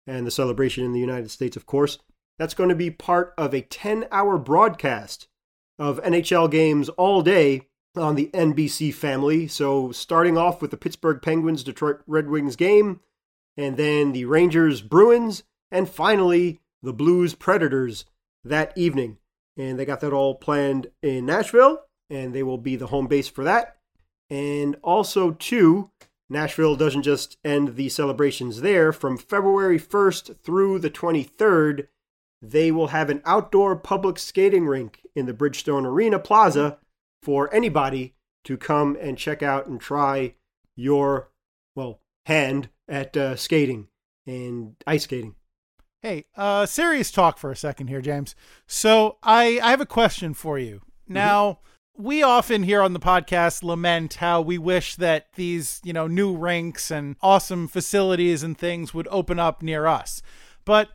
and 0.07 0.25
the 0.25 0.31
celebration 0.31 0.83
in 0.83 0.93
the 0.93 0.99
United 0.99 1.31
States, 1.31 1.55
of 1.55 1.65
course. 1.65 1.99
That's 2.37 2.53
going 2.53 2.69
to 2.69 2.75
be 2.75 2.91
part 2.91 3.33
of 3.37 3.53
a 3.53 3.61
10 3.61 4.07
hour 4.11 4.37
broadcast 4.37 5.27
of 5.79 6.01
NHL 6.03 6.51
games 6.51 6.89
all 6.89 7.21
day 7.21 7.67
on 7.95 8.15
the 8.15 8.29
NBC 8.33 8.93
family. 8.93 9.47
So, 9.47 9.91
starting 9.91 10.37
off 10.37 10.61
with 10.61 10.71
the 10.71 10.77
Pittsburgh 10.77 11.21
Penguins 11.21 11.63
Detroit 11.63 12.01
Red 12.07 12.27
Wings 12.27 12.55
game, 12.55 12.99
and 13.57 13.77
then 13.77 14.11
the 14.11 14.25
Rangers 14.25 14.81
Bruins, 14.81 15.43
and 15.71 15.89
finally 15.89 16.59
the 16.83 16.93
Blues 16.93 17.35
Predators 17.35 18.05
that 18.45 18.71
evening. 18.77 19.17
And 19.57 19.79
they 19.79 19.85
got 19.85 20.01
that 20.01 20.13
all 20.13 20.35
planned 20.35 20.87
in 21.01 21.25
Nashville, 21.25 21.83
and 22.09 22.33
they 22.33 22.43
will 22.43 22.57
be 22.57 22.75
the 22.75 22.87
home 22.87 23.07
base 23.07 23.27
for 23.27 23.43
that. 23.43 23.77
And 24.29 24.75
also, 24.81 25.31
too, 25.31 25.91
Nashville 26.29 26.75
doesn't 26.75 27.03
just 27.03 27.37
end 27.43 27.75
the 27.75 27.89
celebrations 27.89 28.61
there. 28.61 28.91
From 28.91 29.17
February 29.17 29.79
1st 29.79 30.37
through 30.37 30.79
the 30.79 30.89
23rd, 30.89 31.87
they 32.41 32.71
will 32.71 32.87
have 32.87 33.09
an 33.09 33.21
outdoor 33.25 33.75
public 33.75 34.19
skating 34.19 34.65
rink 34.65 35.01
in 35.15 35.25
the 35.25 35.33
Bridgestone 35.33 35.85
Arena 35.85 36.19
Plaza 36.19 36.79
for 37.21 37.53
anybody 37.53 38.15
to 38.43 38.57
come 38.57 38.97
and 38.99 39.17
check 39.17 39.41
out 39.41 39.67
and 39.67 39.79
try 39.79 40.35
your, 40.75 41.29
well, 41.75 42.01
hand 42.25 42.69
at 42.87 43.15
uh, 43.15 43.35
skating 43.35 43.87
and 44.25 44.75
ice 44.85 45.03
skating. 45.03 45.35
Hey, 46.05 46.25
uh, 46.37 46.67
serious 46.67 47.09
talk 47.09 47.39
for 47.39 47.49
a 47.49 47.55
second 47.55 47.87
here, 47.87 47.99
James. 47.99 48.35
So 48.67 49.17
I, 49.23 49.59
I 49.59 49.71
have 49.71 49.81
a 49.81 49.87
question 49.87 50.35
for 50.35 50.59
you. 50.59 50.75
Mm-hmm. 50.75 51.13
Now, 51.15 51.49
mm-hmm. 51.97 52.03
we 52.03 52.21
often 52.21 52.61
here 52.61 52.83
on 52.83 52.93
the 52.93 52.99
podcast 52.99 53.63
lament 53.63 54.13
how 54.13 54.39
we 54.39 54.59
wish 54.59 54.97
that 54.97 55.33
these, 55.33 55.81
you 55.83 55.93
know, 55.93 56.05
new 56.05 56.37
rinks 56.37 56.91
and 56.91 57.15
awesome 57.23 57.67
facilities 57.67 58.43
and 58.43 58.55
things 58.55 58.93
would 58.93 59.07
open 59.09 59.39
up 59.39 59.63
near 59.63 59.87
us. 59.87 60.21
But 60.63 60.89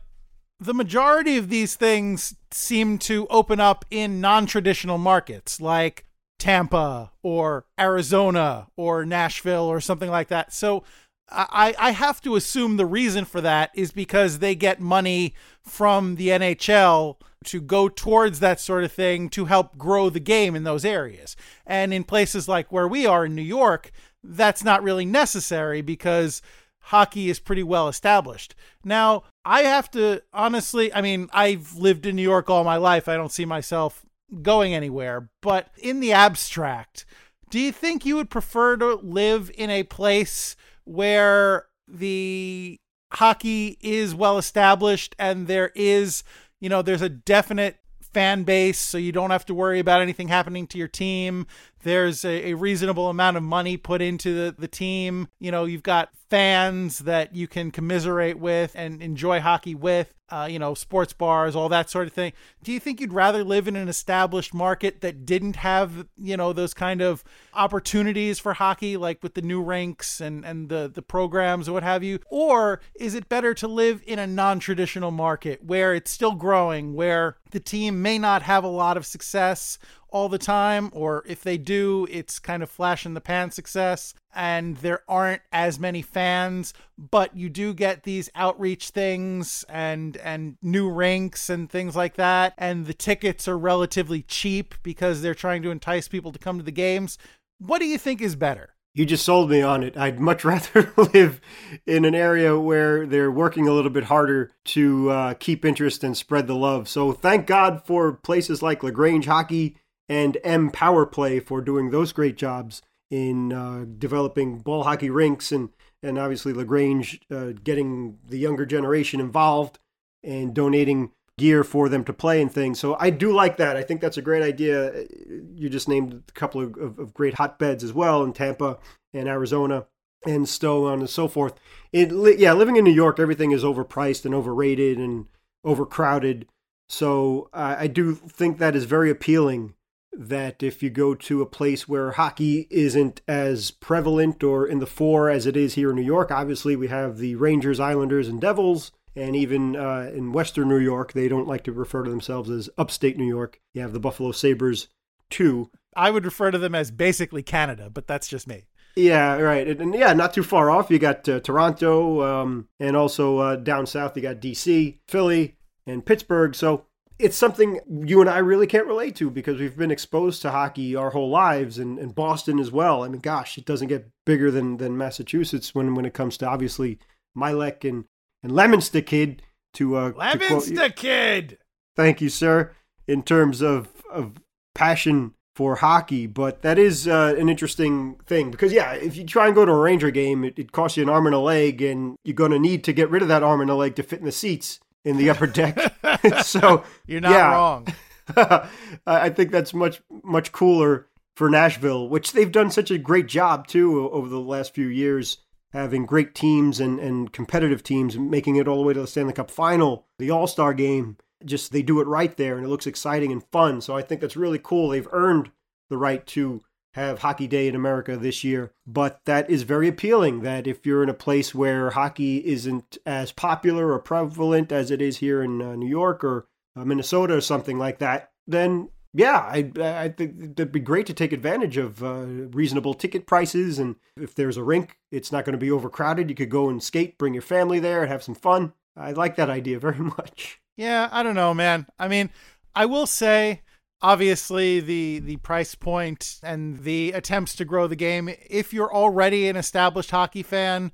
the 0.61 0.73
majority 0.73 1.35
of 1.35 1.49
these 1.49 1.75
things 1.75 2.33
seem 2.49 2.97
to 2.99 3.27
open 3.29 3.59
up 3.59 3.83
in 3.91 4.21
non 4.21 4.45
traditional 4.45 4.97
markets 4.97 5.59
like 5.59 6.05
Tampa 6.39 7.11
or 7.21 7.65
Arizona 7.77 8.69
or 8.77 9.05
Nashville 9.05 9.65
or 9.65 9.81
something 9.81 10.09
like 10.09 10.29
that. 10.29 10.53
So 10.53 10.85
I, 11.31 11.73
I 11.79 11.91
have 11.91 12.21
to 12.21 12.35
assume 12.35 12.77
the 12.77 12.85
reason 12.85 13.25
for 13.25 13.41
that 13.41 13.71
is 13.73 13.91
because 13.91 14.39
they 14.39 14.55
get 14.55 14.79
money 14.79 15.33
from 15.61 16.15
the 16.15 16.29
NHL 16.29 17.17
to 17.45 17.61
go 17.61 17.89
towards 17.89 18.39
that 18.39 18.59
sort 18.59 18.83
of 18.83 18.91
thing 18.91 19.29
to 19.29 19.45
help 19.45 19.77
grow 19.77 20.09
the 20.09 20.19
game 20.19 20.55
in 20.55 20.63
those 20.63 20.85
areas. 20.85 21.35
And 21.65 21.93
in 21.93 22.03
places 22.03 22.47
like 22.47 22.71
where 22.71 22.87
we 22.87 23.05
are 23.05 23.25
in 23.25 23.35
New 23.35 23.41
York, 23.41 23.91
that's 24.23 24.63
not 24.63 24.83
really 24.83 25.05
necessary 25.05 25.81
because 25.81 26.41
hockey 26.85 27.29
is 27.29 27.39
pretty 27.39 27.63
well 27.63 27.87
established. 27.87 28.55
Now, 28.83 29.23
I 29.45 29.63
have 29.63 29.89
to 29.91 30.21
honestly, 30.33 30.93
I 30.93 31.01
mean, 31.01 31.29
I've 31.33 31.75
lived 31.75 32.05
in 32.05 32.15
New 32.15 32.21
York 32.21 32.49
all 32.49 32.63
my 32.63 32.77
life. 32.77 33.07
I 33.07 33.15
don't 33.15 33.31
see 33.31 33.45
myself 33.45 34.05
going 34.41 34.73
anywhere, 34.73 35.29
but 35.41 35.69
in 35.77 35.99
the 35.99 36.13
abstract, 36.13 37.05
do 37.49 37.59
you 37.59 37.71
think 37.71 38.05
you 38.05 38.15
would 38.15 38.29
prefer 38.29 38.77
to 38.77 38.95
live 38.95 39.51
in 39.55 39.69
a 39.69 39.83
place 39.83 40.55
where 40.83 41.67
the 41.87 42.79
hockey 43.13 43.77
is 43.81 44.15
well 44.15 44.37
established 44.37 45.15
and 45.19 45.47
there 45.47 45.71
is, 45.75 46.23
you 46.59 46.69
know, 46.69 46.81
there's 46.81 47.01
a 47.01 47.09
definite 47.09 47.77
fan 48.13 48.43
base, 48.43 48.79
so 48.79 48.97
you 48.97 49.11
don't 49.11 49.31
have 49.31 49.45
to 49.45 49.53
worry 49.53 49.79
about 49.79 50.01
anything 50.01 50.27
happening 50.27 50.67
to 50.67 50.77
your 50.77 50.87
team. 50.87 51.47
There's 51.83 52.23
a, 52.25 52.51
a, 52.51 52.53
reasonable 52.53 53.09
amount 53.09 53.37
of 53.37 53.43
money 53.43 53.77
put 53.77 54.01
into 54.01 54.33
the, 54.33 54.55
the 54.57 54.67
team. 54.67 55.27
You 55.39 55.51
know, 55.51 55.65
you've 55.65 55.83
got 55.83 56.09
fans 56.29 56.99
that 56.99 57.35
you 57.35 57.47
can 57.47 57.71
commiserate 57.71 58.39
with 58.39 58.71
and 58.75 59.01
enjoy 59.01 59.39
hockey 59.39 59.75
with 59.75 60.13
uh, 60.31 60.47
you 60.49 60.57
know, 60.57 60.73
sports 60.73 61.11
bars, 61.13 61.55
all 61.55 61.69
that 61.69 61.89
sort 61.89 62.07
of 62.07 62.13
thing. 62.13 62.31
Do 62.63 62.71
you 62.71 62.79
think 62.79 63.01
you'd 63.01 63.13
rather 63.13 63.43
live 63.43 63.67
in 63.67 63.75
an 63.75 63.89
established 63.89 64.53
market 64.53 65.01
that 65.01 65.25
didn't 65.25 65.57
have, 65.57 66.07
you 66.15 66.37
know, 66.37 66.53
those 66.53 66.73
kind 66.73 67.01
of 67.01 67.23
opportunities 67.53 68.39
for 68.39 68.53
hockey, 68.53 68.95
like 68.95 69.21
with 69.21 69.33
the 69.33 69.41
new 69.41 69.61
rinks 69.61 70.21
and, 70.21 70.45
and 70.45 70.69
the, 70.69 70.89
the 70.93 71.01
programs 71.01 71.67
or 71.67 71.73
what 71.73 71.83
have 71.83 72.01
you? 72.01 72.19
Or 72.29 72.79
is 72.95 73.13
it 73.13 73.27
better 73.27 73.53
to 73.55 73.67
live 73.67 74.01
in 74.07 74.19
a 74.19 74.27
non 74.27 74.59
traditional 74.59 75.11
market 75.11 75.63
where 75.63 75.93
it's 75.93 76.11
still 76.11 76.35
growing, 76.35 76.93
where 76.93 77.37
the 77.51 77.59
team 77.59 78.01
may 78.01 78.17
not 78.17 78.41
have 78.43 78.63
a 78.63 78.69
lot 78.69 78.95
of 78.95 79.05
success 79.05 79.77
all 80.11 80.29
the 80.29 80.37
time, 80.37 80.89
or 80.93 81.23
if 81.25 81.41
they 81.41 81.57
do, 81.57 82.07
it's 82.11 82.39
kind 82.39 82.61
of 82.61 82.69
flash 82.69 83.05
in 83.05 83.13
the 83.13 83.21
pan 83.21 83.51
success, 83.51 84.13
and 84.35 84.77
there 84.77 85.01
aren't 85.07 85.41
as 85.51 85.79
many 85.79 86.01
fans, 86.01 86.73
but 86.97 87.35
you 87.35 87.49
do 87.49 87.73
get 87.73 88.03
these 88.03 88.29
outreach 88.35 88.89
things 88.89 89.65
and 89.69 90.17
and 90.17 90.57
new 90.61 90.89
rinks 90.89 91.49
and 91.49 91.69
things 91.69 91.95
like 91.95 92.15
that, 92.15 92.53
and 92.57 92.85
the 92.85 92.93
tickets 92.93 93.47
are 93.47 93.57
relatively 93.57 94.21
cheap 94.21 94.75
because 94.83 95.21
they're 95.21 95.33
trying 95.33 95.61
to 95.63 95.71
entice 95.71 96.07
people 96.07 96.31
to 96.31 96.39
come 96.39 96.57
to 96.57 96.63
the 96.63 96.71
games. 96.71 97.17
What 97.59 97.79
do 97.79 97.85
you 97.85 97.97
think 97.97 98.21
is 98.21 98.35
better? 98.35 98.75
You 98.93 99.05
just 99.05 99.23
sold 99.23 99.49
me 99.49 99.61
on 99.61 99.83
it. 99.83 99.95
I'd 99.95 100.19
much 100.19 100.43
rather 100.45 100.91
live 100.97 101.39
in 101.85 102.03
an 102.05 102.15
area 102.15 102.59
where 102.59 103.05
they're 103.05 103.31
working 103.31 103.67
a 103.67 103.73
little 103.73 103.91
bit 103.91 104.05
harder 104.05 104.51
to 104.65 105.09
uh, 105.09 105.33
keep 105.35 105.63
interest 105.63 106.03
and 106.03 106.17
spread 106.17 106.47
the 106.47 106.55
love. 106.55 106.89
So 106.89 107.13
thank 107.13 107.47
God 107.47 107.85
for 107.85 108.11
places 108.11 108.61
like 108.61 108.83
LaGrange 108.83 109.25
Hockey 109.25 109.77
and 110.09 110.37
M 110.43 110.71
Power 110.71 111.05
Play 111.05 111.39
for 111.39 111.61
doing 111.61 111.89
those 111.91 112.11
great 112.11 112.37
jobs 112.37 112.81
in 113.09 113.51
uh, 113.51 113.85
developing 113.97 114.59
ball 114.59 114.83
hockey 114.83 115.09
rinks 115.09 115.51
and 115.51 115.69
and 116.03 116.17
obviously 116.17 116.53
Lagrange 116.53 117.19
uh, 117.29 117.51
getting 117.63 118.17
the 118.27 118.39
younger 118.39 118.65
generation 118.65 119.19
involved 119.19 119.77
and 120.23 120.53
donating 120.53 121.11
gear 121.37 121.63
for 121.63 121.89
them 121.89 122.03
to 122.03 122.13
play 122.13 122.41
and 122.41 122.51
things. 122.51 122.79
So 122.79 122.95
I 122.99 123.09
do 123.09 123.31
like 123.31 123.57
that. 123.57 123.77
I 123.77 123.83
think 123.83 124.01
that's 124.01 124.17
a 124.17 124.21
great 124.21 124.43
idea. 124.43 125.05
You 125.53 125.69
just 125.69 125.87
named 125.87 126.23
a 126.27 126.31
couple 126.33 126.61
of, 126.61 126.77
of, 126.77 126.99
of 126.99 127.13
great 127.13 127.35
hotbeds 127.35 127.83
as 127.83 127.93
well 127.93 128.23
in 128.23 128.33
Tampa 128.33 128.77
and 129.13 129.27
Arizona 129.27 129.85
and 130.25 130.47
so 130.47 130.85
on 130.85 130.99
and 130.99 131.09
so 131.09 131.27
forth. 131.27 131.55
It, 131.91 132.39
yeah, 132.39 132.53
living 132.53 132.75
in 132.75 132.83
New 132.83 132.91
York, 132.93 133.19
everything 133.19 133.51
is 133.51 133.63
overpriced 133.63 134.25
and 134.25 134.35
overrated 134.35 134.97
and 134.97 135.25
overcrowded. 135.63 136.47
So 136.89 137.49
I 137.53 137.87
do 137.87 138.13
think 138.13 138.57
that 138.57 138.75
is 138.75 138.83
very 138.83 139.09
appealing 139.09 139.73
that 140.13 140.61
if 140.61 140.83
you 140.83 140.89
go 140.89 141.15
to 141.15 141.41
a 141.41 141.45
place 141.45 141.87
where 141.87 142.11
hockey 142.11 142.67
isn't 142.69 143.21
as 143.27 143.71
prevalent 143.71 144.43
or 144.43 144.67
in 144.67 144.79
the 144.79 144.85
fore 144.85 145.29
as 145.29 145.45
it 145.45 145.55
is 145.55 145.75
here 145.75 145.91
in 145.91 145.95
New 145.95 146.01
York, 146.01 146.31
obviously 146.31 146.75
we 146.75 146.87
have 146.87 147.17
the 147.17 147.35
Rangers, 147.35 147.79
Islanders, 147.79 148.27
and 148.27 148.41
Devils. 148.41 148.91
And 149.15 149.35
even 149.35 149.75
uh, 149.75 150.09
in 150.13 150.31
Western 150.31 150.69
New 150.69 150.79
York, 150.79 151.13
they 151.13 151.27
don't 151.27 151.47
like 151.47 151.63
to 151.65 151.73
refer 151.73 152.03
to 152.03 152.09
themselves 152.09 152.49
as 152.49 152.69
upstate 152.77 153.17
New 153.17 153.27
York. 153.27 153.59
You 153.73 153.81
have 153.81 153.93
the 153.93 153.99
Buffalo 153.99 154.31
Sabres, 154.31 154.87
too. 155.29 155.69
I 155.95 156.11
would 156.11 156.23
refer 156.23 156.51
to 156.51 156.57
them 156.57 156.75
as 156.75 156.91
basically 156.91 157.43
Canada, 157.43 157.89
but 157.89 158.07
that's 158.07 158.29
just 158.29 158.47
me. 158.47 158.65
Yeah, 158.95 159.37
right. 159.37 159.67
And, 159.67 159.81
and 159.81 159.95
yeah, 159.95 160.13
not 160.13 160.33
too 160.33 160.43
far 160.43 160.69
off. 160.69 160.89
You 160.89 160.99
got 160.99 161.27
uh, 161.27 161.39
Toronto, 161.39 162.21
um, 162.21 162.67
and 162.79 162.95
also 162.95 163.37
uh, 163.37 163.55
down 163.55 163.85
south, 163.85 164.15
you 164.15 164.21
got 164.21 164.41
DC, 164.41 164.97
Philly, 165.07 165.55
and 165.85 166.05
Pittsburgh. 166.05 166.55
So 166.55 166.85
it's 167.21 167.37
something 167.37 167.79
you 168.05 168.21
and 168.21 168.29
I 168.29 168.39
really 168.39 168.67
can't 168.67 168.87
relate 168.87 169.15
to 169.17 169.29
because 169.29 169.59
we've 169.59 169.77
been 169.77 169.91
exposed 169.91 170.41
to 170.41 170.51
hockey 170.51 170.95
our 170.95 171.11
whole 171.11 171.29
lives 171.29 171.77
and, 171.77 171.99
and 171.99 172.13
Boston 172.15 172.59
as 172.59 172.71
well. 172.71 173.03
I 173.03 173.09
mean, 173.09 173.21
gosh, 173.21 173.57
it 173.57 173.65
doesn't 173.65 173.87
get 173.87 174.09
bigger 174.25 174.51
than, 174.51 174.77
than 174.77 174.97
Massachusetts 174.97 175.75
when, 175.75 175.95
when 175.95 176.05
it 176.05 176.13
comes 176.13 176.37
to 176.37 176.47
obviously 176.47 176.99
Mylec 177.37 177.87
and, 177.87 178.05
and 178.43 178.51
Leominster 178.51 179.01
Kid 179.01 179.41
to 179.75 179.95
uh 179.95 180.11
Leominster 180.15 180.89
Kid. 180.89 181.57
Thank 181.95 182.21
you, 182.21 182.29
sir. 182.29 182.73
In 183.07 183.23
terms 183.23 183.61
of 183.61 183.89
of 184.11 184.33
passion 184.73 185.33
for 185.55 185.75
hockey, 185.75 186.27
but 186.27 186.61
that 186.61 186.79
is 186.79 187.07
uh, 187.07 187.35
an 187.37 187.49
interesting 187.49 188.15
thing 188.25 188.51
because 188.51 188.71
yeah, 188.71 188.93
if 188.93 189.17
you 189.17 189.25
try 189.25 189.47
and 189.47 189.55
go 189.55 189.65
to 189.65 189.71
a 189.71 189.79
Ranger 189.79 190.11
game, 190.11 190.43
it, 190.43 190.57
it 190.57 190.71
costs 190.71 190.97
you 190.97 191.03
an 191.03 191.09
arm 191.09 191.25
and 191.25 191.35
a 191.35 191.39
leg, 191.39 191.81
and 191.81 192.15
you're 192.23 192.35
going 192.35 192.51
to 192.51 192.59
need 192.59 192.83
to 192.85 192.93
get 192.93 193.09
rid 193.09 193.21
of 193.21 193.27
that 193.27 193.43
arm 193.43 193.61
and 193.61 193.69
a 193.69 193.75
leg 193.75 193.95
to 193.95 194.03
fit 194.03 194.19
in 194.19 194.25
the 194.25 194.31
seats 194.31 194.79
in 195.03 195.17
the 195.17 195.29
upper 195.29 195.47
deck. 195.47 195.77
so 196.43 196.83
you're 197.07 197.21
not 197.21 197.31
yeah. 197.31 197.51
wrong. 197.51 197.87
I 199.07 199.29
think 199.29 199.51
that's 199.51 199.73
much 199.73 200.01
much 200.23 200.51
cooler 200.51 201.07
for 201.35 201.49
Nashville, 201.49 202.07
which 202.07 202.33
they've 202.33 202.51
done 202.51 202.71
such 202.71 202.91
a 202.91 202.97
great 202.97 203.27
job 203.27 203.67
too 203.67 204.09
over 204.11 204.29
the 204.29 204.39
last 204.39 204.73
few 204.73 204.87
years, 204.87 205.39
having 205.73 206.05
great 206.05 206.35
teams 206.35 206.79
and, 206.79 206.99
and 206.99 207.33
competitive 207.33 207.83
teams, 207.83 208.17
making 208.17 208.55
it 208.55 208.67
all 208.67 208.77
the 208.77 208.83
way 208.83 208.93
to 208.93 209.01
the 209.01 209.07
Stanley 209.07 209.33
Cup 209.33 209.51
final, 209.51 210.07
the 210.19 210.31
All 210.31 210.47
Star 210.47 210.73
game. 210.73 211.17
Just 211.43 211.71
they 211.71 211.81
do 211.81 211.99
it 211.99 212.07
right 212.07 212.35
there, 212.37 212.57
and 212.57 212.65
it 212.65 212.69
looks 212.69 212.85
exciting 212.85 213.31
and 213.31 213.43
fun. 213.51 213.81
So 213.81 213.95
I 213.95 214.03
think 214.03 214.21
that's 214.21 214.37
really 214.37 214.59
cool. 214.59 214.89
They've 214.89 215.07
earned 215.11 215.51
the 215.89 215.97
right 215.97 216.25
to 216.27 216.61
have 216.93 217.19
Hockey 217.19 217.47
Day 217.47 217.67
in 217.67 217.75
America 217.75 218.17
this 218.17 218.43
year, 218.43 218.73
but 218.85 219.21
that 219.25 219.49
is 219.49 219.63
very 219.63 219.87
appealing. 219.87 220.41
That 220.41 220.67
if 220.67 220.85
you're 220.85 221.03
in 221.03 221.09
a 221.09 221.13
place 221.13 221.55
where 221.55 221.91
hockey 221.91 222.45
isn't 222.45 222.97
as 223.05 223.31
popular 223.31 223.91
or 223.91 223.99
prevalent 223.99 224.71
as 224.71 224.91
it 224.91 225.01
is 225.01 225.17
here 225.17 225.41
in 225.41 225.61
uh, 225.61 225.75
New 225.75 225.87
York 225.87 226.23
or 226.23 226.47
uh, 226.75 226.85
Minnesota 226.85 227.35
or 227.35 227.41
something 227.41 227.77
like 227.77 227.99
that, 227.99 228.31
then 228.47 228.89
yeah, 229.13 229.39
I, 229.39 229.71
I 229.77 230.09
think 230.09 230.55
that'd 230.55 230.71
be 230.71 230.79
great 230.79 231.05
to 231.07 231.13
take 231.13 231.33
advantage 231.33 231.77
of 231.77 232.03
uh, 232.03 232.23
reasonable 232.51 232.93
ticket 232.93 233.27
prices. 233.27 233.77
And 233.77 233.95
if 234.15 234.35
there's 234.35 234.57
a 234.57 234.63
rink, 234.63 234.97
it's 235.11 235.31
not 235.31 235.43
going 235.43 235.53
to 235.53 235.57
be 235.57 235.71
overcrowded. 235.71 236.29
You 236.29 236.35
could 236.35 236.49
go 236.49 236.69
and 236.69 236.81
skate, 236.81 237.17
bring 237.17 237.33
your 237.33 237.41
family 237.41 237.79
there, 237.79 238.01
and 238.01 238.11
have 238.11 238.23
some 238.23 238.35
fun. 238.35 238.73
I 238.95 239.11
like 239.11 239.35
that 239.35 239.49
idea 239.49 239.79
very 239.79 239.97
much. 239.99 240.61
Yeah, 240.77 241.09
I 241.11 241.23
don't 241.23 241.35
know, 241.35 241.53
man. 241.53 241.87
I 241.99 242.07
mean, 242.07 242.29
I 242.73 242.85
will 242.85 243.05
say 243.05 243.61
obviously 244.01 244.79
the 244.79 245.19
the 245.19 245.37
price 245.37 245.75
point 245.75 246.39
and 246.43 246.83
the 246.83 247.11
attempts 247.11 247.55
to 247.55 247.65
grow 247.65 247.87
the 247.87 247.95
game 247.95 248.29
if 248.49 248.73
you're 248.73 248.93
already 248.93 249.47
an 249.47 249.55
established 249.55 250.11
hockey 250.11 250.43
fan 250.43 250.91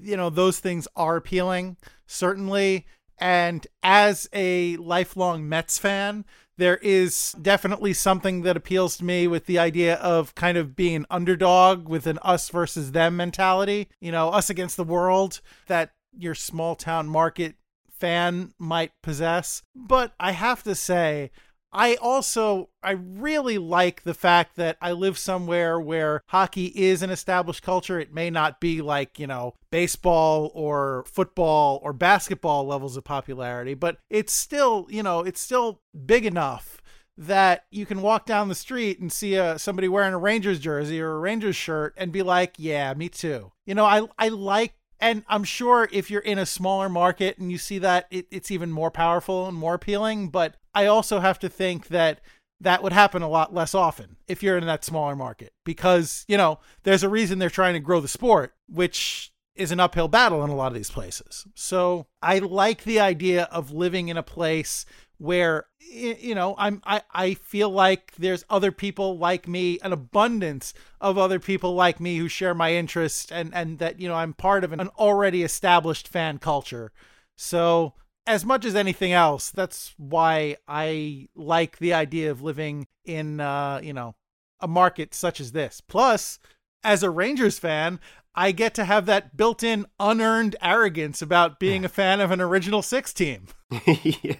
you 0.00 0.16
know 0.16 0.30
those 0.30 0.60
things 0.60 0.86
are 0.96 1.16
appealing 1.16 1.76
certainly. 2.06 2.86
And 3.22 3.66
as 3.82 4.28
a 4.32 4.76
lifelong 4.76 5.48
Mets 5.48 5.78
fan 5.78 6.24
there 6.56 6.76
is 6.78 7.34
definitely 7.40 7.94
something 7.94 8.42
that 8.42 8.56
appeals 8.56 8.98
to 8.98 9.04
me 9.04 9.26
with 9.26 9.46
the 9.46 9.58
idea 9.58 9.94
of 9.94 10.34
kind 10.34 10.58
of 10.58 10.76
being 10.76 10.96
an 10.96 11.06
underdog 11.10 11.88
with 11.88 12.06
an 12.06 12.18
us 12.20 12.50
versus 12.50 12.92
them 12.92 13.16
mentality. 13.16 13.88
You 14.00 14.12
know 14.12 14.30
us 14.30 14.50
against 14.50 14.76
the 14.76 14.84
world 14.84 15.40
that 15.68 15.92
your 16.16 16.34
small 16.34 16.74
town 16.74 17.08
market 17.08 17.54
fan 17.90 18.52
might 18.58 18.92
possess. 19.02 19.62
But 19.74 20.12
i 20.18 20.32
have 20.32 20.62
to 20.64 20.74
say 20.74 21.30
I 21.72 21.94
also 21.96 22.70
I 22.82 22.92
really 22.92 23.58
like 23.58 24.02
the 24.02 24.14
fact 24.14 24.56
that 24.56 24.76
I 24.80 24.92
live 24.92 25.16
somewhere 25.18 25.78
where 25.78 26.22
hockey 26.26 26.66
is 26.66 27.02
an 27.02 27.10
established 27.10 27.62
culture. 27.62 28.00
It 28.00 28.12
may 28.12 28.30
not 28.30 28.60
be 28.60 28.82
like, 28.82 29.18
you 29.18 29.26
know, 29.26 29.54
baseball 29.70 30.50
or 30.54 31.04
football 31.06 31.80
or 31.82 31.92
basketball 31.92 32.66
levels 32.66 32.96
of 32.96 33.04
popularity, 33.04 33.74
but 33.74 33.98
it's 34.08 34.32
still, 34.32 34.86
you 34.90 35.02
know, 35.02 35.20
it's 35.20 35.40
still 35.40 35.80
big 36.06 36.26
enough 36.26 36.80
that 37.16 37.66
you 37.70 37.84
can 37.84 38.00
walk 38.00 38.24
down 38.24 38.48
the 38.48 38.54
street 38.54 38.98
and 38.98 39.12
see 39.12 39.34
a, 39.34 39.58
somebody 39.58 39.88
wearing 39.88 40.14
a 40.14 40.18
Rangers 40.18 40.58
jersey 40.58 41.00
or 41.00 41.12
a 41.12 41.18
Rangers 41.18 41.54
shirt 41.54 41.92
and 41.98 42.10
be 42.10 42.22
like, 42.22 42.54
yeah, 42.56 42.94
me 42.94 43.10
too. 43.10 43.52
You 43.66 43.74
know, 43.74 43.84
I, 43.84 44.06
I 44.18 44.28
like, 44.28 44.72
and 45.00 45.24
I'm 45.28 45.44
sure 45.44 45.88
if 45.92 46.10
you're 46.10 46.20
in 46.20 46.38
a 46.38 46.46
smaller 46.46 46.88
market 46.88 47.38
and 47.38 47.50
you 47.50 47.58
see 47.58 47.78
that, 47.78 48.06
it, 48.10 48.26
it's 48.30 48.50
even 48.50 48.70
more 48.70 48.90
powerful 48.90 49.46
and 49.46 49.56
more 49.56 49.74
appealing. 49.74 50.28
But 50.28 50.56
I 50.74 50.86
also 50.86 51.20
have 51.20 51.38
to 51.40 51.48
think 51.48 51.88
that 51.88 52.20
that 52.60 52.82
would 52.82 52.92
happen 52.92 53.22
a 53.22 53.28
lot 53.28 53.54
less 53.54 53.74
often 53.74 54.16
if 54.28 54.42
you're 54.42 54.58
in 54.58 54.66
that 54.66 54.84
smaller 54.84 55.16
market 55.16 55.52
because, 55.64 56.24
you 56.28 56.36
know, 56.36 56.58
there's 56.82 57.02
a 57.02 57.08
reason 57.08 57.38
they're 57.38 57.48
trying 57.48 57.74
to 57.74 57.80
grow 57.80 58.00
the 58.00 58.08
sport, 58.08 58.54
which 58.68 59.32
is 59.54 59.72
an 59.72 59.80
uphill 59.80 60.08
battle 60.08 60.44
in 60.44 60.50
a 60.50 60.54
lot 60.54 60.68
of 60.68 60.74
these 60.74 60.90
places. 60.90 61.46
So 61.54 62.06
I 62.22 62.38
like 62.38 62.84
the 62.84 63.00
idea 63.00 63.44
of 63.44 63.72
living 63.72 64.08
in 64.08 64.16
a 64.16 64.22
place 64.22 64.84
where 65.20 65.66
you 65.78 66.34
know 66.34 66.54
i'm 66.56 66.80
I, 66.86 67.02
I 67.12 67.34
feel 67.34 67.68
like 67.68 68.14
there's 68.18 68.42
other 68.48 68.72
people 68.72 69.18
like 69.18 69.46
me 69.46 69.78
an 69.82 69.92
abundance 69.92 70.72
of 70.98 71.18
other 71.18 71.38
people 71.38 71.74
like 71.74 72.00
me 72.00 72.16
who 72.16 72.26
share 72.26 72.54
my 72.54 72.72
interest 72.72 73.30
and 73.30 73.54
and 73.54 73.78
that 73.80 74.00
you 74.00 74.08
know 74.08 74.14
i'm 74.14 74.32
part 74.32 74.64
of 74.64 74.72
an 74.72 74.88
already 74.98 75.42
established 75.42 76.08
fan 76.08 76.38
culture 76.38 76.90
so 77.36 77.92
as 78.26 78.46
much 78.46 78.64
as 78.64 78.74
anything 78.74 79.12
else 79.12 79.50
that's 79.50 79.92
why 79.98 80.56
i 80.66 81.28
like 81.34 81.76
the 81.78 81.92
idea 81.92 82.30
of 82.30 82.40
living 82.40 82.86
in 83.04 83.40
uh 83.40 83.78
you 83.82 83.92
know 83.92 84.14
a 84.60 84.68
market 84.68 85.12
such 85.14 85.38
as 85.38 85.52
this 85.52 85.82
plus 85.82 86.38
as 86.82 87.02
a 87.02 87.10
rangers 87.10 87.58
fan 87.58 88.00
I 88.32 88.52
get 88.52 88.74
to 88.74 88.84
have 88.84 89.06
that 89.06 89.36
built 89.36 89.64
in 89.64 89.86
unearned 89.98 90.54
arrogance 90.62 91.20
about 91.20 91.58
being 91.58 91.84
a 91.84 91.88
fan 91.88 92.20
of 92.20 92.30
an 92.30 92.40
original 92.40 92.80
six 92.80 93.12
team. 93.12 93.48
yeah. 93.86 94.36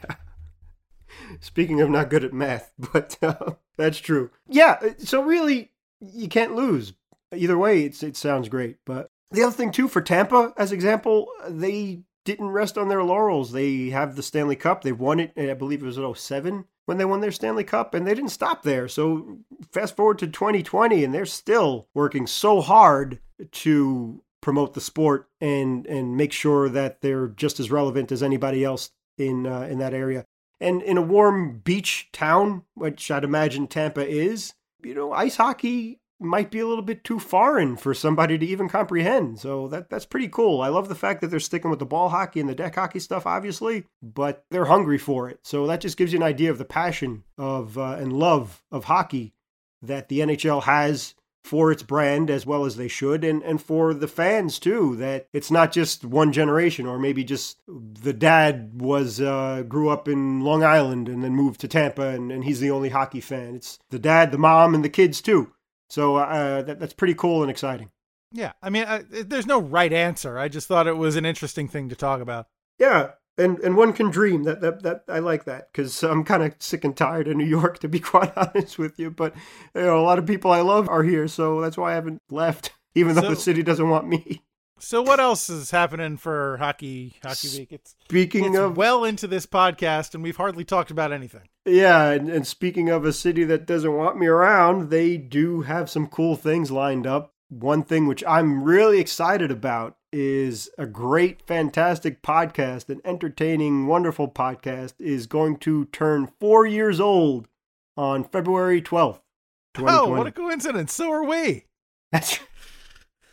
Speaking 1.40 1.80
of 1.80 1.90
not 1.90 2.10
good 2.10 2.24
at 2.24 2.32
math, 2.32 2.72
but 2.92 3.16
uh, 3.22 3.52
that's 3.76 3.98
true. 3.98 4.30
Yeah, 4.48 4.78
uh, 4.82 4.90
so 4.98 5.22
really, 5.22 5.70
you 6.00 6.28
can't 6.28 6.54
lose. 6.54 6.92
Either 7.34 7.58
way, 7.58 7.84
it's, 7.84 8.02
it 8.02 8.16
sounds 8.16 8.48
great. 8.48 8.78
But 8.84 9.10
the 9.30 9.42
other 9.42 9.54
thing, 9.54 9.70
too, 9.72 9.88
for 9.88 10.00
Tampa, 10.00 10.52
as 10.56 10.72
example, 10.72 11.28
they 11.48 12.00
didn't 12.24 12.48
rest 12.48 12.76
on 12.76 12.88
their 12.88 13.04
laurels. 13.04 13.52
They 13.52 13.90
have 13.90 14.16
the 14.16 14.22
Stanley 14.22 14.56
Cup. 14.56 14.82
They 14.82 14.92
won 14.92 15.20
it, 15.20 15.32
I 15.36 15.54
believe 15.54 15.82
it 15.82 15.86
was 15.86 15.98
at 15.98 16.16
07 16.16 16.64
when 16.86 16.98
they 16.98 17.04
won 17.04 17.20
their 17.20 17.30
Stanley 17.30 17.64
Cup, 17.64 17.94
and 17.94 18.06
they 18.06 18.14
didn't 18.14 18.30
stop 18.30 18.62
there. 18.62 18.88
So 18.88 19.38
fast 19.70 19.94
forward 19.94 20.18
to 20.18 20.26
2020, 20.26 21.04
and 21.04 21.14
they're 21.14 21.24
still 21.24 21.86
working 21.94 22.26
so 22.26 22.60
hard 22.60 23.20
to 23.52 24.22
promote 24.40 24.74
the 24.74 24.80
sport 24.80 25.28
and 25.40 25.86
and 25.86 26.16
make 26.16 26.32
sure 26.32 26.68
that 26.68 27.00
they're 27.00 27.28
just 27.28 27.60
as 27.60 27.70
relevant 27.70 28.10
as 28.10 28.22
anybody 28.22 28.64
else 28.64 28.90
in 29.18 29.46
uh, 29.46 29.62
in 29.62 29.78
that 29.78 29.94
area. 29.94 30.24
And 30.60 30.82
in 30.82 30.98
a 30.98 31.02
warm 31.02 31.58
beach 31.58 32.08
town, 32.12 32.64
which 32.74 33.10
I'd 33.10 33.24
imagine 33.24 33.66
Tampa 33.66 34.06
is, 34.06 34.54
you 34.82 34.94
know, 34.94 35.12
ice 35.12 35.36
hockey 35.36 36.00
might 36.20 36.50
be 36.50 36.58
a 36.60 36.66
little 36.66 36.84
bit 36.84 37.02
too 37.02 37.18
foreign 37.18 37.76
for 37.76 37.94
somebody 37.94 38.36
to 38.36 38.46
even 38.46 38.68
comprehend. 38.68 39.40
So 39.40 39.68
that 39.68 39.88
that's 39.88 40.04
pretty 40.04 40.28
cool. 40.28 40.60
I 40.60 40.68
love 40.68 40.88
the 40.88 40.94
fact 40.94 41.22
that 41.22 41.28
they're 41.28 41.40
sticking 41.40 41.70
with 41.70 41.78
the 41.78 41.86
ball 41.86 42.10
hockey 42.10 42.40
and 42.40 42.48
the 42.48 42.54
deck 42.54 42.74
hockey 42.74 43.00
stuff, 43.00 43.26
obviously, 43.26 43.84
but 44.02 44.44
they're 44.50 44.66
hungry 44.66 44.98
for 44.98 45.30
it. 45.30 45.40
So 45.42 45.66
that 45.66 45.80
just 45.80 45.96
gives 45.96 46.12
you 46.12 46.18
an 46.18 46.22
idea 46.22 46.50
of 46.50 46.58
the 46.58 46.64
passion 46.66 47.24
of 47.38 47.78
uh, 47.78 47.96
and 47.98 48.12
love 48.12 48.62
of 48.70 48.84
hockey 48.84 49.32
that 49.82 50.08
the 50.08 50.20
NHL 50.20 50.64
has 50.64 51.14
for 51.44 51.72
its 51.72 51.82
brand 51.82 52.30
as 52.30 52.44
well 52.44 52.64
as 52.64 52.76
they 52.76 52.88
should 52.88 53.24
and 53.24 53.42
and 53.42 53.62
for 53.62 53.94
the 53.94 54.06
fans 54.08 54.58
too 54.58 54.94
that 54.96 55.26
it's 55.32 55.50
not 55.50 55.72
just 55.72 56.04
one 56.04 56.32
generation 56.32 56.86
or 56.86 56.98
maybe 56.98 57.24
just 57.24 57.60
the 57.66 58.12
dad 58.12 58.70
was 58.80 59.20
uh, 59.20 59.62
grew 59.66 59.88
up 59.88 60.06
in 60.06 60.40
Long 60.40 60.62
Island 60.62 61.08
and 61.08 61.24
then 61.24 61.34
moved 61.34 61.60
to 61.60 61.68
Tampa 61.68 62.08
and, 62.08 62.30
and 62.30 62.44
he's 62.44 62.60
the 62.60 62.70
only 62.70 62.90
hockey 62.90 63.20
fan. 63.20 63.54
It's 63.54 63.78
the 63.90 63.98
dad 63.98 64.32
the 64.32 64.38
mom 64.38 64.74
and 64.74 64.84
the 64.84 64.90
kids 64.90 65.20
too. 65.20 65.52
So 65.88 66.16
uh, 66.16 66.62
that, 66.62 66.78
that's 66.78 66.92
pretty 66.92 67.14
cool 67.14 67.42
and 67.42 67.50
exciting. 67.50 67.90
Yeah 68.32 68.52
I 68.62 68.70
mean 68.70 68.84
uh, 68.84 69.02
there's 69.10 69.46
no 69.46 69.60
right 69.60 69.92
answer. 69.92 70.38
I 70.38 70.48
just 70.48 70.68
thought 70.68 70.86
it 70.86 70.96
was 70.96 71.16
an 71.16 71.24
interesting 71.24 71.68
thing 71.68 71.88
to 71.88 71.96
talk 71.96 72.20
about. 72.20 72.46
Yeah 72.78 73.12
and 73.40 73.58
and 73.60 73.76
one 73.76 73.92
can 73.92 74.10
dream 74.10 74.44
that 74.44 74.60
that, 74.60 74.82
that 74.82 75.04
I 75.08 75.18
like 75.18 75.44
that 75.44 75.72
because 75.72 76.02
I'm 76.02 76.24
kind 76.24 76.42
of 76.42 76.54
sick 76.58 76.84
and 76.84 76.96
tired 76.96 77.28
of 77.28 77.36
New 77.36 77.46
York 77.46 77.78
to 77.80 77.88
be 77.88 78.00
quite 78.00 78.32
honest 78.36 78.78
with 78.78 78.98
you. 78.98 79.10
But 79.10 79.34
you 79.74 79.82
know, 79.82 79.98
a 79.98 80.04
lot 80.04 80.18
of 80.18 80.26
people 80.26 80.52
I 80.52 80.60
love 80.60 80.88
are 80.88 81.02
here, 81.02 81.26
so 81.28 81.60
that's 81.60 81.76
why 81.76 81.92
I 81.92 81.94
haven't 81.94 82.22
left, 82.30 82.72
even 82.94 83.14
though 83.14 83.22
so, 83.22 83.30
the 83.30 83.36
city 83.36 83.62
doesn't 83.62 83.88
want 83.88 84.06
me. 84.06 84.42
So 84.78 85.02
what 85.02 85.20
else 85.20 85.50
is 85.50 85.70
happening 85.70 86.16
for 86.16 86.56
hockey 86.56 87.16
hockey 87.22 87.58
week? 87.58 87.72
It's 87.72 87.94
speaking 88.04 88.44
it's 88.46 88.58
of 88.58 88.76
well 88.76 89.04
into 89.04 89.26
this 89.26 89.46
podcast, 89.46 90.14
and 90.14 90.22
we've 90.22 90.36
hardly 90.36 90.64
talked 90.64 90.90
about 90.90 91.12
anything. 91.12 91.48
Yeah, 91.66 92.10
and, 92.10 92.30
and 92.30 92.46
speaking 92.46 92.88
of 92.88 93.04
a 93.04 93.12
city 93.12 93.44
that 93.44 93.66
doesn't 93.66 93.94
want 93.94 94.18
me 94.18 94.26
around, 94.26 94.90
they 94.90 95.16
do 95.16 95.62
have 95.62 95.90
some 95.90 96.06
cool 96.06 96.36
things 96.36 96.70
lined 96.70 97.06
up. 97.06 97.34
One 97.48 97.82
thing 97.82 98.06
which 98.06 98.24
I'm 98.26 98.62
really 98.62 99.00
excited 99.00 99.50
about 99.50 99.96
is 100.12 100.70
a 100.78 100.86
great, 100.86 101.42
fantastic 101.42 102.22
podcast, 102.22 102.88
an 102.88 103.00
entertaining, 103.04 103.86
wonderful 103.86 104.28
podcast, 104.28 104.94
is 104.98 105.26
going 105.26 105.56
to 105.58 105.86
turn 105.86 106.28
four 106.38 106.66
years 106.66 107.00
old 107.00 107.48
on 107.96 108.24
February 108.24 108.82
12th. 108.82 109.20
Oh, 109.78 110.10
what 110.10 110.26
a 110.26 110.32
coincidence. 110.32 110.92
So 110.92 111.12
are 111.12 111.24
we. 111.24 111.64
That's 112.10 112.40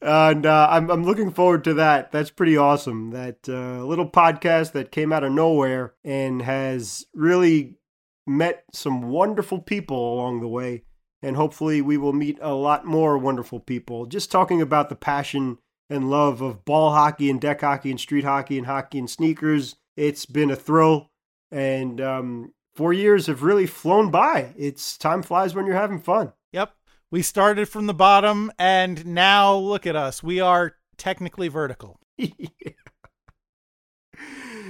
and 0.01 0.45
uh, 0.45 0.67
I'm 0.69 0.89
I'm 0.89 1.03
looking 1.03 1.31
forward 1.31 1.63
to 1.65 1.73
that. 1.75 2.11
That's 2.11 2.29
pretty 2.29 2.55
awesome. 2.55 3.11
That 3.11 3.49
uh, 3.49 3.83
little 3.83 4.09
podcast 4.09 4.73
that 4.73 4.91
came 4.91 5.11
out 5.11 5.23
of 5.23 5.31
nowhere 5.31 5.95
and 6.03 6.41
has 6.43 7.05
really 7.13 7.77
met 8.25 8.63
some 8.71 9.09
wonderful 9.09 9.59
people 9.59 10.13
along 10.13 10.41
the 10.41 10.47
way, 10.47 10.83
and 11.21 11.35
hopefully 11.35 11.81
we 11.81 11.97
will 11.97 12.13
meet 12.13 12.37
a 12.41 12.53
lot 12.53 12.85
more 12.85 13.17
wonderful 13.17 13.59
people. 13.59 14.05
Just 14.05 14.31
talking 14.31 14.61
about 14.61 14.89
the 14.89 14.95
passion 14.95 15.57
and 15.89 16.09
love 16.09 16.41
of 16.41 16.65
ball 16.65 16.91
hockey 16.91 17.29
and 17.29 17.39
deck 17.39 17.61
hockey 17.61 17.91
and 17.91 17.99
street 17.99 18.23
hockey 18.23 18.57
and 18.57 18.67
hockey 18.67 18.99
and 18.99 19.09
sneakers. 19.09 19.75
It's 19.95 20.25
been 20.25 20.51
a 20.51 20.55
thrill, 20.55 21.09
and 21.51 21.99
um, 22.01 22.53
four 22.75 22.93
years 22.93 23.27
have 23.27 23.43
really 23.43 23.65
flown 23.65 24.11
by. 24.11 24.53
It's 24.57 24.97
time 24.97 25.23
flies 25.23 25.55
when 25.55 25.65
you're 25.65 25.75
having 25.75 25.99
fun. 25.99 26.33
Yep. 26.51 26.73
We 27.09 27.21
started 27.21 27.69
from 27.69 27.87
the 27.87 27.93
bottom, 27.93 28.51
and 28.59 29.05
now 29.05 29.55
look 29.55 29.87
at 29.87 29.95
us. 29.95 30.21
We 30.21 30.39
are 30.39 30.75
technically 30.97 31.47
vertical. 31.47 31.99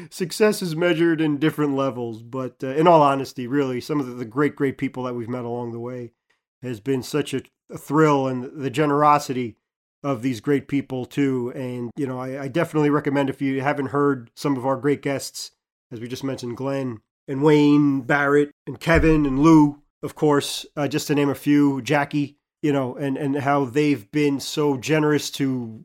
Success 0.10 0.62
is 0.62 0.76
measured 0.76 1.20
in 1.20 1.40
different 1.40 1.76
levels, 1.76 2.22
but 2.22 2.64
uh, 2.64 2.68
in 2.68 2.88
all 2.88 3.02
honesty, 3.02 3.48
really, 3.48 3.82
some 3.82 4.00
of 4.00 4.18
the 4.18 4.26
great, 4.26 4.56
great 4.56 4.78
people 4.78 5.04
that 5.04 5.16
we've 5.16 5.28
met 5.28 5.44
along 5.46 5.72
the 5.72 5.80
way 5.80 6.12
has 6.62 6.80
been 6.80 7.04
such 7.04 7.34
a, 7.34 7.42
a 7.70 7.78
thrill, 7.78 8.28
and 8.28 8.62
the 8.62 8.70
generosity 8.70 9.58
of 10.04 10.22
these 10.22 10.40
great 10.40 10.68
people 10.68 11.06
too. 11.06 11.52
And, 11.56 11.92
you 11.98 12.08
know, 12.08 12.20
I, 12.20 12.44
I, 12.44 12.48
definitely 12.48 12.90
recommend 12.90 13.30
if 13.30 13.42
you 13.42 13.62
haven't 13.62 13.88
heard 13.88 14.30
some 14.36 14.56
of 14.56 14.66
our 14.66 14.78
great 14.78 15.02
guests, 15.02 15.52
as 15.92 16.00
we 16.00 16.08
just 16.08 16.24
mentioned, 16.24 16.58
Glenn 16.58 17.00
and 17.28 17.42
Wayne, 17.42 18.02
Barrett 18.02 18.52
and 18.68 18.80
Kevin 18.80 19.26
and 19.26 19.40
Lou, 19.40 19.82
of 20.04 20.16
course, 20.16 20.66
uh, 20.76 20.88
just 20.88 21.08
to 21.08 21.16
name 21.16 21.30
a 21.30 21.36
few, 21.36 21.82
Jackie, 21.82 22.38
you 22.62 22.72
know, 22.72 22.96
and, 22.96 23.18
and 23.18 23.38
how 23.38 23.66
they've 23.66 24.10
been 24.12 24.40
so 24.40 24.78
generous 24.78 25.32
to 25.32 25.84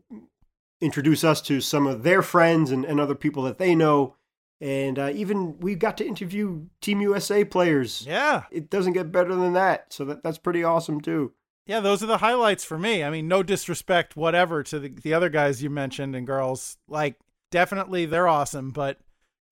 introduce 0.81 1.25
us 1.25 1.41
to 1.43 1.61
some 1.61 1.87
of 1.87 2.03
their 2.03 2.23
friends 2.23 2.71
and, 2.71 2.85
and 2.85 3.01
other 3.01 3.15
people 3.15 3.43
that 3.45 3.59
they 3.59 3.75
know. 3.75 4.17
And 4.61 4.99
uh, 4.99 5.11
even 5.13 5.59
we 5.59 5.75
got 5.75 5.97
to 5.99 6.07
interview 6.07 6.67
Team 6.81 7.01
USA 7.01 7.45
players. 7.45 8.05
Yeah. 8.07 8.45
It 8.51 8.71
doesn't 8.71 8.93
get 8.93 9.11
better 9.11 9.35
than 9.35 9.55
that. 9.55 9.93
So 9.93 10.05
that, 10.05 10.23
that's 10.23 10.39
pretty 10.39 10.63
awesome 10.63 11.01
too. 11.01 11.33
Yeah, 11.67 11.81
those 11.81 12.03
are 12.03 12.07
the 12.07 12.19
highlights 12.19 12.65
for 12.65 12.79
me. 12.79 13.05
I 13.05 13.11
mean, 13.11 13.29
no 13.29 13.43
disrespect 13.43 14.17
whatever 14.17 14.63
to 14.65 14.79
the, 14.81 14.89
the 14.89 15.15
other 15.15 15.29
guys 15.29 15.63
you 15.63 15.71
mentioned 15.71 16.17
and 16.17 16.27
girls. 16.27 16.77
Like, 16.89 17.17
definitely 17.51 18.05
they're 18.07 18.29
awesome. 18.29 18.71
But, 18.71 18.99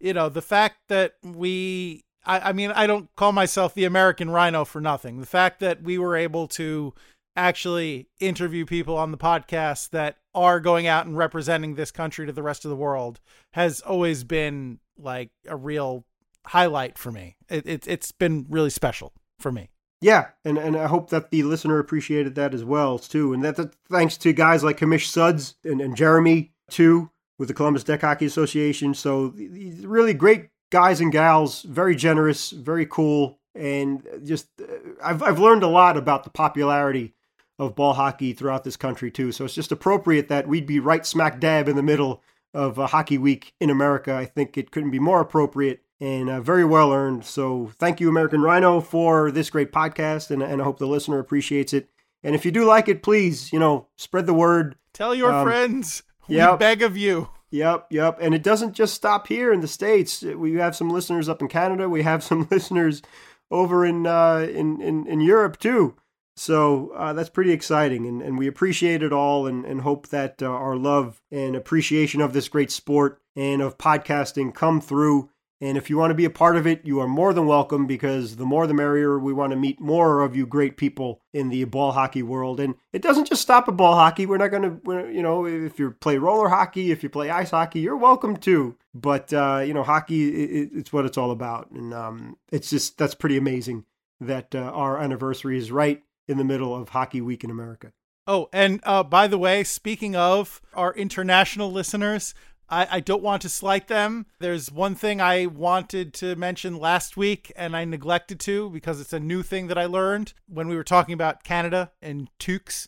you 0.01 0.13
know, 0.13 0.29
the 0.29 0.43
fact 0.43 0.79
that 0.89 1.15
we, 1.23 2.05
I, 2.25 2.51
I 2.51 2.53
mean, 2.53 2.73
I 2.73 2.87
don't 2.87 3.15
call 3.15 3.33
myself 3.33 3.75
the 3.75 3.85
American 3.85 4.29
Rhino 4.31 4.65
for 4.65 4.81
nothing. 4.81 5.21
The 5.21 5.27
fact 5.27 5.61
that 5.61 5.83
we 5.83 5.99
were 5.99 6.17
able 6.17 6.49
to 6.49 6.95
actually 7.37 8.09
interview 8.19 8.67
people 8.67 8.97
on 8.97 9.13
the 9.13 9.17
podcast 9.17 9.91
that 9.91 10.17
are 10.35 10.59
going 10.59 10.89
out 10.89 11.07
and 11.07 11.17
representing 11.17 11.75
this 11.75 11.93
country 11.93 12.27
to 12.27 12.33
the 12.33 12.43
rest 12.43 12.65
of 12.65 12.71
the 12.71 12.77
world 12.77 13.21
has 13.53 13.81
always 13.81 14.25
been 14.25 14.81
like 14.99 15.31
a 15.47 15.57
real 15.57 16.05
highlight 16.47 16.99
for 16.99 17.13
me. 17.13 17.37
It, 17.49 17.67
it, 17.67 17.89
it's 17.89 18.11
been 18.13 18.47
really 18.49 18.71
special 18.71 19.13
for 19.39 19.53
me. 19.53 19.71
Yeah, 20.01 20.29
and, 20.45 20.57
and 20.57 20.77
I 20.77 20.87
hope 20.87 21.11
that 21.11 21.31
the 21.31 21.43
listener 21.43 21.79
appreciated 21.79 22.35
that 22.37 22.55
as 22.55 22.65
well 22.65 22.99
too, 22.99 23.35
and 23.35 23.45
that, 23.45 23.57
that 23.57 23.75
thanks 23.91 24.17
to 24.19 24.33
guys 24.33 24.65
like 24.65 24.79
Kamish 24.79 25.09
Suds 25.09 25.57
and, 25.63 25.81
and 25.81 25.95
Jeremy 25.95 26.53
too 26.71 27.11
with 27.39 27.49
the 27.49 27.55
Columbus 27.55 27.85
Deck 27.85 28.01
Hockey 28.01 28.27
Association. 28.27 28.95
So 28.95 29.35
really 29.83 30.15
great 30.15 30.49
guys 30.71 31.01
and 31.01 31.13
gals, 31.13 31.63
very 31.63 31.95
generous, 31.97 32.51
very 32.51 32.87
cool, 32.87 33.39
and 33.55 34.07
just 34.25 34.49
uh, 34.61 34.67
I've 35.03 35.23
I've 35.23 35.39
learned 35.39 35.65
a 35.65 35.69
lot 35.69 35.99
about 35.99 36.25
the 36.25 36.31
popularity 36.31 37.15
of 37.59 37.77
ball 37.77 37.93
hockey 37.93 38.33
throughout 38.33 38.65
this 38.65 38.77
country 38.77 39.11
too. 39.11 39.33
So 39.33 39.45
it's 39.45 39.55
just 39.55 39.73
appropriate 39.73 40.29
that 40.29 40.49
we'd 40.49 40.67
be 40.67 40.81
right 40.81 41.05
smack 41.05 41.41
dab 41.41 41.69
in 41.69 41.77
the 41.77 41.83
middle 41.83 42.23
of 42.55 42.79
a 42.79 42.87
hockey 42.87 43.19
week 43.19 43.53
in 43.61 43.69
America. 43.69 44.15
I 44.15 44.25
think 44.25 44.57
it 44.57 44.71
couldn't 44.71 44.93
be 44.93 44.99
more 44.99 45.21
appropriate 45.21 45.83
and 46.01 46.31
uh, 46.31 46.41
very 46.41 46.65
well 46.65 46.93
earned. 46.93 47.25
So 47.25 47.73
thank 47.79 48.01
you, 48.01 48.09
American 48.09 48.41
Rhino, 48.41 48.81
for 48.81 49.31
this 49.31 49.51
great 49.51 49.73
podcast, 49.73 50.31
and, 50.31 50.43
and 50.43 50.61
I 50.61 50.65
hope 50.65 50.79
the 50.79 50.87
listener 50.87 51.19
appreciates 51.19 51.73
it. 51.73 51.91
And 52.23 52.35
if 52.35 52.45
you 52.45 52.51
do 52.51 52.65
like 52.65 52.89
it, 52.89 53.03
please, 53.03 53.53
you 53.53 53.59
know, 53.59 53.89
spread 53.97 54.27
the 54.27 54.35
word. 54.35 54.77
Tell 54.93 55.15
your 55.15 55.33
um, 55.33 55.47
friends. 55.47 56.03
We 56.29 56.37
beg 56.59 56.83
of 56.83 56.97
you. 56.97 57.29
Yep, 57.51 57.89
yep. 57.91 58.19
And 58.21 58.35
it 58.35 58.43
doesn't 58.43 58.75
just 58.75 58.95
stop 58.95 59.27
here 59.27 59.53
in 59.53 59.61
the 59.61 59.69
states. 59.69 60.23
We 60.23 60.55
have 60.55 60.77
some 60.77 60.91
listeners 60.91 61.29
up 61.29 61.43
in 61.43 61.49
Canada. 61.49 61.89
We 61.89 62.03
have 62.03 62.23
some 62.25 62.47
listeners 62.51 63.03
over 63.51 63.85
in 63.85 64.07
uh, 64.07 64.49
in, 64.51 64.81
in 64.81 65.07
in 65.07 65.21
Europe 65.21 65.59
too. 65.59 65.97
So 66.37 66.93
uh, 66.95 67.13
that's 67.13 67.29
pretty 67.29 67.53
exciting, 67.53 68.07
and, 68.07 68.23
and 68.23 68.39
we 68.39 68.47
appreciate 68.47 69.03
it 69.03 69.13
all, 69.13 69.47
and, 69.47 69.67
and 69.67 69.83
hope 69.83 70.09
that 70.09 70.43
uh, 70.43 70.47
our 70.47 70.75
love 70.75 71.21
and 71.31 71.55
appreciation 71.55 72.23
of 72.23 72.33
this 72.33 72.49
great 72.49 72.71
sport 72.71 73.21
and 73.37 73.61
of 73.61 73.77
podcasting 73.77 74.55
come 74.55 74.81
through 74.81 75.29
and 75.63 75.77
if 75.77 75.91
you 75.91 75.99
want 75.99 76.11
to 76.11 76.15
be 76.15 76.25
a 76.25 76.31
part 76.31 76.57
of 76.57 76.67
it, 76.67 76.81
you 76.85 77.01
are 77.01 77.07
more 77.07 77.35
than 77.35 77.47
welcome 77.47 77.87
because 77.87 78.37
the 78.37 78.47
more 78.47 78.67
the 78.67 78.73
merrier. 78.73 79.19
We 79.19 79.35
want 79.35 79.51
to 79.51 79.59
meet 79.59 79.79
more 79.79 80.23
of 80.23 80.35
you 80.35 80.47
great 80.47 80.79
people 80.79 81.21
in 81.35 81.51
the 81.51 81.65
ball 81.65 81.93
hockey 81.93 82.23
world. 82.23 82.61
And 82.61 82.77
it 82.95 83.03
doesn't 83.03 83.29
just 83.29 83.43
stop 83.43 83.69
at 83.69 83.77
ball 83.77 83.95
hockey. 83.95 84.25
We're 84.25 84.39
not 84.39 84.51
going 84.51 84.81
to, 84.81 85.13
you 85.13 85.23
know, 85.23 85.47
if 85.47 85.79
you 85.79 85.91
play 85.91 86.17
roller 86.17 86.49
hockey, 86.49 86.91
if 86.91 87.03
you 87.03 87.11
play 87.11 87.29
ice 87.29 87.51
hockey, 87.51 87.81
you're 87.81 87.97
welcome 87.97 88.39
too. 88.39 88.77
But, 88.95 89.33
uh, 89.35 89.63
you 89.67 89.75
know, 89.75 89.83
hockey, 89.83 90.29
it, 90.31 90.71
it's 90.73 90.93
what 90.95 91.05
it's 91.05 91.19
all 91.19 91.31
about. 91.31 91.71
And 91.73 91.93
um, 91.93 92.39
it's 92.51 92.71
just, 92.71 92.97
that's 92.97 93.15
pretty 93.15 93.37
amazing 93.37 93.85
that 94.19 94.55
uh, 94.55 94.61
our 94.61 94.99
anniversary 94.99 95.59
is 95.59 95.71
right 95.71 96.03
in 96.27 96.39
the 96.39 96.45
middle 96.45 96.75
of 96.75 96.91
Hockey 96.91 97.21
Week 97.21 97.45
in 97.45 97.51
America. 97.51 97.93
Oh, 98.27 98.49
and 98.53 98.81
uh, 98.85 99.03
by 99.03 99.27
the 99.27 99.39
way, 99.39 99.65
speaking 99.65 100.15
of 100.15 100.63
our 100.75 100.95
international 100.95 101.73
listeners, 101.73 102.35
I, 102.71 102.87
I 102.91 103.01
don't 103.01 103.23
want 103.23 103.43
to 103.43 103.49
slight 103.49 103.89
them. 103.89 104.27
There's 104.39 104.71
one 104.71 104.95
thing 104.95 105.21
I 105.21 105.47
wanted 105.47 106.15
to 106.15 106.37
mention 106.37 106.79
last 106.79 107.17
week 107.17 107.53
and 107.57 107.77
I 107.77 107.85
neglected 107.85 108.39
to 108.41 108.71
because 108.71 109.01
it's 109.01 109.13
a 109.13 109.21
new 109.21 109.43
thing 109.43 109.67
that 109.67 109.79
I 109.79 109.87
learned 109.87 110.33
when 110.49 110.69
we 110.69 110.77
were 110.77 110.85
talking 110.85 111.13
about 111.13 111.43
Canada 111.43 111.91
and 112.01 112.31
toques. 112.39 112.87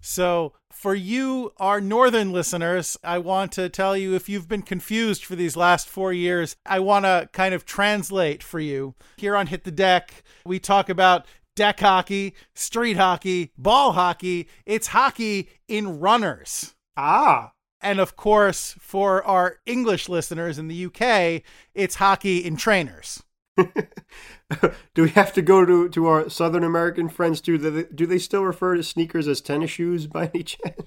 So, 0.00 0.52
for 0.70 0.94
you, 0.94 1.52
our 1.56 1.80
northern 1.80 2.30
listeners, 2.30 2.98
I 3.02 3.18
want 3.18 3.52
to 3.52 3.70
tell 3.70 3.96
you 3.96 4.14
if 4.14 4.28
you've 4.28 4.48
been 4.48 4.60
confused 4.60 5.24
for 5.24 5.34
these 5.34 5.56
last 5.56 5.88
four 5.88 6.12
years, 6.12 6.56
I 6.66 6.80
want 6.80 7.06
to 7.06 7.30
kind 7.32 7.54
of 7.54 7.64
translate 7.64 8.42
for 8.42 8.60
you. 8.60 8.94
Here 9.16 9.34
on 9.34 9.46
Hit 9.46 9.64
the 9.64 9.70
Deck, 9.70 10.22
we 10.44 10.58
talk 10.58 10.90
about 10.90 11.24
deck 11.56 11.80
hockey, 11.80 12.34
street 12.54 12.98
hockey, 12.98 13.52
ball 13.56 13.92
hockey. 13.92 14.46
It's 14.66 14.88
hockey 14.88 15.48
in 15.68 16.00
runners. 16.00 16.74
Ah. 16.98 17.53
And 17.84 18.00
of 18.00 18.16
course, 18.16 18.74
for 18.80 19.22
our 19.24 19.58
English 19.66 20.08
listeners 20.08 20.58
in 20.58 20.68
the 20.68 20.86
UK, 20.86 21.42
it's 21.74 21.96
hockey 21.96 22.38
in 22.38 22.56
trainers. 22.56 23.22
do 23.58 25.02
we 25.02 25.10
have 25.10 25.34
to 25.34 25.42
go 25.42 25.66
to, 25.66 25.90
to 25.90 26.06
our 26.06 26.30
Southern 26.30 26.64
American 26.64 27.10
friends 27.10 27.42
too? 27.42 27.58
Do 27.58 27.70
they, 27.70 27.84
do 27.94 28.06
they 28.06 28.18
still 28.18 28.42
refer 28.42 28.74
to 28.74 28.82
sneakers 28.82 29.28
as 29.28 29.42
tennis 29.42 29.70
shoes 29.70 30.06
by 30.06 30.30
any 30.32 30.42
chance? 30.44 30.80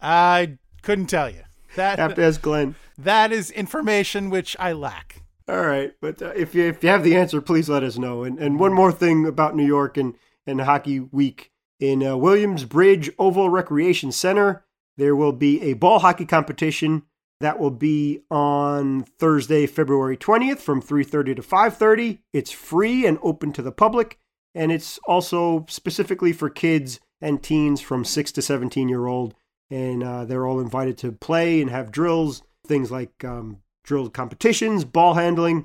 I 0.00 0.58
couldn't 0.82 1.06
tell 1.06 1.28
you. 1.28 1.42
That 1.74 1.98
have 1.98 2.14
to 2.14 2.24
ask 2.24 2.40
Glenn. 2.40 2.76
That 2.96 3.32
is 3.32 3.50
information 3.50 4.30
which 4.30 4.56
I 4.60 4.72
lack. 4.72 5.22
All 5.48 5.66
right, 5.66 5.92
but 6.00 6.22
uh, 6.22 6.32
if 6.36 6.54
you 6.54 6.64
if 6.64 6.82
you 6.82 6.88
have 6.90 7.04
the 7.04 7.16
answer, 7.16 7.40
please 7.40 7.68
let 7.68 7.82
us 7.82 7.98
know. 7.98 8.22
And 8.22 8.38
and 8.38 8.60
one 8.60 8.72
more 8.72 8.92
thing 8.92 9.26
about 9.26 9.56
New 9.56 9.66
York 9.66 9.96
and 9.96 10.14
and 10.46 10.60
Hockey 10.60 11.00
Week 11.00 11.52
in 11.80 12.02
uh, 12.02 12.16
Williamsbridge 12.16 13.10
Oval 13.18 13.50
Recreation 13.50 14.12
Center. 14.12 14.64
There 14.98 15.16
will 15.16 15.32
be 15.32 15.62
a 15.62 15.74
ball 15.74 16.00
hockey 16.00 16.26
competition 16.26 17.04
that 17.40 17.58
will 17.58 17.70
be 17.70 18.22
on 18.30 19.04
Thursday, 19.04 19.66
February 19.66 20.16
20th 20.16 20.58
from 20.58 20.82
3:30 20.82 21.36
to 21.36 21.42
5:30. 21.42 22.18
It's 22.32 22.50
free 22.50 23.06
and 23.06 23.18
open 23.22 23.52
to 23.52 23.62
the 23.62 23.72
public 23.72 24.18
and 24.54 24.72
it's 24.72 24.98
also 25.06 25.64
specifically 25.68 26.32
for 26.32 26.50
kids 26.50 26.98
and 27.20 27.42
teens 27.42 27.80
from 27.80 28.04
6 28.04 28.32
to 28.32 28.42
17 28.42 28.88
year 28.88 29.06
old 29.06 29.34
and 29.70 30.02
uh, 30.02 30.24
they're 30.24 30.46
all 30.46 30.60
invited 30.60 30.98
to 30.98 31.12
play 31.12 31.60
and 31.60 31.70
have 31.70 31.92
drills, 31.92 32.42
things 32.66 32.90
like 32.90 33.24
um, 33.24 33.58
drill 33.84 34.10
competitions, 34.10 34.84
ball 34.84 35.14
handling, 35.14 35.64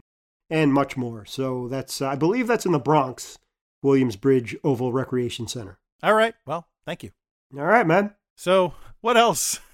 and 0.49 0.73
much 0.73 0.95
more. 0.95 1.25
So 1.25 1.67
that's 1.67 2.01
uh, 2.01 2.09
I 2.09 2.15
believe 2.15 2.47
that's 2.47 2.65
in 2.65 2.71
the 2.71 2.79
Bronx, 2.79 3.39
Williamsbridge 3.83 4.55
Oval 4.63 4.93
Recreation 4.93 5.47
Center. 5.47 5.79
All 6.03 6.13
right. 6.13 6.35
Well, 6.45 6.67
thank 6.85 7.01
you. 7.01 7.11
All 7.57 7.65
right, 7.65 7.87
man. 7.87 8.13
So, 8.35 8.73
what 9.01 9.17
else? 9.17 9.59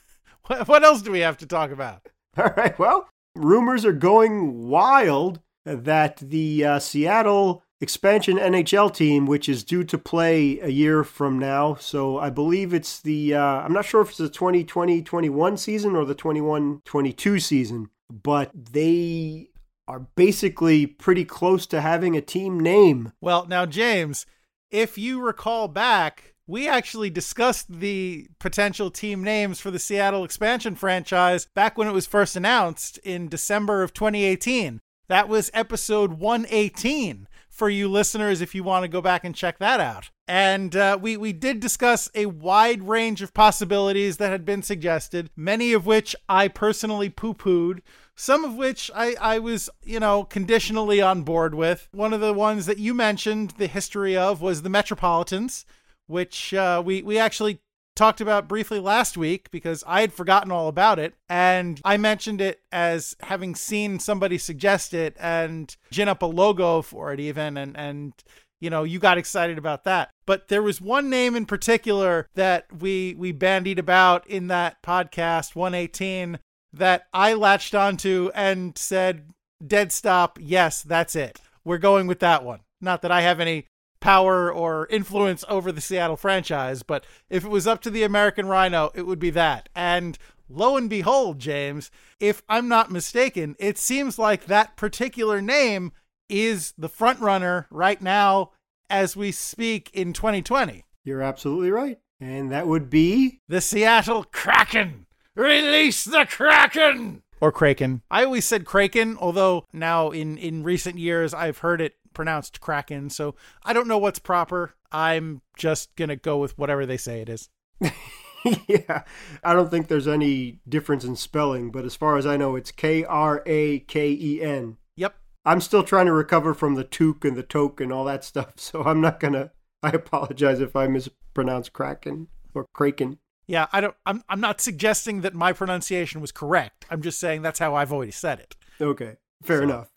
What 0.65 0.83
else 0.83 1.03
do 1.03 1.11
we 1.11 1.19
have 1.19 1.37
to 1.37 1.45
talk 1.45 1.69
about? 1.69 2.07
All 2.37 2.51
right. 2.57 2.77
Well, 2.79 3.07
rumors 3.35 3.85
are 3.85 3.93
going 3.93 4.67
wild 4.67 5.41
that 5.63 6.17
the 6.17 6.65
uh, 6.65 6.79
Seattle 6.79 7.61
expansion 7.81 8.37
NHL 8.37 8.93
team, 8.93 9.27
which 9.27 9.47
is 9.47 9.63
due 9.63 9.83
to 9.83 9.97
play 9.97 10.59
a 10.59 10.69
year 10.69 11.03
from 11.03 11.37
now, 11.37 11.75
so 11.75 12.17
I 12.17 12.31
believe 12.31 12.73
it's 12.73 12.99
the, 12.99 13.35
uh, 13.35 13.39
I'm 13.39 13.73
not 13.73 13.85
sure 13.85 14.01
if 14.01 14.09
it's 14.09 14.17
the 14.17 14.27
2020 14.27 15.01
21 15.03 15.57
season 15.57 15.95
or 15.95 16.03
the 16.03 16.15
21 16.15 16.81
22 16.83 17.39
season, 17.39 17.89
but 18.11 18.51
they 18.53 19.49
are 19.87 20.01
basically 20.15 20.85
pretty 20.85 21.25
close 21.25 21.65
to 21.67 21.81
having 21.81 22.15
a 22.15 22.21
team 22.21 22.59
name. 22.59 23.11
Well, 23.21 23.45
now, 23.47 23.65
James, 23.65 24.25
if 24.69 24.97
you 24.97 25.21
recall 25.21 25.67
back, 25.67 26.28
we 26.49 26.67
actually 26.67 27.11
discussed 27.11 27.67
the 27.69 28.27
potential 28.39 28.89
team 28.89 29.23
names 29.23 29.59
for 29.59 29.69
the 29.69 29.77
Seattle 29.77 30.23
expansion 30.23 30.73
franchise 30.73 31.47
back 31.53 31.77
when 31.77 31.87
it 31.87 31.93
was 31.93 32.07
first 32.07 32.35
announced 32.35 32.97
in 33.03 33.29
December 33.29 33.83
of 33.83 33.93
2018. 33.93 34.81
That 35.09 35.29
was 35.29 35.51
episode 35.53 36.13
118 36.13 37.27
for 37.49 37.69
you 37.69 37.87
listeners 37.87 38.41
if 38.41 38.55
you 38.55 38.63
want 38.63 38.83
to 38.83 38.87
go 38.87 38.99
back 38.99 39.23
and 39.23 39.35
check 39.35 39.59
that 39.59 39.79
out. 39.79 40.09
And 40.27 40.75
uh, 40.75 40.97
we, 40.99 41.17
we 41.17 41.33
did 41.33 41.59
discuss 41.59 42.09
a 42.15 42.25
wide 42.25 42.87
range 42.87 43.21
of 43.21 43.33
possibilities 43.33 44.17
that 44.17 44.31
had 44.31 44.45
been 44.45 44.63
suggested, 44.63 45.29
many 45.35 45.73
of 45.73 45.85
which 45.85 46.15
I 46.27 46.47
personally 46.47 47.09
poo 47.09 47.35
pooed, 47.35 47.81
some 48.15 48.43
of 48.43 48.55
which 48.55 48.89
I, 48.95 49.15
I 49.21 49.37
was, 49.37 49.69
you 49.83 49.99
know, 49.99 50.23
conditionally 50.23 50.99
on 50.99 51.21
board 51.21 51.53
with. 51.53 51.87
One 51.91 52.13
of 52.13 52.21
the 52.21 52.33
ones 52.33 52.65
that 52.65 52.79
you 52.79 52.95
mentioned 52.95 53.51
the 53.57 53.67
history 53.67 54.17
of 54.17 54.41
was 54.41 54.63
the 54.63 54.69
Metropolitans 54.69 55.65
which 56.09 56.53
uh, 56.53 56.81
we 56.83 57.01
we 57.01 57.17
actually 57.17 57.59
talked 57.99 58.21
about 58.21 58.47
briefly 58.47 58.79
last 58.79 59.17
week 59.17 59.51
because 59.51 59.83
I 59.85 59.99
had 59.99 60.13
forgotten 60.13 60.53
all 60.53 60.69
about 60.69 60.99
it. 60.99 61.15
And 61.27 61.81
I 61.83 61.97
mentioned 61.97 62.39
it 62.39 62.61
as 62.71 63.13
having 63.19 63.55
seen 63.55 63.99
somebody 63.99 64.37
suggest 64.37 64.93
it 64.93 65.17
and 65.19 65.75
gin 65.91 66.07
up 66.07 66.21
a 66.21 66.25
logo 66.25 66.81
for 66.81 67.11
it, 67.11 67.19
even. 67.19 67.57
And, 67.57 67.75
and, 67.77 68.13
you 68.61 68.69
know, 68.69 68.83
you 68.83 68.99
got 68.99 69.17
excited 69.17 69.57
about 69.57 69.83
that. 69.83 70.11
But 70.25 70.47
there 70.47 70.63
was 70.63 70.79
one 70.79 71.09
name 71.09 71.35
in 71.35 71.45
particular 71.45 72.29
that 72.35 72.67
we, 72.79 73.15
we 73.17 73.33
bandied 73.33 73.79
about 73.79 74.25
in 74.27 74.47
that 74.47 74.81
podcast, 74.81 75.53
118, 75.53 76.39
that 76.71 77.07
I 77.13 77.33
latched 77.33 77.75
onto 77.75 78.31
and 78.33 78.77
said, 78.77 79.29
dead 79.65 79.91
stop. 79.91 80.39
Yes, 80.41 80.83
that's 80.83 81.17
it. 81.17 81.41
We're 81.65 81.77
going 81.79 82.07
with 82.07 82.19
that 82.19 82.45
one. 82.45 82.61
Not 82.79 83.01
that 83.01 83.11
I 83.11 83.21
have 83.21 83.41
any 83.41 83.67
power 83.99 84.51
or 84.51 84.87
influence 84.87 85.43
over 85.49 85.71
the 85.71 85.81
Seattle 85.81 86.17
franchise, 86.17 86.83
but 86.83 87.05
if 87.29 87.43
it 87.43 87.49
was 87.49 87.67
up 87.67 87.81
to 87.81 87.89
the 87.89 88.03
American 88.03 88.47
Rhino, 88.47 88.91
it 88.93 89.03
would 89.03 89.19
be 89.19 89.29
that. 89.31 89.69
And 89.75 90.17
lo 90.49 90.77
and 90.77 90.89
behold, 90.89 91.39
James, 91.39 91.91
if 92.19 92.41
I'm 92.49 92.67
not 92.67 92.91
mistaken, 92.91 93.55
it 93.59 93.77
seems 93.77 94.17
like 94.17 94.45
that 94.45 94.75
particular 94.75 95.41
name 95.41 95.91
is 96.29 96.73
the 96.77 96.89
front 96.89 97.19
runner 97.19 97.67
right 97.69 98.01
now 98.01 98.51
as 98.89 99.15
we 99.15 99.31
speak 99.31 99.89
in 99.93 100.13
2020. 100.13 100.85
You're 101.03 101.21
absolutely 101.21 101.71
right. 101.71 101.99
And 102.19 102.51
that 102.51 102.67
would 102.67 102.89
be 102.89 103.41
the 103.47 103.61
Seattle 103.61 104.25
Kraken. 104.25 105.05
Release 105.35 106.03
the 106.03 106.25
Kraken! 106.25 107.23
Or 107.41 107.51
Kraken. 107.51 108.01
I 108.11 108.25
always 108.25 108.43
said 108.43 108.65
Kraken, 108.65 109.17
although 109.17 109.65
now 109.71 110.09
in, 110.09 110.37
in 110.37 110.63
recent 110.63 110.97
years 110.97 111.33
I've 111.33 111.59
heard 111.59 111.79
it 111.79 111.95
pronounced 112.19 112.59
Kraken, 112.59 113.09
so 113.09 113.33
I 113.63 113.71
don't 113.71 113.87
know 113.87 113.97
what's 113.97 114.19
proper. 114.19 114.73
I'm 114.91 115.41
just 115.55 115.95
gonna 115.95 116.17
go 116.17 116.37
with 116.37 116.57
whatever 116.57 116.85
they 116.85 116.97
say 116.97 117.21
it 117.21 117.29
is. 117.29 117.47
yeah, 118.67 119.03
I 119.41 119.53
don't 119.53 119.71
think 119.71 119.87
there's 119.87 120.05
any 120.05 120.59
difference 120.67 121.05
in 121.05 121.15
spelling, 121.15 121.71
but 121.71 121.85
as 121.85 121.95
far 121.95 122.17
as 122.17 122.25
I 122.25 122.35
know, 122.35 122.57
it's 122.57 122.73
K 122.73 123.05
R 123.05 123.41
A 123.45 123.79
K 123.79 124.11
E 124.11 124.41
N. 124.41 124.75
Yep. 124.97 125.15
I'm 125.45 125.61
still 125.61 125.81
trying 125.81 126.07
to 126.07 126.11
recover 126.11 126.53
from 126.53 126.75
the 126.75 126.83
toque 126.83 127.23
and 127.23 127.37
the 127.37 127.43
toke 127.43 127.79
and 127.79 127.93
all 127.93 128.03
that 128.03 128.25
stuff, 128.25 128.51
so 128.57 128.83
I'm 128.83 128.99
not 128.99 129.21
gonna. 129.21 129.51
I 129.81 129.91
apologize 129.91 130.59
if 130.59 130.75
I 130.75 130.87
mispronounce 130.87 131.69
Kraken 131.69 132.27
or 132.53 132.65
Kraken. 132.73 133.19
Yeah, 133.47 133.67
I 133.71 133.79
don't. 133.79 133.95
I'm. 134.05 134.23
I'm 134.27 134.41
not 134.41 134.59
suggesting 134.59 135.21
that 135.21 135.33
my 135.33 135.53
pronunciation 135.53 136.19
was 136.19 136.33
correct. 136.33 136.85
I'm 136.89 137.01
just 137.01 137.17
saying 137.17 137.43
that's 137.43 137.59
how 137.59 137.75
I've 137.75 137.93
always 137.93 138.17
said 138.17 138.41
it. 138.41 138.57
Okay, 138.81 139.15
fair 139.41 139.59
so, 139.59 139.63
enough. 139.63 139.89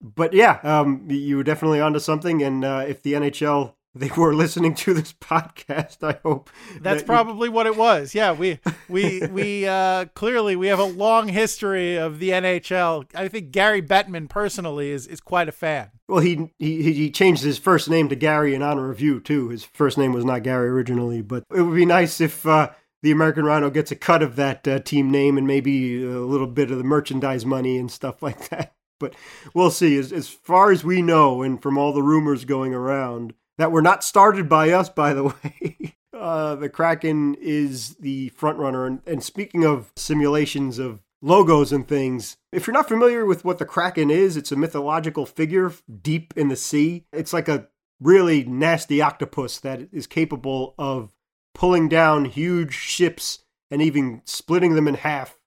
But 0.00 0.32
yeah, 0.32 0.60
um, 0.62 1.06
you 1.08 1.38
were 1.38 1.42
definitely 1.42 1.80
onto 1.80 1.98
something. 1.98 2.42
And 2.42 2.64
uh, 2.64 2.84
if 2.86 3.02
the 3.02 3.14
NHL 3.14 3.74
they 3.98 4.10
were 4.16 4.34
listening 4.34 4.74
to 4.74 4.94
this 4.94 5.12
podcast. 5.20 6.06
I 6.06 6.18
hope 6.22 6.50
that's 6.80 7.02
that 7.02 7.06
probably 7.06 7.48
what 7.48 7.66
it 7.66 7.76
was. 7.76 8.14
Yeah, 8.14 8.32
we 8.32 8.60
we 8.88 9.26
we 9.26 9.66
uh, 9.66 10.06
clearly 10.14 10.56
we 10.56 10.68
have 10.68 10.78
a 10.78 10.84
long 10.84 11.28
history 11.28 11.96
of 11.96 12.18
the 12.18 12.30
NHL. 12.30 13.06
I 13.14 13.28
think 13.28 13.50
Gary 13.50 13.82
Bettman 13.82 14.28
personally 14.28 14.90
is 14.90 15.06
is 15.06 15.20
quite 15.20 15.48
a 15.48 15.52
fan. 15.52 15.90
Well, 16.08 16.20
he 16.20 16.52
he 16.58 16.82
he 16.92 17.10
changed 17.10 17.42
his 17.42 17.58
first 17.58 17.88
name 17.88 18.08
to 18.10 18.16
Gary 18.16 18.54
in 18.54 18.62
honor 18.62 18.90
of 18.90 19.00
you 19.00 19.20
too. 19.20 19.48
His 19.48 19.64
first 19.64 19.98
name 19.98 20.12
was 20.12 20.24
not 20.24 20.42
Gary 20.42 20.68
originally, 20.68 21.22
but 21.22 21.44
it 21.54 21.62
would 21.62 21.76
be 21.76 21.86
nice 21.86 22.20
if 22.20 22.46
uh, 22.46 22.70
the 23.02 23.10
American 23.10 23.44
Rhino 23.44 23.70
gets 23.70 23.90
a 23.90 23.96
cut 23.96 24.22
of 24.22 24.36
that 24.36 24.68
uh, 24.68 24.78
team 24.80 25.10
name 25.10 25.38
and 25.38 25.46
maybe 25.46 26.04
a 26.04 26.20
little 26.20 26.46
bit 26.46 26.70
of 26.70 26.78
the 26.78 26.84
merchandise 26.84 27.46
money 27.46 27.78
and 27.78 27.90
stuff 27.90 28.22
like 28.22 28.48
that. 28.50 28.74
But 28.98 29.14
we'll 29.54 29.70
see. 29.70 29.96
As 29.96 30.12
as 30.12 30.28
far 30.28 30.70
as 30.72 30.84
we 30.84 31.02
know, 31.02 31.42
and 31.42 31.60
from 31.60 31.78
all 31.78 31.92
the 31.92 32.02
rumors 32.02 32.44
going 32.44 32.74
around 32.74 33.34
that 33.58 33.72
were 33.72 33.82
not 33.82 34.04
started 34.04 34.48
by 34.48 34.70
us, 34.70 34.88
by 34.88 35.12
the 35.12 35.24
way. 35.44 35.96
Uh, 36.12 36.54
the 36.54 36.68
Kraken 36.68 37.34
is 37.34 37.96
the 37.96 38.30
front 38.30 38.58
runner. 38.58 38.86
And, 38.86 39.00
and 39.06 39.22
speaking 39.22 39.64
of 39.64 39.92
simulations 39.96 40.78
of 40.78 41.02
logos 41.20 41.72
and 41.72 41.86
things, 41.86 42.38
if 42.52 42.66
you're 42.66 42.74
not 42.74 42.88
familiar 42.88 43.26
with 43.26 43.44
what 43.44 43.58
the 43.58 43.66
Kraken 43.66 44.10
is, 44.10 44.36
it's 44.36 44.52
a 44.52 44.56
mythological 44.56 45.26
figure 45.26 45.72
deep 46.02 46.32
in 46.36 46.48
the 46.48 46.56
sea. 46.56 47.04
It's 47.12 47.32
like 47.32 47.48
a 47.48 47.68
really 48.00 48.44
nasty 48.44 49.02
octopus 49.02 49.58
that 49.60 49.88
is 49.92 50.06
capable 50.06 50.74
of 50.78 51.12
pulling 51.54 51.88
down 51.88 52.26
huge 52.26 52.74
ships 52.74 53.40
and 53.70 53.82
even 53.82 54.22
splitting 54.24 54.74
them 54.74 54.88
in 54.88 54.94
half 54.94 55.38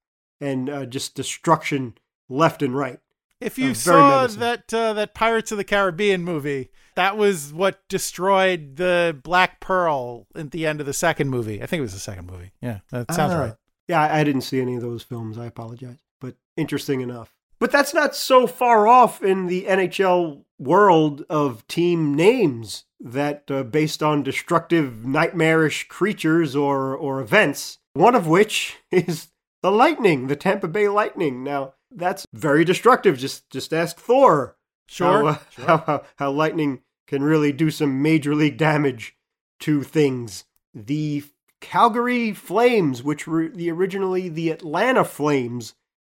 and 0.42 0.70
uh, 0.70 0.86
just 0.86 1.16
destruction 1.16 1.96
left 2.28 2.62
and 2.62 2.76
right. 2.76 3.00
If 3.42 3.58
you 3.58 3.72
Uh, 3.72 3.74
saw 3.74 4.18
menacing. 4.18 4.40
that 4.42 4.74
uh, 4.74 4.94
that 4.94 5.14
Pirates 5.14 5.52
of 5.52 5.58
the 5.58 5.64
Caribbean 5.64 6.24
movie, 6.24 6.72
that 6.96 7.18
was 7.18 7.54
what 7.54 7.88
destroyed 7.88 8.76
the 8.76 9.18
Black 9.24 9.60
Pearl 9.62 10.28
at 10.36 10.52
the 10.52 10.66
end 10.66 10.80
of 10.80 10.86
the 10.86 10.94
second 10.94 11.30
movie. 11.30 11.62
I 11.64 11.66
think 11.66 11.80
it 11.80 11.84
was 11.84 11.94
the 11.94 12.00
second 12.00 12.30
movie. 12.30 12.52
Yeah, 12.62 12.80
that 12.92 13.12
sounds 13.14 13.34
Ah. 13.34 13.40
right. 13.40 13.56
Yeah, 13.88 14.02
I 14.02 14.20
I 14.20 14.24
didn't 14.24 14.42
see 14.42 14.60
any 14.62 14.76
of 14.76 14.82
those 14.82 15.04
films. 15.04 15.38
I 15.38 15.46
apologize. 15.46 16.00
But 16.20 16.36
interesting 16.58 17.02
enough. 17.02 17.34
But 17.60 17.72
that's 17.72 17.94
not 17.94 18.16
so 18.16 18.48
far 18.48 18.88
off 18.88 19.22
in 19.22 19.48
the 19.48 19.66
NHL 19.68 20.46
world 20.58 21.24
of 21.30 21.68
team 21.68 22.16
names 22.16 22.86
that 23.02 23.44
uh, 23.52 23.64
based 23.64 24.02
on 24.04 24.24
destructive, 24.24 25.06
nightmarish 25.06 25.88
creatures 25.88 26.56
or, 26.56 26.96
or 26.96 27.20
events, 27.22 27.80
one 27.94 28.16
of 28.16 28.28
which 28.28 28.78
is 28.92 29.30
the 29.62 29.72
Lightning, 29.72 30.28
the 30.28 30.36
Tampa 30.38 30.68
Bay 30.70 30.88
Lightning. 30.88 31.44
Now, 31.44 31.74
that's 31.92 32.26
very 32.34 32.66
destructive. 32.66 33.18
Just 33.18 33.50
just 33.50 33.74
ask 33.74 33.98
Thor. 33.98 34.58
Sure. 34.88 35.24
How, 35.24 35.28
uh, 35.28 35.38
sure. 35.50 35.66
how, 35.66 35.78
how, 35.78 36.04
how 36.18 36.32
lightning 36.32 36.82
can 37.08 37.24
really 37.24 37.52
do 37.52 37.72
some 37.72 38.02
major 38.02 38.36
league 38.36 38.58
damage 38.58 39.16
to 39.62 39.84
things. 39.84 40.46
The 40.74 41.24
Calgary 41.62 42.34
Flames, 42.34 43.04
which 43.04 43.28
were 43.28 43.50
the 43.50 43.70
originally 43.72 44.30
the 44.30 44.50
Atlanta 44.50 45.04
Flames, 45.04 45.74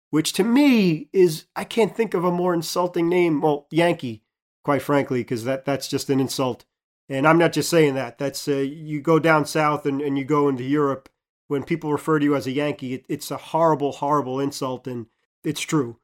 which 0.10 0.34
to 0.34 0.44
me 0.44 1.10
is 1.14 1.46
I 1.56 1.64
can't 1.64 1.96
think 1.96 2.14
of 2.14 2.24
a 2.24 2.32
more 2.32 2.54
insulting 2.54 3.10
name. 3.10 3.42
Well, 3.42 3.68
Yankee, 3.72 4.24
quite 4.64 4.82
frankly, 4.82 5.20
because 5.20 5.44
that 5.46 5.66
that's 5.66 5.88
just 5.88 6.10
an 6.10 6.20
insult. 6.20 6.66
And 7.08 7.28
I'm 7.28 7.38
not 7.38 7.54
just 7.54 7.70
saying 7.70 7.94
that. 7.96 8.18
That's 8.18 8.48
uh, 8.48 8.56
you 8.56 9.00
go 9.00 9.20
down 9.20 9.46
south 9.46 9.86
and, 9.86 10.02
and 10.02 10.18
you 10.18 10.26
go 10.26 10.50
into 10.50 10.64
Europe 10.64 11.10
when 11.48 11.64
people 11.64 11.92
refer 11.92 12.20
to 12.20 12.26
you 12.26 12.36
as 12.36 12.48
a 12.48 12.52
Yankee, 12.52 12.94
it, 12.96 13.06
it's 13.08 13.32
a 13.32 13.38
horrible, 13.38 13.94
horrible 13.94 14.40
insult, 14.40 14.88
and 14.88 15.08
it's 15.46 15.62
true. 15.62 15.98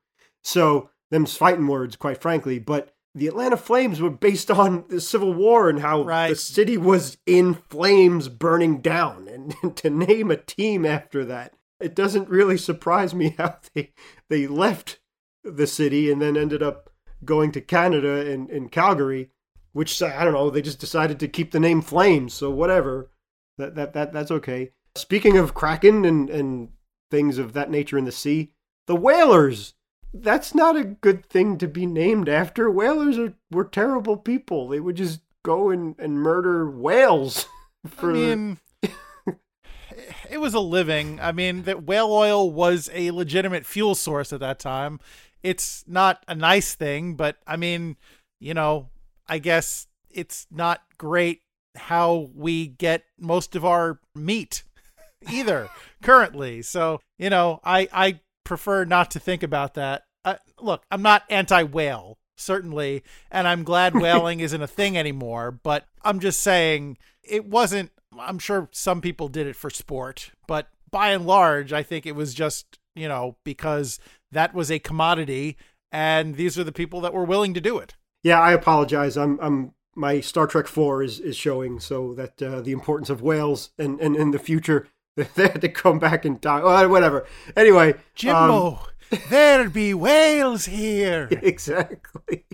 So 0.44 0.90
them's 1.10 1.36
fighting 1.36 1.68
words, 1.68 1.96
quite 1.96 2.22
frankly. 2.22 2.60
But 2.60 2.94
the 3.14 3.28
Atlanta 3.28 3.58
Flames 3.58 4.00
were 4.02 4.10
based 4.10 4.50
on 4.64 4.86
the 4.90 5.02
Civil 5.02 5.34
War 5.34 5.70
and 5.70 5.80
how 5.80 6.04
Right. 6.04 6.30
the 6.30 6.36
city 6.36 6.78
was 6.78 7.18
in 7.26 7.56
flames, 7.56 8.30
burning 8.30 8.82
down, 8.82 9.28
and, 9.64 9.76
to 9.78 9.90
name 9.90 10.32
a 10.32 10.38
team 10.38 10.86
after 10.86 11.26
that, 11.26 11.54
it 11.80 11.96
doesn't 11.96 12.30
really 12.30 12.58
surprise 12.58 13.14
me 13.14 13.36
how 13.38 13.58
they 13.74 13.92
they 14.30 14.48
left 14.48 15.00
the 15.44 15.68
city 15.68 16.12
and 16.12 16.22
then 16.22 16.38
ended 16.38 16.62
up 16.62 16.92
going 17.26 17.52
to 17.52 17.62
Canada 17.62 18.32
and, 18.32 18.50
and 18.50 18.72
Calgary, 18.72 19.30
which 19.74 20.02
I 20.02 20.24
don't 20.24 20.34
know. 20.34 20.50
They 20.50 20.62
just 20.62 20.80
decided 20.80 21.20
to 21.20 21.28
keep 21.28 21.52
the 21.52 21.60
name 21.60 21.82
Flames, 21.82 22.34
so 22.34 22.50
whatever. 22.52 23.12
That 23.58 23.76
that 23.76 23.94
that 23.94 24.14
that's 24.14 24.32
okay. 24.32 24.72
Speaking 24.96 25.38
of 25.38 25.54
Kraken 25.54 26.06
and 26.06 26.30
and 26.30 26.70
things 27.10 27.38
of 27.38 27.54
that 27.54 27.70
nature 27.70 27.98
in 27.98 28.06
the 28.06 28.12
sea, 28.12 28.54
the 28.88 28.96
whalers. 28.96 29.74
That's 30.14 30.54
not 30.54 30.76
a 30.76 30.84
good 30.84 31.26
thing 31.26 31.58
to 31.60 31.68
be 31.68 31.86
named 31.86 32.28
after. 32.28 32.70
Whalers 32.70 33.18
are 33.18 33.34
were 33.50 33.64
terrible 33.64 34.18
people. 34.18 34.68
They 34.68 34.80
would 34.80 34.98
just 34.98 35.22
go 35.44 35.70
and, 35.70 35.96
and 35.98 36.20
murder 36.20 36.70
whales. 36.70 37.48
For 37.88 38.12
I 38.12 38.14
mean, 38.14 38.58
it 40.30 40.40
was 40.40 40.54
a 40.54 40.60
living. 40.60 41.20
I 41.20 41.32
mean, 41.32 41.64
that 41.64 41.84
whale 41.84 42.12
oil 42.12 42.52
was 42.52 42.90
a 42.94 43.12
legitimate 43.12 43.66
fuel 43.66 43.96
source 43.96 44.32
at 44.34 44.40
that 44.42 44.60
time. 44.60 45.00
It's 45.42 45.84
not 45.88 46.24
a 46.28 46.36
nice 46.36 46.76
thing, 46.76 47.16
but 47.16 47.38
I 47.48 47.58
mean, 47.58 47.98
you 48.40 48.54
know, 48.54 48.90
I 49.28 49.40
guess 49.40 49.88
it's 50.10 50.46
not 50.52 50.82
great 50.98 51.42
how 51.76 52.30
we 52.36 52.68
get 52.68 53.04
most 53.18 53.56
of 53.56 53.66
our 53.66 54.00
meat 54.14 54.64
either 55.32 55.70
currently. 56.04 56.62
So, 56.62 57.00
you 57.18 57.30
know, 57.30 57.60
I 57.64 57.88
I 57.92 58.20
prefer 58.52 58.84
not 58.84 59.10
to 59.10 59.18
think 59.18 59.44
about 59.44 59.76
that. 59.76 60.04
Uh, 60.26 60.36
look, 60.60 60.84
I'm 60.92 61.02
not 61.02 61.24
anti-whale, 61.30 62.18
certainly, 62.36 63.02
and 63.32 63.48
I'm 63.48 63.64
glad 63.64 63.94
whaling 64.02 64.42
isn't 64.42 64.62
a 64.62 64.68
thing 64.68 64.98
anymore, 64.98 65.52
but 65.52 65.86
I'm 66.02 66.20
just 66.20 66.42
saying 66.42 66.98
it 67.24 67.46
wasn't 67.46 67.92
I'm 68.20 68.40
sure 68.40 68.68
some 68.74 69.00
people 69.00 69.30
did 69.30 69.48
it 69.48 69.56
for 69.56 69.70
sport, 69.70 70.32
but 70.48 70.68
by 70.92 71.12
and 71.12 71.26
large, 71.26 71.72
I 71.72 71.82
think 71.82 72.06
it 72.06 72.14
was 72.14 72.34
just, 72.34 72.78
you 72.94 73.08
know, 73.08 73.38
because 73.46 74.02
that 74.34 74.54
was 74.54 74.70
a 74.70 74.80
commodity 74.80 75.56
and 75.94 76.36
these 76.36 76.60
are 76.60 76.66
the 76.66 76.74
people 76.74 77.00
that 77.02 77.14
were 77.14 77.24
willing 77.24 77.54
to 77.54 77.62
do 77.62 77.78
it. 77.78 77.96
Yeah, 78.22 78.42
I 78.42 78.52
apologize. 78.52 79.16
I'm 79.16 79.40
I'm 79.40 79.72
my 79.96 80.20
Star 80.20 80.46
Trek 80.46 80.68
Four 80.68 81.04
is 81.04 81.22
is 81.22 81.38
showing 81.38 81.80
so 81.80 82.14
that 82.16 82.42
uh, 82.44 82.60
the 82.60 82.74
importance 82.74 83.10
of 83.10 83.22
whales 83.22 83.72
and 83.78 83.98
and 84.02 84.18
in 84.18 84.32
the 84.32 84.40
future 84.40 84.90
they 85.36 85.48
had 85.48 85.62
to 85.62 85.70
come 85.70 86.00
back 86.00 86.26
in 86.26 86.40
time. 86.40 86.64
Oh, 86.64 86.88
whatever. 86.90 87.26
Anyway, 87.56 87.94
um, 87.94 88.00
Jimbo, 88.16 88.80
there 89.30 89.70
be 89.70 89.94
whales 89.94 90.66
here. 90.66 91.28
exactly. 91.32 92.46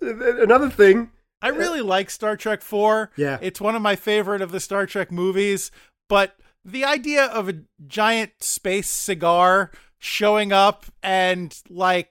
Another 0.00 0.70
thing. 0.70 1.10
I 1.40 1.48
really 1.48 1.80
like 1.80 2.08
Star 2.10 2.36
Trek 2.36 2.62
4. 2.62 3.10
Yeah. 3.16 3.38
It's 3.40 3.60
one 3.60 3.74
of 3.74 3.82
my 3.82 3.96
favorite 3.96 4.42
of 4.42 4.52
the 4.52 4.60
Star 4.60 4.86
Trek 4.86 5.10
movies, 5.10 5.72
but 6.08 6.36
the 6.64 6.84
idea 6.84 7.24
of 7.24 7.48
a 7.48 7.62
giant 7.86 8.30
space 8.40 8.88
cigar 8.88 9.72
showing 9.98 10.52
up 10.52 10.86
and 11.02 11.60
like 11.68 12.10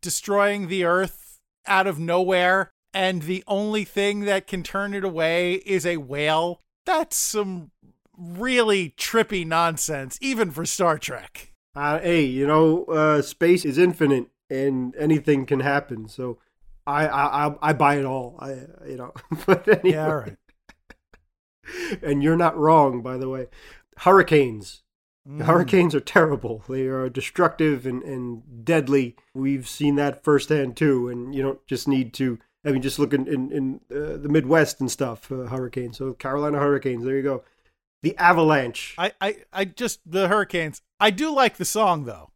destroying 0.00 0.68
the 0.68 0.84
earth 0.84 1.38
out 1.66 1.86
of 1.86 1.98
nowhere 1.98 2.70
and 2.94 3.22
the 3.22 3.42
only 3.46 3.84
thing 3.84 4.20
that 4.20 4.46
can 4.46 4.62
turn 4.62 4.94
it 4.94 5.04
away 5.04 5.54
is 5.54 5.86
a 5.86 5.96
whale. 5.96 6.60
That's 6.84 7.16
some 7.16 7.70
really 8.16 8.90
trippy 8.96 9.46
nonsense 9.46 10.18
even 10.20 10.50
for 10.50 10.64
Star 10.66 10.98
Trek. 10.98 11.52
Uh, 11.74 11.98
hey, 12.00 12.24
you 12.24 12.46
know, 12.46 12.84
uh, 12.84 13.22
space 13.22 13.64
is 13.64 13.78
infinite 13.78 14.28
and 14.50 14.94
anything 14.96 15.46
can 15.46 15.60
happen. 15.60 16.08
So 16.08 16.38
I 16.86 17.06
I 17.06 17.46
I, 17.46 17.54
I 17.62 17.72
buy 17.72 17.96
it 17.96 18.04
all. 18.04 18.36
I 18.38 18.50
you 18.86 18.96
know. 18.96 19.12
but 19.46 19.66
anyway. 19.68 19.90
Yeah, 19.90 20.06
all 20.06 20.16
right. 20.16 20.36
and 22.02 22.22
you're 22.22 22.36
not 22.36 22.56
wrong, 22.56 23.02
by 23.02 23.16
the 23.16 23.28
way. 23.28 23.46
Hurricanes. 23.98 24.82
Mm. 25.28 25.42
Hurricanes 25.42 25.94
are 25.94 26.00
terrible. 26.00 26.64
They 26.68 26.86
are 26.86 27.08
destructive 27.08 27.86
and, 27.86 28.02
and 28.02 28.64
deadly. 28.64 29.16
We've 29.34 29.68
seen 29.68 29.94
that 29.96 30.24
firsthand 30.24 30.76
too. 30.76 31.08
And 31.08 31.34
you 31.34 31.42
don't 31.42 31.66
just 31.66 31.86
need 31.86 32.12
to. 32.14 32.38
I 32.64 32.70
mean, 32.70 32.82
just 32.82 32.98
look 32.98 33.12
in 33.12 33.26
in, 33.26 33.50
in 33.52 33.80
uh, 33.90 34.16
the 34.18 34.28
Midwest 34.28 34.80
and 34.80 34.90
stuff. 34.90 35.30
Uh, 35.30 35.46
hurricanes. 35.46 35.98
So 35.98 36.12
Carolina 36.14 36.58
hurricanes. 36.58 37.04
There 37.04 37.16
you 37.16 37.22
go. 37.22 37.44
The 38.02 38.16
avalanche. 38.18 38.94
I, 38.98 39.12
I, 39.20 39.36
I 39.52 39.64
just 39.64 40.00
the 40.04 40.26
Hurricanes. 40.28 40.82
I 40.98 41.10
do 41.10 41.32
like 41.34 41.56
the 41.56 41.64
song 41.64 42.04
though. 42.04 42.30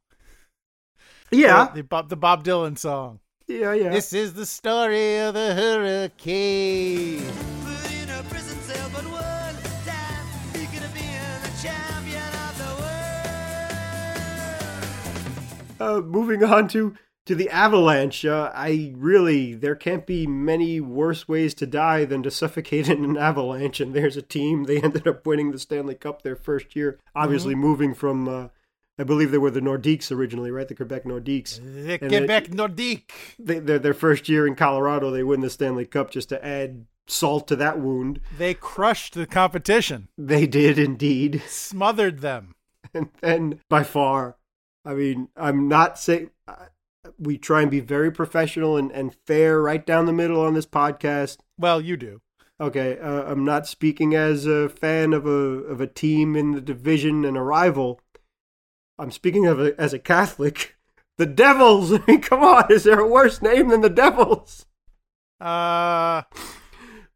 yeah, 1.31 1.67
the, 1.75 1.83
the 1.83 1.85
Bob 1.85 2.09
the 2.09 2.17
Bob 2.17 2.45
Dylan 2.45 2.79
song. 2.79 3.19
yeah, 3.49 3.73
yeah. 3.73 3.89
This 3.91 4.13
is 4.13 4.35
the 4.35 4.47
story 4.47 5.19
of 5.19 5.35
the 5.35 5.55
hurricane. 5.55 7.19
Put 7.65 7.93
in 7.93 8.09
a 8.11 8.23
prison 8.31 8.61
cell, 8.61 8.89
but 8.95 9.05
one 9.05 9.57
time 9.85 10.27
he 10.55 10.67
could 10.67 10.83
have 10.83 10.95
been 10.95 11.43
the 11.43 11.51
champion 11.61 12.23
of 12.47 12.59
the 15.81 15.91
world. 15.91 16.05
uh, 16.05 16.07
moving 16.07 16.45
on 16.45 16.69
to 16.69 16.95
to 17.27 17.35
the 17.35 17.51
avalanche. 17.51 18.25
Uh, 18.25 18.51
I 18.55 18.93
really 18.97 19.55
there 19.55 19.75
can't 19.75 20.07
be 20.07 20.27
many 20.27 20.81
worse 20.81 21.29
ways 21.29 21.55
to 21.55 21.67
die 21.67 22.05
than 22.05 22.23
to 22.23 22.31
suffocate 22.31 22.89
in 22.91 23.05
an 23.05 23.17
avalanche. 23.17 23.81
And 23.81 23.95
there's 23.95 24.17
a 24.17 24.23
team. 24.23 24.65
They 24.65 24.81
ended 24.83 25.07
up 25.07 25.27
winning 25.27 25.51
the 25.53 25.59
Stanley 25.59 25.95
Cup 25.95 26.23
their 26.23 26.37
first 26.37 26.75
year. 26.75 26.99
Obviously, 27.15 27.55
moving 27.55 27.95
from. 27.95 28.29
Uh, 28.29 28.49
I 28.99 29.05
believe 29.05 29.31
they 29.31 29.37
were 29.37 29.51
the 29.51 29.61
Nordiques 29.61 30.11
originally, 30.11 30.51
right? 30.51 30.67
The 30.67 30.75
Quebec 30.75 31.05
Nordiques. 31.05 31.61
The 31.61 31.99
And 32.01 32.11
Quebec 32.11 32.49
Nordique. 32.49 33.11
They, 33.39 33.59
their 33.59 33.79
their 33.79 33.93
first 33.93 34.27
year 34.27 34.47
in 34.47 34.55
Colorado, 34.57 35.11
they 35.11 35.23
win 35.23 35.41
the 35.41 35.51
Stanley 35.51 35.85
Cup 35.85 36.11
just 36.11 36.31
to 36.31 36.43
add 36.43 36.87
salt 37.07 37.47
to 37.49 37.57
that 37.57 37.79
wound. 37.79 38.21
They 38.39 38.55
crushed 38.55 39.13
the 39.15 39.27
competition, 39.27 40.09
They 40.17 40.47
did 40.47 40.79
indeed. 40.79 41.43
smothered 41.47 42.21
them. 42.21 42.55
And 42.95 43.11
then 43.21 43.61
by 43.69 43.83
far, 43.83 44.37
I 44.85 44.95
mean, 44.95 45.29
I'm 45.37 45.69
not 45.69 45.99
saying 45.99 46.31
we 47.19 47.39
try 47.39 47.63
and 47.63 47.71
be 47.71 47.81
very 47.81 48.11
professional 48.11 48.77
and, 48.77 48.91
and 48.93 49.15
fair 49.27 49.61
right 49.61 49.85
down 49.85 50.07
the 50.07 50.13
middle 50.13 50.41
on 50.41 50.55
this 50.55 50.67
podcast. 50.67 51.39
Well, 51.59 51.81
you 51.81 51.97
do. 51.97 52.21
Okay, 52.61 52.99
uh, 52.99 53.25
I'm 53.25 53.45
not 53.45 53.67
speaking 53.67 54.15
as 54.15 54.47
a 54.47 54.69
fan 54.69 55.13
of 55.13 55.27
a 55.27 55.31
of 55.31 55.81
a 55.81 55.87
team 55.87 56.35
in 56.37 56.53
the 56.53 56.61
division 56.61 57.25
and 57.25 57.37
a 57.37 57.43
rival. 57.43 58.01
I'm 58.99 59.11
speaking 59.11 59.47
of 59.47 59.61
a, 59.61 59.79
as 59.81 59.93
a 59.93 59.99
Catholic. 59.99 60.75
The 61.19 61.25
Devils. 61.25 61.93
I 61.95 62.03
mean, 62.07 62.21
come 62.21 62.43
on, 62.43 62.71
is 62.71 62.85
there 62.85 63.01
a 63.01 63.09
worse 63.09 63.41
name 63.41 63.69
than 63.69 63.81
the 63.81 63.89
Devils? 63.89 64.67
Uh, 65.41 66.25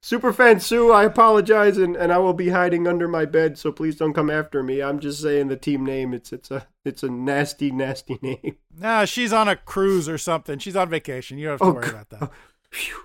Superfan 0.03 0.62
Sue, 0.62 0.90
I 0.92 1.05
apologize, 1.05 1.76
and, 1.76 1.94
and 1.94 2.11
I 2.11 2.16
will 2.18 2.32
be 2.32 2.48
hiding 2.48 2.86
under 2.88 3.07
my 3.07 3.26
bed, 3.26 3.59
so 3.59 3.70
please 3.70 3.96
don't 3.96 4.14
come 4.14 4.30
after 4.30 4.62
me. 4.62 4.82
I'm 4.82 4.98
just 4.98 5.20
saying 5.20 5.48
the 5.48 5.57
team 5.57 5.84
name. 5.84 6.14
It's 6.14 6.32
it's 6.32 6.51
a 6.51 6.66
it's 6.86 7.03
a 7.03 7.11
nasty, 7.11 7.70
nasty 7.70 8.18
name. 8.22 8.57
nah, 8.74 9.05
she's 9.05 9.32
on 9.32 9.46
a 9.48 9.57
cruise 9.57 10.09
or 10.09 10.16
something. 10.16 10.59
She's 10.59 10.76
on 10.76 10.88
vacation. 10.88 11.36
You 11.36 11.48
don't 11.48 11.53
have 11.53 11.61
to 11.61 11.64
Oh, 11.66 11.72
worry 11.72 11.90
about 11.90 12.09
that. 12.11 12.30
Phew. 12.70 12.96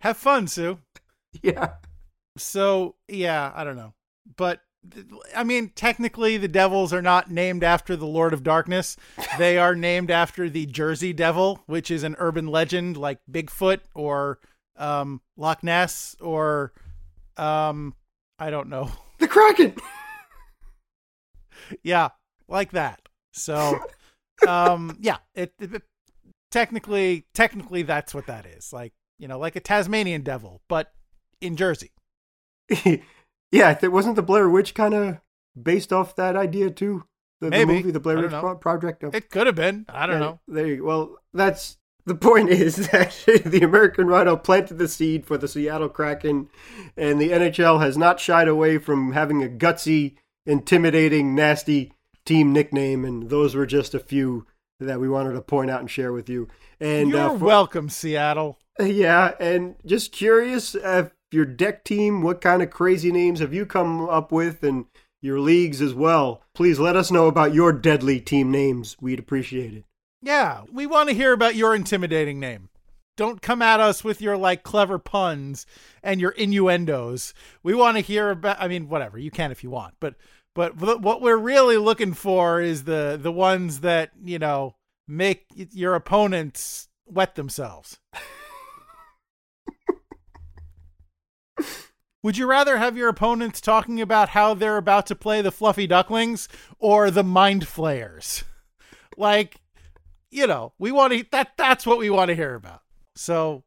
Have 0.00 0.16
fun, 0.16 0.48
Sue. 0.48 0.78
Yeah. 1.42 1.74
So, 2.36 2.96
yeah, 3.06 3.52
I 3.54 3.62
don't 3.62 3.76
know. 3.76 3.94
But 4.36 4.60
I 5.36 5.44
mean, 5.44 5.70
technically, 5.76 6.38
the 6.38 6.48
devils 6.48 6.92
are 6.92 7.02
not 7.02 7.30
named 7.30 7.62
after 7.62 7.94
the 7.94 8.06
Lord 8.06 8.32
of 8.32 8.42
Darkness. 8.42 8.96
They 9.38 9.58
are 9.58 9.76
named 9.76 10.10
after 10.10 10.50
the 10.50 10.66
Jersey 10.66 11.12
Devil, 11.12 11.62
which 11.66 11.88
is 11.88 12.02
an 12.02 12.16
urban 12.18 12.48
legend 12.48 12.96
like 12.96 13.20
Bigfoot 13.30 13.78
or 13.94 14.40
um, 14.76 15.20
Loch 15.36 15.62
Ness 15.62 16.16
or 16.20 16.72
um, 17.36 17.94
I 18.38 18.50
don't 18.50 18.68
know. 18.68 18.90
The 19.18 19.28
Kraken. 19.28 19.76
yeah, 21.82 22.08
like 22.48 22.72
that. 22.72 23.00
So, 23.32 23.78
um, 24.46 24.96
yeah, 25.00 25.18
it, 25.34 25.52
it- 25.60 25.82
technically, 26.50 27.26
technically, 27.34 27.82
that's 27.82 28.12
what 28.14 28.26
that 28.26 28.46
is. 28.46 28.72
Like, 28.72 28.92
you 29.18 29.28
know, 29.28 29.38
like 29.38 29.54
a 29.56 29.60
Tasmanian 29.60 30.22
devil, 30.22 30.60
but 30.68 30.92
in 31.40 31.56
Jersey. 31.56 31.92
yeah, 33.52 33.78
it 33.80 33.92
wasn't 33.92 34.16
the 34.16 34.22
Blair 34.22 34.48
Witch 34.48 34.74
kind 34.74 34.94
of 34.94 35.18
based 35.60 35.92
off 35.92 36.16
that 36.16 36.36
idea 36.36 36.70
too. 36.70 37.04
The, 37.40 37.50
the 37.50 37.66
movie, 37.66 37.90
the 37.90 38.00
Blair 38.00 38.18
Witch. 38.20 38.30
Pro- 38.30 38.56
Project. 38.56 39.04
It 39.14 39.30
could 39.30 39.46
have 39.46 39.56
been. 39.56 39.86
I 39.88 40.06
don't 40.06 40.16
Yeah, 40.16 40.20
know. 40.26 40.40
There 40.48 40.66
you 40.66 40.76
go. 40.78 40.84
Well, 40.84 41.16
that's 41.34 41.76
the 42.04 42.14
point 42.14 42.50
is 42.50 42.76
that 42.90 43.16
the 43.44 43.62
American 43.62 44.06
Rhino 44.06 44.36
planted 44.36 44.78
the 44.78 44.88
seed 44.88 45.26
for 45.26 45.38
the 45.38 45.48
Seattle 45.48 45.88
Kraken, 45.88 46.48
and 46.96 47.20
the 47.20 47.30
NHL 47.30 47.80
has 47.80 47.96
not 47.96 48.20
shied 48.20 48.48
away 48.48 48.78
from 48.78 49.12
having 49.12 49.42
a 49.42 49.48
gutsy, 49.48 50.16
intimidating, 50.46 51.34
nasty 51.34 51.92
team 52.24 52.52
nickname, 52.52 53.04
and 53.04 53.30
those 53.30 53.54
were 53.54 53.66
just 53.66 53.94
a 53.94 54.00
few 54.00 54.46
that 54.80 55.00
we 55.00 55.08
wanted 55.08 55.32
to 55.32 55.40
point 55.40 55.70
out 55.70 55.80
and 55.80 55.90
share 55.90 56.12
with 56.12 56.28
you. 56.28 56.48
And 56.80 57.10
You're 57.10 57.20
uh, 57.20 57.38
for- 57.38 57.44
welcome, 57.44 57.88
Seattle. 57.88 58.58
yeah, 58.80 59.32
and 59.38 59.76
just 59.84 60.12
curious 60.12 60.74
if 60.74 61.12
your 61.30 61.44
deck 61.44 61.84
team, 61.84 62.22
what 62.22 62.40
kind 62.40 62.62
of 62.62 62.70
crazy 62.70 63.12
names 63.12 63.40
have 63.40 63.54
you 63.54 63.66
come 63.66 64.08
up 64.08 64.32
with, 64.32 64.62
and 64.62 64.86
your 65.20 65.38
leagues 65.38 65.80
as 65.80 65.94
well? 65.94 66.42
Please 66.54 66.78
let 66.78 66.96
us 66.96 67.10
know 67.10 67.26
about 67.26 67.54
your 67.54 67.72
deadly 67.72 68.20
team 68.20 68.50
names. 68.50 68.96
We'd 69.00 69.18
appreciate 69.18 69.74
it. 69.74 69.84
Yeah, 70.22 70.62
we 70.72 70.86
want 70.86 71.08
to 71.08 71.14
hear 71.14 71.32
about 71.32 71.56
your 71.56 71.74
intimidating 71.74 72.38
name. 72.38 72.68
Don't 73.16 73.42
come 73.42 73.60
at 73.60 73.80
us 73.80 74.04
with 74.04 74.22
your 74.22 74.36
like 74.36 74.62
clever 74.62 74.98
puns 74.98 75.66
and 76.02 76.20
your 76.20 76.30
innuendos. 76.30 77.34
We 77.62 77.74
want 77.74 77.96
to 77.96 78.02
hear 78.02 78.30
about 78.30 78.56
I 78.60 78.68
mean 78.68 78.88
whatever, 78.88 79.18
you 79.18 79.30
can 79.30 79.50
if 79.50 79.62
you 79.62 79.70
want, 79.70 79.94
but 80.00 80.14
but 80.54 80.76
what 80.76 81.20
we're 81.20 81.36
really 81.36 81.76
looking 81.76 82.14
for 82.14 82.60
is 82.60 82.84
the 82.84 83.18
the 83.20 83.32
ones 83.32 83.80
that, 83.80 84.12
you 84.22 84.38
know, 84.38 84.76
make 85.08 85.46
your 85.54 85.94
opponents 85.94 86.88
wet 87.06 87.34
themselves. 87.34 87.98
Would 92.22 92.36
you 92.38 92.46
rather 92.46 92.76
have 92.76 92.96
your 92.96 93.08
opponents 93.08 93.60
talking 93.60 94.00
about 94.00 94.28
how 94.30 94.54
they're 94.54 94.76
about 94.76 95.06
to 95.06 95.16
play 95.16 95.42
the 95.42 95.50
Fluffy 95.50 95.88
Ducklings 95.88 96.48
or 96.78 97.10
the 97.10 97.24
Mind 97.24 97.66
Flayers? 97.66 98.44
Like, 99.16 99.61
you 100.32 100.46
know, 100.46 100.72
we 100.78 100.90
want 100.90 101.12
to 101.12 101.24
that 101.30 101.52
that's 101.56 101.86
what 101.86 101.98
we 101.98 102.10
want 102.10 102.30
to 102.30 102.34
hear 102.34 102.54
about. 102.54 102.80
So 103.14 103.62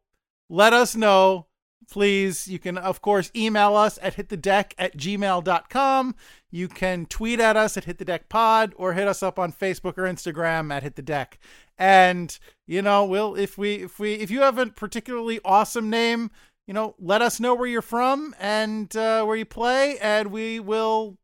let 0.50 0.72
us 0.72 0.94
know. 0.94 1.46
Please, 1.88 2.48
you 2.48 2.58
can 2.58 2.76
of 2.76 3.00
course 3.00 3.30
email 3.34 3.76
us 3.76 3.98
at 4.02 4.16
hitthedeck 4.16 4.72
at 4.76 4.96
gmail.com. 4.96 6.14
You 6.50 6.68
can 6.68 7.06
tweet 7.06 7.38
at 7.38 7.56
us 7.56 7.76
at 7.76 7.84
hitthedeckpod 7.84 8.72
or 8.76 8.94
hit 8.94 9.06
us 9.06 9.22
up 9.22 9.38
on 9.38 9.52
Facebook 9.52 9.96
or 9.96 10.02
Instagram 10.02 10.72
at 10.72 10.82
hitthedeck. 10.82 11.34
And, 11.78 12.36
you 12.66 12.82
know, 12.82 13.04
we'll 13.04 13.36
if 13.36 13.56
we 13.56 13.76
if 13.76 14.00
we 14.00 14.14
if 14.14 14.30
you 14.30 14.40
have 14.40 14.58
a 14.58 14.66
particularly 14.66 15.38
awesome 15.44 15.88
name, 15.88 16.32
you 16.66 16.74
know, 16.74 16.96
let 16.98 17.22
us 17.22 17.38
know 17.38 17.54
where 17.54 17.68
you're 17.68 17.82
from 17.82 18.34
and 18.40 18.94
uh, 18.96 19.24
where 19.24 19.36
you 19.36 19.44
play, 19.44 19.98
and 19.98 20.32
we 20.32 20.58
will 20.58 21.16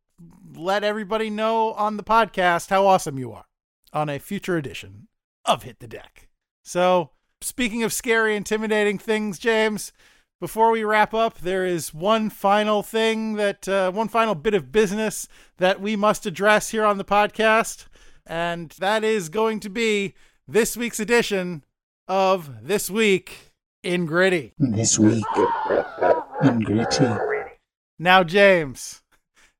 let 0.54 0.84
everybody 0.84 1.30
know 1.30 1.72
on 1.72 1.96
the 1.96 2.04
podcast 2.04 2.70
how 2.70 2.86
awesome 2.86 3.18
you 3.18 3.32
are 3.32 3.46
on 3.92 4.08
a 4.08 4.20
future 4.20 4.56
edition 4.56 5.08
of 5.44 5.62
Hit 5.62 5.80
the 5.80 5.88
Deck. 5.88 6.28
So, 6.64 7.10
speaking 7.40 7.82
of 7.82 7.92
scary, 7.92 8.36
intimidating 8.36 8.98
things, 8.98 9.38
James, 9.38 9.92
before 10.40 10.70
we 10.70 10.84
wrap 10.84 11.14
up, 11.14 11.38
there 11.38 11.64
is 11.64 11.94
one 11.94 12.30
final 12.30 12.82
thing 12.82 13.34
that, 13.34 13.68
uh, 13.68 13.92
one 13.92 14.08
final 14.08 14.34
bit 14.34 14.54
of 14.54 14.72
business 14.72 15.28
that 15.58 15.80
we 15.80 15.96
must 15.96 16.26
address 16.26 16.70
here 16.70 16.84
on 16.84 16.98
the 16.98 17.04
podcast, 17.04 17.86
and 18.26 18.70
that 18.78 19.04
is 19.04 19.28
going 19.28 19.60
to 19.60 19.70
be 19.70 20.14
this 20.48 20.76
week's 20.76 21.00
edition 21.00 21.64
of 22.08 22.66
This 22.66 22.90
Week 22.90 23.52
in 23.82 24.06
Gritty. 24.06 24.52
This 24.58 24.98
week 24.98 25.24
in 26.42 26.60
Gritty. 26.60 27.06
Now, 27.98 28.24
James, 28.24 29.02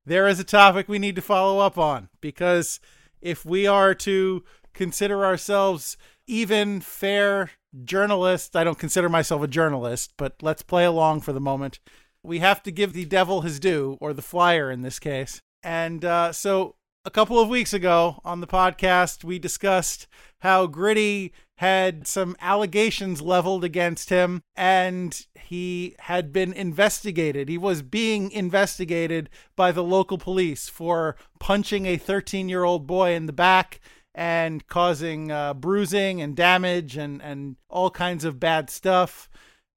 there 0.05 0.27
is 0.27 0.41
a 0.41 0.45
topic 0.45 0.89
we 0.89 0.99
need 0.99 1.17
to 1.17 1.23
follow 1.23 1.61
up 1.61 1.79
on 1.79 2.09
because 2.21 2.81
if 3.21 3.45
we 3.45 3.67
are 3.67 3.95
to 3.95 4.43
consider 4.75 5.25
ourselves 5.25 5.97
even 6.27 6.81
fair 6.81 7.51
journalists, 7.85 8.55
I 8.55 8.65
don't 8.65 8.79
consider 8.79 9.09
myself 9.09 9.43
a 9.43 9.49
journalist, 9.49 10.13
but 10.17 10.43
let's 10.43 10.63
play 10.63 10.85
along 10.85 11.23
for 11.23 11.33
the 11.33 11.41
moment. 11.41 11.81
We 12.23 12.39
have 12.39 12.63
to 12.65 12.71
give 12.71 12.93
the 12.93 13.05
devil 13.05 13.41
his 13.41 13.59
due, 13.59 13.99
or 14.01 14.13
the 14.13 14.23
flyer 14.23 14.71
in 14.71 14.83
this 14.83 14.99
case. 14.99 15.41
And 15.63 16.05
uh, 16.05 16.33
so 16.33 16.77
a 17.05 17.11
couple 17.11 17.41
of 17.41 17.49
weeks 17.49 17.73
ago 17.73 18.21
on 18.25 18.41
the 18.41 18.47
podcast, 18.47 19.25
we 19.25 19.39
discussed 19.39 20.07
how 20.41 20.67
Gritty 20.67 21.33
had 21.57 22.07
some 22.07 22.37
allegations 22.41 23.23
leveled 23.23 23.63
against 23.63 24.11
him 24.11 24.43
and 24.57 25.27
he 25.35 25.95
had 26.01 26.33
been 26.33 26.53
investigated. 26.53 27.49
He 27.49 27.59
was 27.59 27.83
being 27.83 28.31
investigated 28.33 29.31
by 29.55 29.71
the 29.71 29.85
local 29.85 30.19
police 30.19 30.69
for 30.69 31.17
punching 31.39 31.87
a 31.87 31.97
13 31.97 32.49
year 32.49 32.65
old 32.65 32.87
boy 32.87 33.15
in 33.15 33.27
the 33.27 33.33
back 33.33 33.81
and 34.15 34.67
causing 34.67 35.31
uh, 35.31 35.55
bruising 35.55 36.21
and 36.21 36.37
damage 36.37 36.97
and, 36.97 37.23
and 37.23 37.57
all 37.69 37.91
kinds 37.91 38.25
of 38.25 38.39
bad 38.39 38.69
stuff 38.69 39.29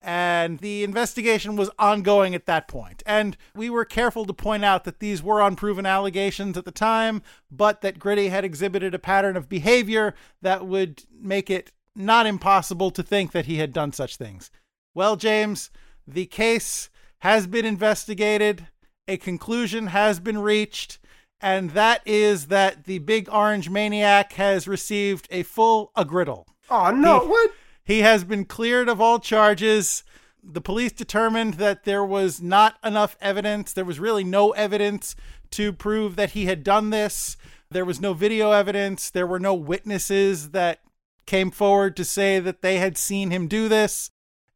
and 0.06 0.60
the 0.60 0.84
investigation 0.84 1.56
was 1.56 1.72
ongoing 1.80 2.36
at 2.36 2.46
that 2.46 2.68
point. 2.68 3.02
And 3.08 3.36
we 3.56 3.72
were 3.72 3.86
careful 3.86 4.24
to 4.26 4.34
point 4.34 4.64
out 4.64 4.84
that 4.84 5.00
these 5.00 5.24
were 5.24 5.42
unproven 5.42 5.88
allegations 5.88 6.58
at 6.58 6.64
the 6.64 6.72
time, 6.72 7.24
but 7.50 7.82
that 7.82 7.98
Gritty 7.98 8.28
had 8.30 8.46
exhibited 8.46 8.94
a 8.94 9.00
pattern 9.00 9.36
of 9.36 9.50
behavior 9.50 10.14
that 10.44 10.68
would 10.68 11.04
make 11.12 11.50
it 11.50 11.72
not 11.96 12.28
impossible 12.28 12.92
to 12.92 13.02
think 13.02 13.32
that 13.32 13.48
he 13.48 13.58
had 13.58 13.74
done 13.74 13.92
such 13.94 14.18
things. 14.18 14.52
Well, 14.94 15.16
James, 15.16 15.72
the 16.08 16.28
case 16.28 16.92
has 17.20 17.48
been 17.48 17.66
investigated, 17.66 18.68
a 19.08 19.18
conclusion 19.18 19.88
has 19.88 20.20
been 20.20 20.38
reached, 20.38 21.00
and 21.42 21.72
that 21.72 22.02
is 22.06 22.48
that 22.48 22.86
the 22.86 23.00
big 23.00 23.30
orange 23.32 23.70
maniac 23.70 24.34
has 24.34 24.68
received 24.68 25.28
a 25.32 25.44
full 25.44 25.92
agriddle. 25.96 26.46
Oh 26.70 26.92
no! 26.92 27.20
He- 27.20 27.28
what? 27.28 27.52
He 27.84 28.00
has 28.00 28.24
been 28.24 28.46
cleared 28.46 28.90
of 28.90 29.00
all 29.00 29.20
charges. 29.20 30.04
The 30.44 30.62
police 30.62 30.92
determined 30.92 31.56
that 31.56 31.84
there 31.84 32.04
was 32.04 32.42
not 32.42 32.78
enough 32.84 33.16
evidence. 33.22 33.74
There 33.74 33.86
was 33.86 34.00
really 34.00 34.24
no 34.24 34.52
evidence 34.52 35.16
to 35.52 35.72
prove 35.72 36.16
that 36.16 36.32
he 36.32 36.46
had 36.46 36.64
done 36.64 36.90
this. 36.90 37.38
There 37.70 37.86
was 37.86 38.02
no 38.02 38.14
video 38.14 38.52
evidence. 38.52 39.10
There 39.12 39.28
were 39.28 39.40
no 39.40 39.54
witnesses 39.54 40.52
that 40.52 40.80
came 41.26 41.52
forward 41.52 41.96
to 41.98 42.06
say 42.06 42.40
that 42.40 42.62
they 42.62 42.78
had 42.78 42.98
seen 42.98 43.32
him 43.32 43.48
do 43.48 43.70
this. 43.70 44.10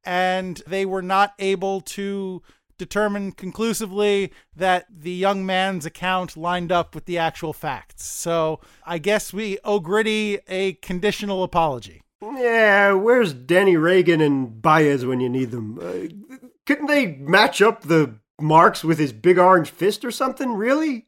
And 0.04 0.62
they 0.66 0.86
were 0.86 1.02
not 1.02 1.34
able 1.38 1.82
to 1.82 2.42
determine 2.80 3.34
conclusively 3.34 4.34
that 4.56 4.88
the 4.90 5.12
young 5.12 5.46
man's 5.46 5.86
account 5.86 6.36
lined 6.36 6.72
up 6.72 6.96
with 6.96 7.06
the 7.06 7.20
actual 7.20 7.54
facts. 7.54 8.06
So 8.08 8.60
I 8.84 8.98
guess 8.98 9.32
we 9.32 9.60
owe 9.64 9.80
Gritty 9.80 10.40
a 10.48 10.74
conditional 10.74 11.44
apology. 11.44 12.02
Yeah, 12.22 12.94
where's 12.94 13.34
Danny 13.34 13.78
Reagan 13.78 14.20
and 14.20 14.62
Baez 14.62 15.06
when 15.06 15.20
you 15.20 15.30
need 15.30 15.52
them? 15.52 15.80
Uh, 15.80 16.42
couldn't 16.66 16.88
they 16.88 17.06
match 17.06 17.62
up 17.62 17.84
the 17.84 18.16
marks 18.42 18.84
with 18.84 18.98
his 18.98 19.14
big 19.14 19.38
orange 19.38 19.70
fist 19.70 20.04
or 20.04 20.12
something? 20.12 20.54
Really? 20.54 21.08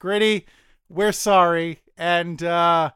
Gritty, 0.00 0.46
we're 0.88 1.12
sorry, 1.12 1.80
and 1.96 2.42
uh, 2.42 2.92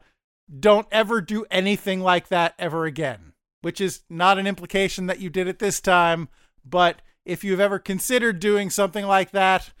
don't 0.59 0.87
ever 0.91 1.21
do 1.21 1.45
anything 1.51 2.01
like 2.01 2.29
that 2.29 2.53
ever 2.57 2.85
again. 2.85 3.33
Which 3.61 3.79
is 3.79 4.03
not 4.09 4.37
an 4.37 4.47
implication 4.47 5.05
that 5.07 5.19
you 5.19 5.29
did 5.29 5.47
it 5.47 5.59
this 5.59 5.79
time, 5.79 6.27
but 6.65 7.01
if 7.25 7.43
you've 7.43 7.59
ever 7.59 7.79
considered 7.79 8.39
doing 8.39 8.69
something 8.69 9.05
like 9.05 9.31
that, 9.31 9.71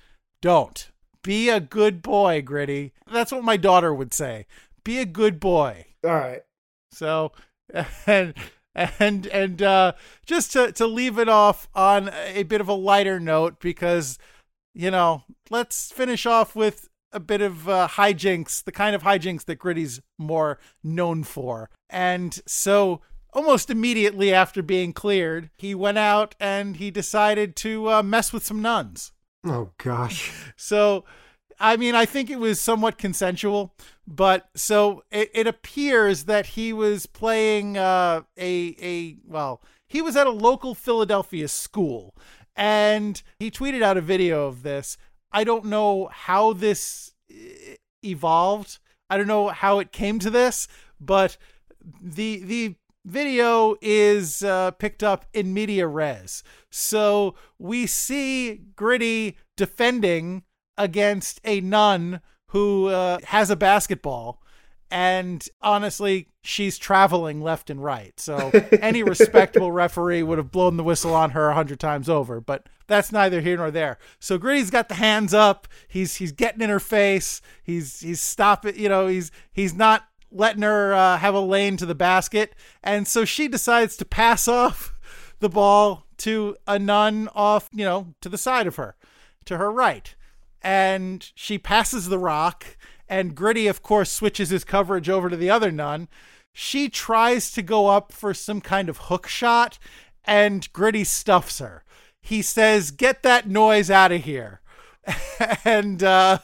don't. 0.41 0.89
Be 1.23 1.49
a 1.49 1.59
good 1.59 2.01
boy, 2.01 2.41
Gritty. 2.41 2.93
That's 3.11 3.31
what 3.31 3.43
my 3.43 3.57
daughter 3.57 3.93
would 3.93 4.13
say. 4.13 4.45
Be 4.83 4.99
a 4.99 5.05
good 5.05 5.39
boy. 5.39 5.85
All 6.03 6.11
right. 6.11 6.41
So, 6.91 7.31
and 8.07 8.33
and 8.75 9.27
and 9.27 9.61
uh, 9.61 9.93
just 10.25 10.51
to 10.53 10.71
to 10.73 10.85
leave 10.85 11.17
it 11.17 11.29
off 11.29 11.69
on 11.73 12.09
a 12.09 12.43
bit 12.43 12.61
of 12.61 12.67
a 12.67 12.73
lighter 12.73 13.19
note, 13.19 13.59
because 13.59 14.19
you 14.73 14.91
know, 14.91 15.23
let's 15.49 15.91
finish 15.91 16.25
off 16.25 16.55
with 16.55 16.89
a 17.11 17.19
bit 17.19 17.41
of 17.41 17.69
uh, 17.69 17.87
hijinks, 17.91 18.63
the 18.63 18.71
kind 18.71 18.95
of 18.95 19.03
hijinks 19.03 19.45
that 19.45 19.59
Gritty's 19.59 20.01
more 20.17 20.59
known 20.83 21.23
for. 21.23 21.69
And 21.89 22.41
so, 22.47 23.01
almost 23.33 23.69
immediately 23.69 24.33
after 24.33 24.61
being 24.61 24.93
cleared, 24.93 25.49
he 25.55 25.75
went 25.75 25.97
out 25.97 26.35
and 26.39 26.77
he 26.77 26.91
decided 26.91 27.55
to 27.57 27.89
uh, 27.89 28.03
mess 28.03 28.31
with 28.31 28.45
some 28.45 28.61
nuns. 28.61 29.11
Oh 29.45 29.71
gosh. 29.77 30.31
So, 30.55 31.03
I 31.59 31.77
mean, 31.77 31.93
I 31.95 32.05
think 32.05 32.29
it 32.29 32.39
was 32.39 32.59
somewhat 32.59 32.97
consensual, 32.97 33.75
but 34.07 34.49
so 34.55 35.03
it, 35.11 35.29
it 35.33 35.47
appears 35.47 36.23
that 36.25 36.47
he 36.47 36.73
was 36.73 37.05
playing 37.05 37.77
uh, 37.77 38.21
a 38.37 38.75
a 38.81 39.17
well, 39.25 39.61
he 39.87 40.01
was 40.01 40.15
at 40.15 40.27
a 40.27 40.31
local 40.31 40.73
Philadelphia 40.73 41.47
school, 41.47 42.15
and 42.55 43.21
he 43.39 43.51
tweeted 43.51 43.81
out 43.81 43.97
a 43.97 44.01
video 44.01 44.47
of 44.47 44.63
this. 44.63 44.97
I 45.31 45.43
don't 45.43 45.65
know 45.65 46.09
how 46.11 46.53
this 46.53 47.13
eh, 47.29 47.75
evolved. 48.03 48.79
I 49.09 49.17
don't 49.17 49.27
know 49.27 49.49
how 49.49 49.79
it 49.79 49.91
came 49.91 50.19
to 50.19 50.29
this, 50.29 50.67
but 50.99 51.37
the 52.01 52.43
the 52.43 52.75
video 53.05 53.75
is 53.81 54.43
uh, 54.43 54.71
picked 54.71 55.03
up 55.03 55.25
in 55.33 55.53
media 55.53 55.87
res. 55.87 56.43
So 56.69 57.35
we 57.59 57.87
see 57.87 58.61
Gritty 58.75 59.37
defending 59.55 60.43
against 60.77 61.39
a 61.43 61.61
nun 61.61 62.21
who 62.47 62.87
uh, 62.87 63.19
has 63.25 63.49
a 63.49 63.55
basketball. 63.55 64.41
And 64.89 65.43
honestly, 65.59 66.27
she's 66.43 66.77
traveling 66.77 67.41
left 67.41 67.71
and 67.71 67.83
right. 67.83 68.19
So 68.19 68.51
any 68.81 69.01
respectable 69.01 69.71
referee 69.71 70.21
would 70.21 70.37
have 70.37 70.51
blown 70.51 70.77
the 70.77 70.83
whistle 70.83 71.15
on 71.15 71.31
her 71.31 71.49
a 71.49 71.55
hundred 71.55 71.79
times 71.79 72.07
over. 72.07 72.39
But 72.39 72.67
that's 72.85 73.11
neither 73.11 73.41
here 73.41 73.57
nor 73.57 73.71
there. 73.71 73.97
So 74.19 74.37
Gritty's 74.37 74.69
got 74.69 74.89
the 74.89 74.95
hands 74.95 75.33
up. 75.33 75.67
He's 75.87 76.17
he's 76.17 76.31
getting 76.31 76.61
in 76.61 76.69
her 76.69 76.79
face. 76.79 77.41
He's 77.63 78.01
he's 78.01 78.21
stopping. 78.21 78.77
You 78.77 78.87
know 78.87 79.07
he's 79.07 79.31
he's 79.51 79.73
not 79.73 80.05
letting 80.33 80.63
her 80.63 80.93
uh, 80.93 81.17
have 81.17 81.35
a 81.35 81.39
lane 81.39 81.77
to 81.77 81.85
the 81.85 81.95
basket. 81.95 82.53
And 82.83 83.07
so 83.07 83.25
she 83.25 83.47
decides 83.47 83.95
to 83.97 84.05
pass 84.05 84.47
off 84.47 84.93
the 85.39 85.49
ball 85.49 86.05
to 86.17 86.55
a 86.67 86.79
nun 86.79 87.29
off, 87.35 87.69
you 87.71 87.85
know, 87.85 88.13
to 88.21 88.29
the 88.29 88.37
side 88.37 88.67
of 88.67 88.77
her, 88.77 88.95
to 89.45 89.57
her 89.57 89.71
right. 89.71 90.15
And 90.61 91.29
she 91.35 91.57
passes 91.57 92.07
the 92.07 92.19
rock, 92.19 92.77
and 93.09 93.35
Gritty, 93.35 93.67
of 93.67 93.83
course, 93.83 94.11
switches 94.11 94.49
his 94.49 94.63
coverage 94.63 95.09
over 95.09 95.29
to 95.29 95.35
the 95.35 95.49
other 95.49 95.71
nun. 95.71 96.07
She 96.53 96.87
tries 96.87 97.51
to 97.51 97.61
go 97.61 97.87
up 97.87 98.13
for 98.13 98.33
some 98.33 98.61
kind 98.61 98.87
of 98.87 98.97
hook 98.97 99.27
shot, 99.27 99.77
and 100.23 100.71
Gritty 100.71 101.03
stuffs 101.03 101.59
her. 101.59 101.83
He 102.21 102.41
says, 102.41 102.91
Get 102.91 103.23
that 103.23 103.49
noise 103.49 103.91
out 103.91 104.13
of 104.13 104.23
here. 104.23 104.61
and, 105.65 106.01
uh, 106.01 106.39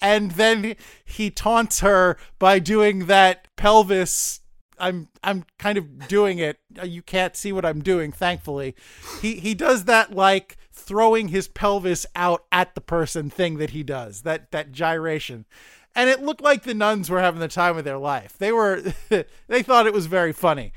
and 0.00 0.32
then 0.32 0.76
he 1.04 1.30
taunts 1.30 1.80
her 1.80 2.16
by 2.38 2.58
doing 2.58 3.06
that 3.06 3.48
pelvis 3.56 4.40
I'm 4.80 5.08
I'm 5.22 5.44
kind 5.58 5.78
of 5.78 6.08
doing 6.08 6.38
it. 6.38 6.58
You 6.82 7.02
can't 7.02 7.36
see 7.36 7.52
what 7.52 7.64
I'm 7.64 7.82
doing, 7.82 8.12
thankfully. 8.12 8.74
He 9.20 9.36
he 9.36 9.54
does 9.54 9.84
that 9.84 10.14
like 10.14 10.56
throwing 10.72 11.28
his 11.28 11.48
pelvis 11.48 12.06
out 12.14 12.44
at 12.52 12.74
the 12.74 12.80
person 12.80 13.30
thing 13.30 13.58
that 13.58 13.70
he 13.70 13.82
does. 13.82 14.22
That 14.22 14.50
that 14.52 14.72
gyration. 14.72 15.46
And 15.94 16.08
it 16.08 16.22
looked 16.22 16.40
like 16.40 16.62
the 16.62 16.74
nuns 16.74 17.10
were 17.10 17.20
having 17.20 17.40
the 17.40 17.48
time 17.48 17.76
of 17.76 17.84
their 17.84 17.98
life. 17.98 18.36
They 18.38 18.52
were 18.52 18.82
they 19.48 19.62
thought 19.62 19.86
it 19.86 19.92
was 19.92 20.06
very 20.06 20.32
funny. 20.32 20.72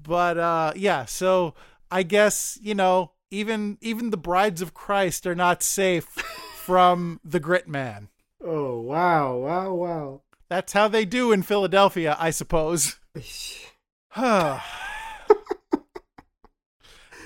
But 0.00 0.38
uh 0.38 0.72
yeah, 0.76 1.04
so 1.06 1.54
I 1.90 2.02
guess, 2.02 2.58
you 2.62 2.74
know, 2.74 3.12
even 3.30 3.78
even 3.80 4.10
the 4.10 4.16
brides 4.16 4.62
of 4.62 4.74
Christ 4.74 5.26
are 5.26 5.34
not 5.34 5.62
safe 5.62 6.04
from 6.04 7.20
the 7.24 7.40
grit 7.40 7.68
man. 7.68 8.08
Oh 8.42 8.80
wow, 8.80 9.36
wow, 9.36 9.74
wow. 9.74 10.22
That's 10.48 10.72
how 10.72 10.88
they 10.88 11.04
do 11.04 11.32
in 11.32 11.42
Philadelphia, 11.42 12.16
I 12.18 12.30
suppose. 12.30 12.96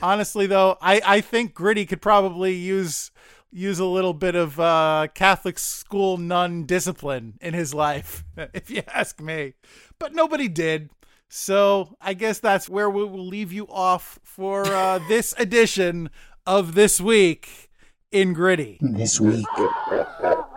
Honestly, 0.03 0.47
though, 0.47 0.79
I, 0.81 1.03
I 1.05 1.21
think 1.21 1.55
Gritty 1.55 1.87
could 1.87 2.01
probably 2.01 2.55
use 2.55 3.11
use 3.53 3.79
a 3.81 3.85
little 3.85 4.15
bit 4.15 4.37
of 4.37 4.61
uh, 4.61 5.09
Catholic 5.15 5.59
school 5.59 6.17
nun 6.17 6.65
discipline 6.65 7.37
in 7.41 7.53
his 7.53 7.75
life, 7.75 8.25
if 8.55 8.71
you 8.71 8.83
ask 8.95 9.21
me. 9.21 9.55
But 9.99 10.15
nobody 10.15 10.49
did. 10.49 10.91
So 11.29 11.97
I 12.01 12.15
guess 12.15 12.39
that's 12.39 12.69
where 12.69 12.89
we 12.89 13.05
will 13.05 13.27
leave 13.27 13.53
you 13.53 13.67
off 13.69 14.19
for 14.23 14.67
uh, 14.67 15.01
this 15.09 15.35
edition 15.39 16.11
of 16.47 16.75
This 16.75 17.01
Week 17.01 17.71
in 18.11 18.33
Gritty. 18.33 18.79
This 18.81 19.21
week 19.21 19.47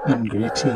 in 0.08 0.26
Gritty. 0.26 0.72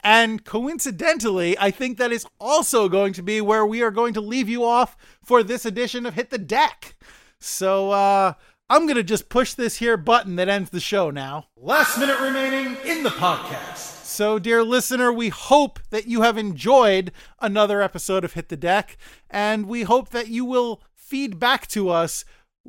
And 0.00 0.44
coincidentally, 0.44 1.58
I 1.58 1.70
think 1.70 1.98
that 1.98 2.12
is 2.12 2.26
also 2.40 2.88
going 2.88 3.12
to 3.14 3.22
be 3.22 3.40
where 3.40 3.66
we 3.66 3.82
are 3.82 3.90
going 3.90 4.14
to 4.14 4.20
leave 4.20 4.48
you 4.48 4.64
off 4.64 4.96
for 5.22 5.42
this 5.42 5.66
edition 5.66 6.06
of 6.06 6.14
Hit 6.14 6.30
the 6.30 6.38
Deck. 6.38 6.96
So 7.40 7.90
uh, 7.90 8.34
I'm 8.70 8.86
going 8.86 8.96
to 8.96 9.02
just 9.02 9.28
push 9.28 9.54
this 9.54 9.76
here 9.76 9.96
button 9.96 10.36
that 10.36 10.48
ends 10.48 10.70
the 10.70 10.80
show 10.80 11.10
now. 11.10 11.46
Last 11.56 11.98
minute 11.98 12.20
remaining 12.20 12.76
in 12.84 13.02
the 13.02 13.10
podcast. 13.10 13.96
So, 14.04 14.38
dear 14.38 14.64
listener, 14.64 15.12
we 15.12 15.28
hope 15.28 15.78
that 15.90 16.06
you 16.06 16.22
have 16.22 16.36
enjoyed 16.36 17.12
another 17.40 17.80
episode 17.80 18.24
of 18.24 18.32
Hit 18.32 18.48
the 18.48 18.56
Deck, 18.56 18.96
and 19.30 19.66
we 19.66 19.82
hope 19.82 20.08
that 20.08 20.28
you 20.28 20.44
will 20.44 20.82
feed 20.94 21.38
back 21.38 21.66
to 21.68 21.88
us 21.90 22.24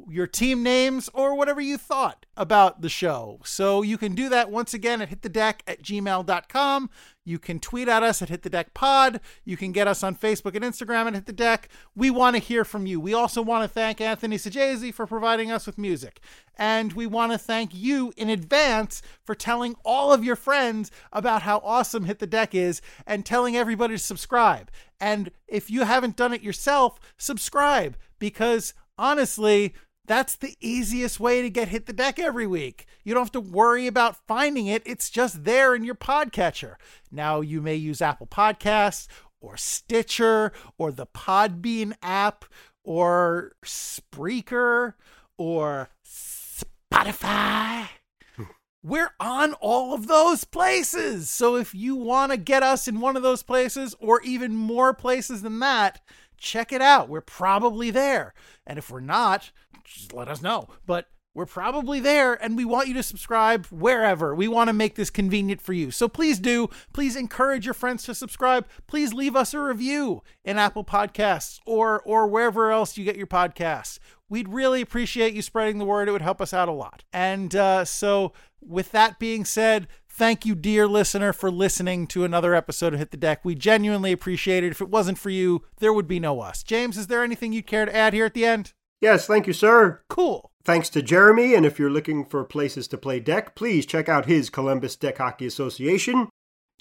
your 0.08 0.28
team 0.28 0.64
names 0.64 1.10
or 1.14 1.36
whatever 1.36 1.60
you 1.60 1.78
thought 1.78 2.26
about 2.40 2.82
the 2.82 2.90
show. 2.90 3.42
So 3.44 3.82
you 3.82 3.98
can 3.98 4.16
do 4.16 4.30
that 4.30 4.50
once 4.50 4.74
again 4.74 5.02
at 5.02 5.10
hitthedeck 5.10 5.56
at 5.68 5.84
gmail.com. 5.84 6.90
You 7.26 7.38
can 7.38 7.60
tweet 7.60 7.90
at 7.90 8.02
us 8.02 8.22
at 8.22 8.30
Hit 8.30 8.44
the 8.44 8.50
Deck 8.50 8.74
Pod. 8.74 9.20
You 9.44 9.58
can 9.58 9.74
get 9.74 9.90
us 9.90 10.04
on 10.04 10.16
Facebook 10.16 10.56
and 10.56 10.64
Instagram 10.64 11.08
at 11.08 11.16
Hit 11.16 11.26
the 11.26 11.34
Deck. 11.34 11.68
We 11.96 12.10
want 12.10 12.38
to 12.38 12.42
hear 12.42 12.64
from 12.64 12.88
you. 12.88 13.02
We 13.02 13.14
also 13.14 13.42
want 13.42 13.66
to 13.66 13.68
thank 13.68 14.00
Anthony 14.00 14.38
Sajazi 14.38 14.94
for 14.94 15.06
providing 15.06 15.52
us 15.52 15.68
with 15.68 15.78
music. 15.78 16.22
And 16.58 16.94
we 16.94 17.06
want 17.06 17.34
to 17.34 17.38
thank 17.38 17.72
you 17.76 18.14
in 18.16 18.30
advance 18.30 19.02
for 19.26 19.36
telling 19.36 19.76
all 19.84 20.14
of 20.14 20.24
your 20.24 20.38
friends 20.38 20.92
about 21.12 21.42
how 21.42 21.60
awesome 21.64 22.06
Hit 22.06 22.20
the 22.20 22.26
Deck 22.26 22.56
is 22.56 22.82
and 23.06 23.26
telling 23.26 23.58
everybody 23.58 23.96
to 23.96 24.00
subscribe. 24.00 24.72
And 24.98 25.30
if 25.46 25.70
you 25.70 25.84
haven't 25.84 26.16
done 26.16 26.34
it 26.34 26.42
yourself, 26.42 27.00
subscribe 27.18 27.98
because 28.18 28.74
honestly, 28.98 29.74
that's 30.10 30.36
the 30.38 30.58
easiest 30.60 31.20
way 31.20 31.44
to 31.44 31.52
get 31.52 31.68
hit 31.68 31.86
the 31.86 31.94
deck 31.94 32.18
every 32.18 32.48
week. 32.48 32.88
You 33.04 33.14
don't 33.14 33.26
have 33.26 33.32
to 33.34 33.40
worry 33.40 33.86
about 33.86 34.26
finding 34.28 34.66
it, 34.66 34.82
it's 34.84 35.12
just 35.12 35.44
there 35.44 35.76
in 35.76 35.84
your 35.84 35.94
podcatcher. 35.94 36.78
Now, 37.12 37.42
you 37.42 37.62
may 37.62 37.76
use 37.76 38.02
Apple 38.02 38.26
Podcasts 38.26 39.08
or 39.40 39.56
Stitcher 39.56 40.52
or 40.80 40.92
the 40.92 41.06
Podbean 41.06 41.94
app 42.02 42.46
or 42.84 43.52
Spreaker 43.64 44.96
or 45.38 45.90
Spotify. 46.04 47.90
Hmm. 48.36 48.44
We're 48.82 49.14
on 49.20 49.54
all 49.62 49.94
of 49.94 50.08
those 50.08 50.44
places. 50.44 51.30
So 51.30 51.56
if 51.56 51.76
you 51.76 51.96
want 51.96 52.32
to 52.32 52.38
get 52.40 52.64
us 52.64 52.88
in 52.88 53.00
one 53.00 53.16
of 53.16 53.22
those 53.22 53.44
places 53.44 53.96
or 54.00 54.22
even 54.24 54.56
more 54.56 54.92
places 54.96 55.44
than 55.44 55.60
that, 55.60 56.02
check 56.40 56.72
it 56.72 56.82
out. 56.82 57.10
We're 57.10 57.22
probably 57.22 57.92
there. 57.92 58.34
And 58.66 58.80
if 58.80 58.90
we're 58.90 59.02
not, 59.02 59.52
just 59.90 60.14
let 60.14 60.28
us 60.28 60.42
know. 60.42 60.68
But 60.86 61.08
we're 61.36 61.46
probably 61.46 62.00
there 62.00 62.34
and 62.34 62.58
we 62.58 62.66
want 62.66 62.88
you 62.88 62.94
to 62.96 63.04
subscribe 63.04 63.68
wherever. 63.68 64.34
We 64.34 64.48
want 64.48 64.68
to 64.68 64.74
make 64.74 64.96
this 64.96 65.10
convenient 65.10 65.62
for 65.62 65.74
you. 65.74 65.92
So 65.92 66.08
please 66.08 66.40
do. 66.40 66.70
Please 66.92 67.16
encourage 67.16 67.66
your 67.66 67.74
friends 67.74 68.04
to 68.04 68.16
subscribe. 68.16 68.68
Please 68.88 69.14
leave 69.14 69.36
us 69.36 69.54
a 69.54 69.60
review 69.60 70.24
in 70.44 70.58
Apple 70.58 70.84
Podcasts 70.84 71.60
or 71.66 72.02
or 72.02 72.28
wherever 72.28 72.72
else 72.72 72.98
you 72.98 73.06
get 73.06 73.16
your 73.16 73.28
podcasts. 73.28 74.00
We'd 74.28 74.50
really 74.50 74.82
appreciate 74.82 75.34
you 75.34 75.42
spreading 75.42 75.80
the 75.80 75.86
word. 75.86 76.08
It 76.08 76.12
would 76.12 76.22
help 76.22 76.42
us 76.42 76.54
out 76.54 76.70
a 76.70 76.74
lot. 76.74 77.04
And 77.12 77.56
uh, 77.56 77.86
so, 77.86 78.34
with 78.62 78.92
that 78.92 79.18
being 79.18 79.44
said, 79.44 79.88
thank 80.08 80.46
you, 80.46 80.54
dear 80.54 80.88
listener, 80.88 81.34
for 81.34 81.50
listening 81.50 82.06
to 82.08 82.26
another 82.26 82.54
episode 82.54 82.94
of 82.94 83.00
Hit 83.00 83.10
the 83.10 83.18
Deck. 83.18 83.44
We 83.44 83.56
genuinely 83.56 84.12
appreciate 84.12 84.64
it. 84.64 84.72
If 84.72 84.82
it 84.82 84.90
wasn't 84.90 85.18
for 85.18 85.32
you, 85.32 85.64
there 85.80 85.94
would 85.94 86.08
be 86.08 86.20
no 86.20 86.42
us. 86.42 86.62
James, 86.62 86.98
is 86.98 87.08
there 87.08 87.24
anything 87.24 87.54
you'd 87.54 87.66
care 87.66 87.86
to 87.86 87.96
add 87.96 88.14
here 88.14 88.26
at 88.26 88.36
the 88.36 88.46
end? 88.46 88.74
Yes, 89.02 89.26
thank 89.26 89.48
you, 89.48 89.54
sir. 89.54 90.02
Cool. 90.10 90.52
Thanks 90.64 90.90
to 90.90 91.02
Jeremy, 91.02 91.56
and 91.56 91.66
if 91.66 91.80
you're 91.80 91.90
looking 91.90 92.26
for 92.26 92.44
places 92.44 92.88
to 92.90 92.98
play 92.98 93.20
deck, 93.20 93.56
please 93.56 93.86
check 93.86 94.10
out 94.10 94.26
his 94.26 94.50
Columbus 94.50 94.96
Deck 94.96 95.18
Hockey 95.18 95.46
Association. 95.46 96.30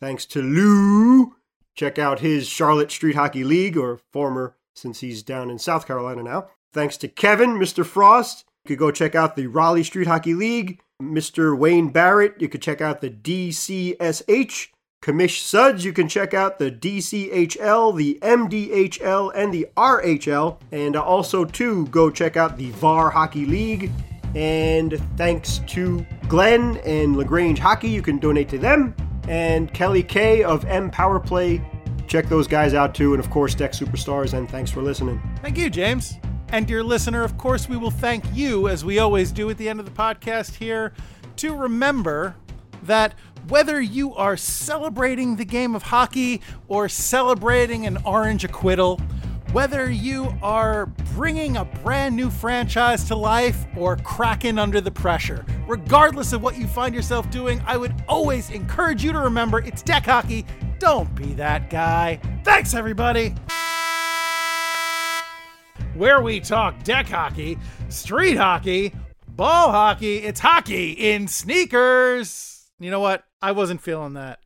Thanks 0.01 0.27
to 0.27 0.43
Lou. 0.43 1.37
Check 1.75 1.99
out 1.99 2.21
his 2.21 2.49
Charlotte 2.49 2.91
Street 2.91 3.15
Hockey 3.15 3.45
League, 3.45 3.77
or 3.77 4.01
former, 4.13 4.57
since 4.75 5.01
he's 5.01 5.23
down 5.23 5.49
in 5.49 5.59
South 5.59 5.87
Carolina 5.87 6.25
now. 6.25 6.49
Thanks 6.73 6.97
to 6.99 7.09
Kevin, 7.09 7.51
Mr. 7.51 7.87
Frost. 7.87 8.45
You 8.65 8.71
could 8.71 8.79
go 8.79 8.91
check 8.91 9.15
out 9.15 9.37
the 9.37 9.47
Raleigh 9.47 9.85
Street 9.85 10.09
Hockey 10.09 10.35
League. 10.35 10.81
Mr. 11.01 11.57
Wayne 11.57 11.91
Barrett, 11.91 12.35
you 12.41 12.49
could 12.49 12.63
check 12.63 12.81
out 12.81 13.01
the 13.01 13.11
DCSH. 13.11 14.69
Commish 15.01 15.43
Suds, 15.43 15.85
you 15.85 15.93
can 15.93 16.09
check 16.09 16.35
out 16.35 16.59
the 16.59 16.73
DCHL, 16.73 17.97
the 17.97 18.19
MDHL, 18.21 19.31
and 19.33 19.55
the 19.55 19.69
RHL. 19.77 20.59
And 20.73 20.97
also, 20.97 21.45
too, 21.45 21.87
go 21.87 22.11
check 22.11 22.37
out 22.37 22.57
the 22.57 22.71
VAR 22.73 23.09
Hockey 23.09 23.47
League. 23.47 23.93
And 24.35 25.01
thanks 25.17 25.61
to 25.69 26.05
Glenn 26.29 26.79
and 26.79 27.17
LaGrange 27.17 27.61
Hockey, 27.61 27.89
you 27.89 28.03
can 28.03 28.19
donate 28.19 28.49
to 28.49 28.59
them. 28.59 28.95
And 29.29 29.73
Kelly 29.73 30.03
K 30.03 30.43
of 30.43 30.65
M 30.65 30.91
Power 30.91 31.21
Play, 31.21 31.63
check 32.09 32.29
those 32.29 32.49
guys 32.49 32.75
out 32.75 32.95
too. 32.95 33.15
And 33.15 33.23
of 33.23 33.31
course, 33.31 33.55
Deck 33.55 33.73
Superstars. 33.73 34.37
And 34.37 34.51
thanks 34.51 34.71
for 34.71 34.83
listening. 34.83 35.23
Thank 35.43 35.59
you, 35.59 35.71
James. 35.71 36.19
And 36.49 36.67
dear 36.67 36.83
listener, 36.83 37.23
of 37.23 37.39
course, 37.39 37.69
we 37.69 37.77
will 37.77 37.91
thank 37.91 38.25
you, 38.35 38.69
as 38.69 38.85
we 38.85 38.99
always 38.99 39.31
do 39.31 39.49
at 39.49 39.59
the 39.59 39.69
end 39.69 39.79
of 39.79 39.87
the 39.87 39.93
podcast 39.93 40.57
here, 40.57 40.93
to 41.37 41.55
remember 41.55 42.35
that 42.83 43.15
whether 43.49 43.81
you 43.81 44.15
are 44.15 44.37
celebrating 44.37 45.37
the 45.37 45.45
game 45.45 45.75
of 45.75 45.83
hockey 45.83 46.41
or 46.69 46.89
celebrating 46.89 47.87
an 47.87 47.99
orange 48.05 48.45
acquittal, 48.45 49.01
whether 49.53 49.91
you 49.91 50.33
are 50.43 50.87
bringing 51.15 51.57
a 51.57 51.65
brand 51.65 52.15
new 52.15 52.31
franchise 52.31 53.05
to 53.05 53.17
life 53.17 53.67
or 53.77 53.97
cracking 53.97 54.59
under 54.59 54.81
the 54.81 54.91
pressure, 54.91 55.45
regardless 55.67 56.33
of 56.33 56.43
what 56.43 56.59
you 56.59 56.67
find 56.67 56.95
yourself 56.95 57.31
doing, 57.31 57.63
I 57.67 57.77
would 57.77 57.95
always 58.07 58.51
encourage 58.51 59.03
you 59.03 59.13
to 59.13 59.21
remember 59.21 59.61
it's 59.61 59.83
deck 59.83 60.05
hockey. 60.05 60.45
Don't 60.79 61.13
be 61.15 61.33
that 61.35 61.71
guy. 61.71 62.21
Thanks, 62.45 62.75
everybody 62.75 63.35
where 65.95 66.23
we 66.23 66.39
talk 66.39 66.81
deck 66.85 67.09
hockey, 67.09 67.59
street 67.89 68.37
hockey, 68.37 68.95
ball 69.27 69.73
hockey. 69.73 70.19
It's 70.19 70.39
hockey 70.41 70.93
in 70.93 71.27
sneakers. 71.27 72.58
You 72.81 72.91
know 72.91 73.01
what? 73.01 73.25
I 73.43 73.53
wasn't 73.53 73.81
feeling 73.81 74.15
that. 74.15 74.41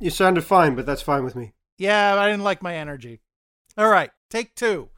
You 0.00 0.10
sounded 0.10 0.44
fine, 0.44 0.74
but 0.74 0.86
that's 0.86 1.02
fine 1.02 1.24
with 1.24 1.36
me. 1.36 1.52
Yeah, 1.76 2.16
I 2.16 2.28
didn't 2.28 2.44
like 2.44 2.62
my 2.62 2.76
energy. 2.76 3.20
All 3.76 3.88
right, 3.88 4.10
take 4.30 4.54
two. 4.54 4.88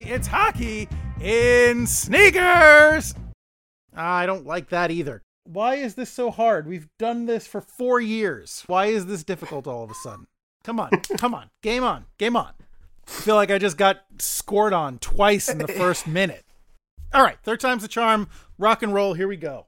It's 0.00 0.26
hockey 0.26 0.88
in 1.20 1.86
sneakers. 1.86 3.14
I 3.94 4.24
don't 4.26 4.46
like 4.46 4.70
that 4.70 4.90
either. 4.90 5.22
Why 5.44 5.74
is 5.74 5.94
this 5.94 6.10
so 6.10 6.30
hard? 6.30 6.66
We've 6.66 6.88
done 6.98 7.26
this 7.26 7.46
for 7.46 7.60
four 7.60 8.00
years. 8.00 8.62
Why 8.66 8.86
is 8.86 9.06
this 9.06 9.24
difficult 9.24 9.66
all 9.66 9.84
of 9.84 9.90
a 9.90 9.94
sudden? 9.94 10.26
Come 10.64 10.80
on, 10.80 10.90
come 11.18 11.34
on, 11.34 11.50
game 11.62 11.84
on, 11.84 12.06
game 12.18 12.36
on. 12.36 12.52
I 13.06 13.10
feel 13.10 13.34
like 13.34 13.50
I 13.50 13.58
just 13.58 13.76
got 13.76 13.98
scored 14.18 14.72
on 14.72 14.98
twice 14.98 15.48
in 15.48 15.58
the 15.58 15.68
first 15.68 16.06
minute. 16.06 16.44
All 17.12 17.22
right, 17.22 17.36
third 17.42 17.60
time's 17.60 17.82
the 17.82 17.88
charm. 17.88 18.28
Rock 18.58 18.82
and 18.82 18.94
roll. 18.94 19.14
Here 19.14 19.28
we 19.28 19.36
go. 19.36 19.66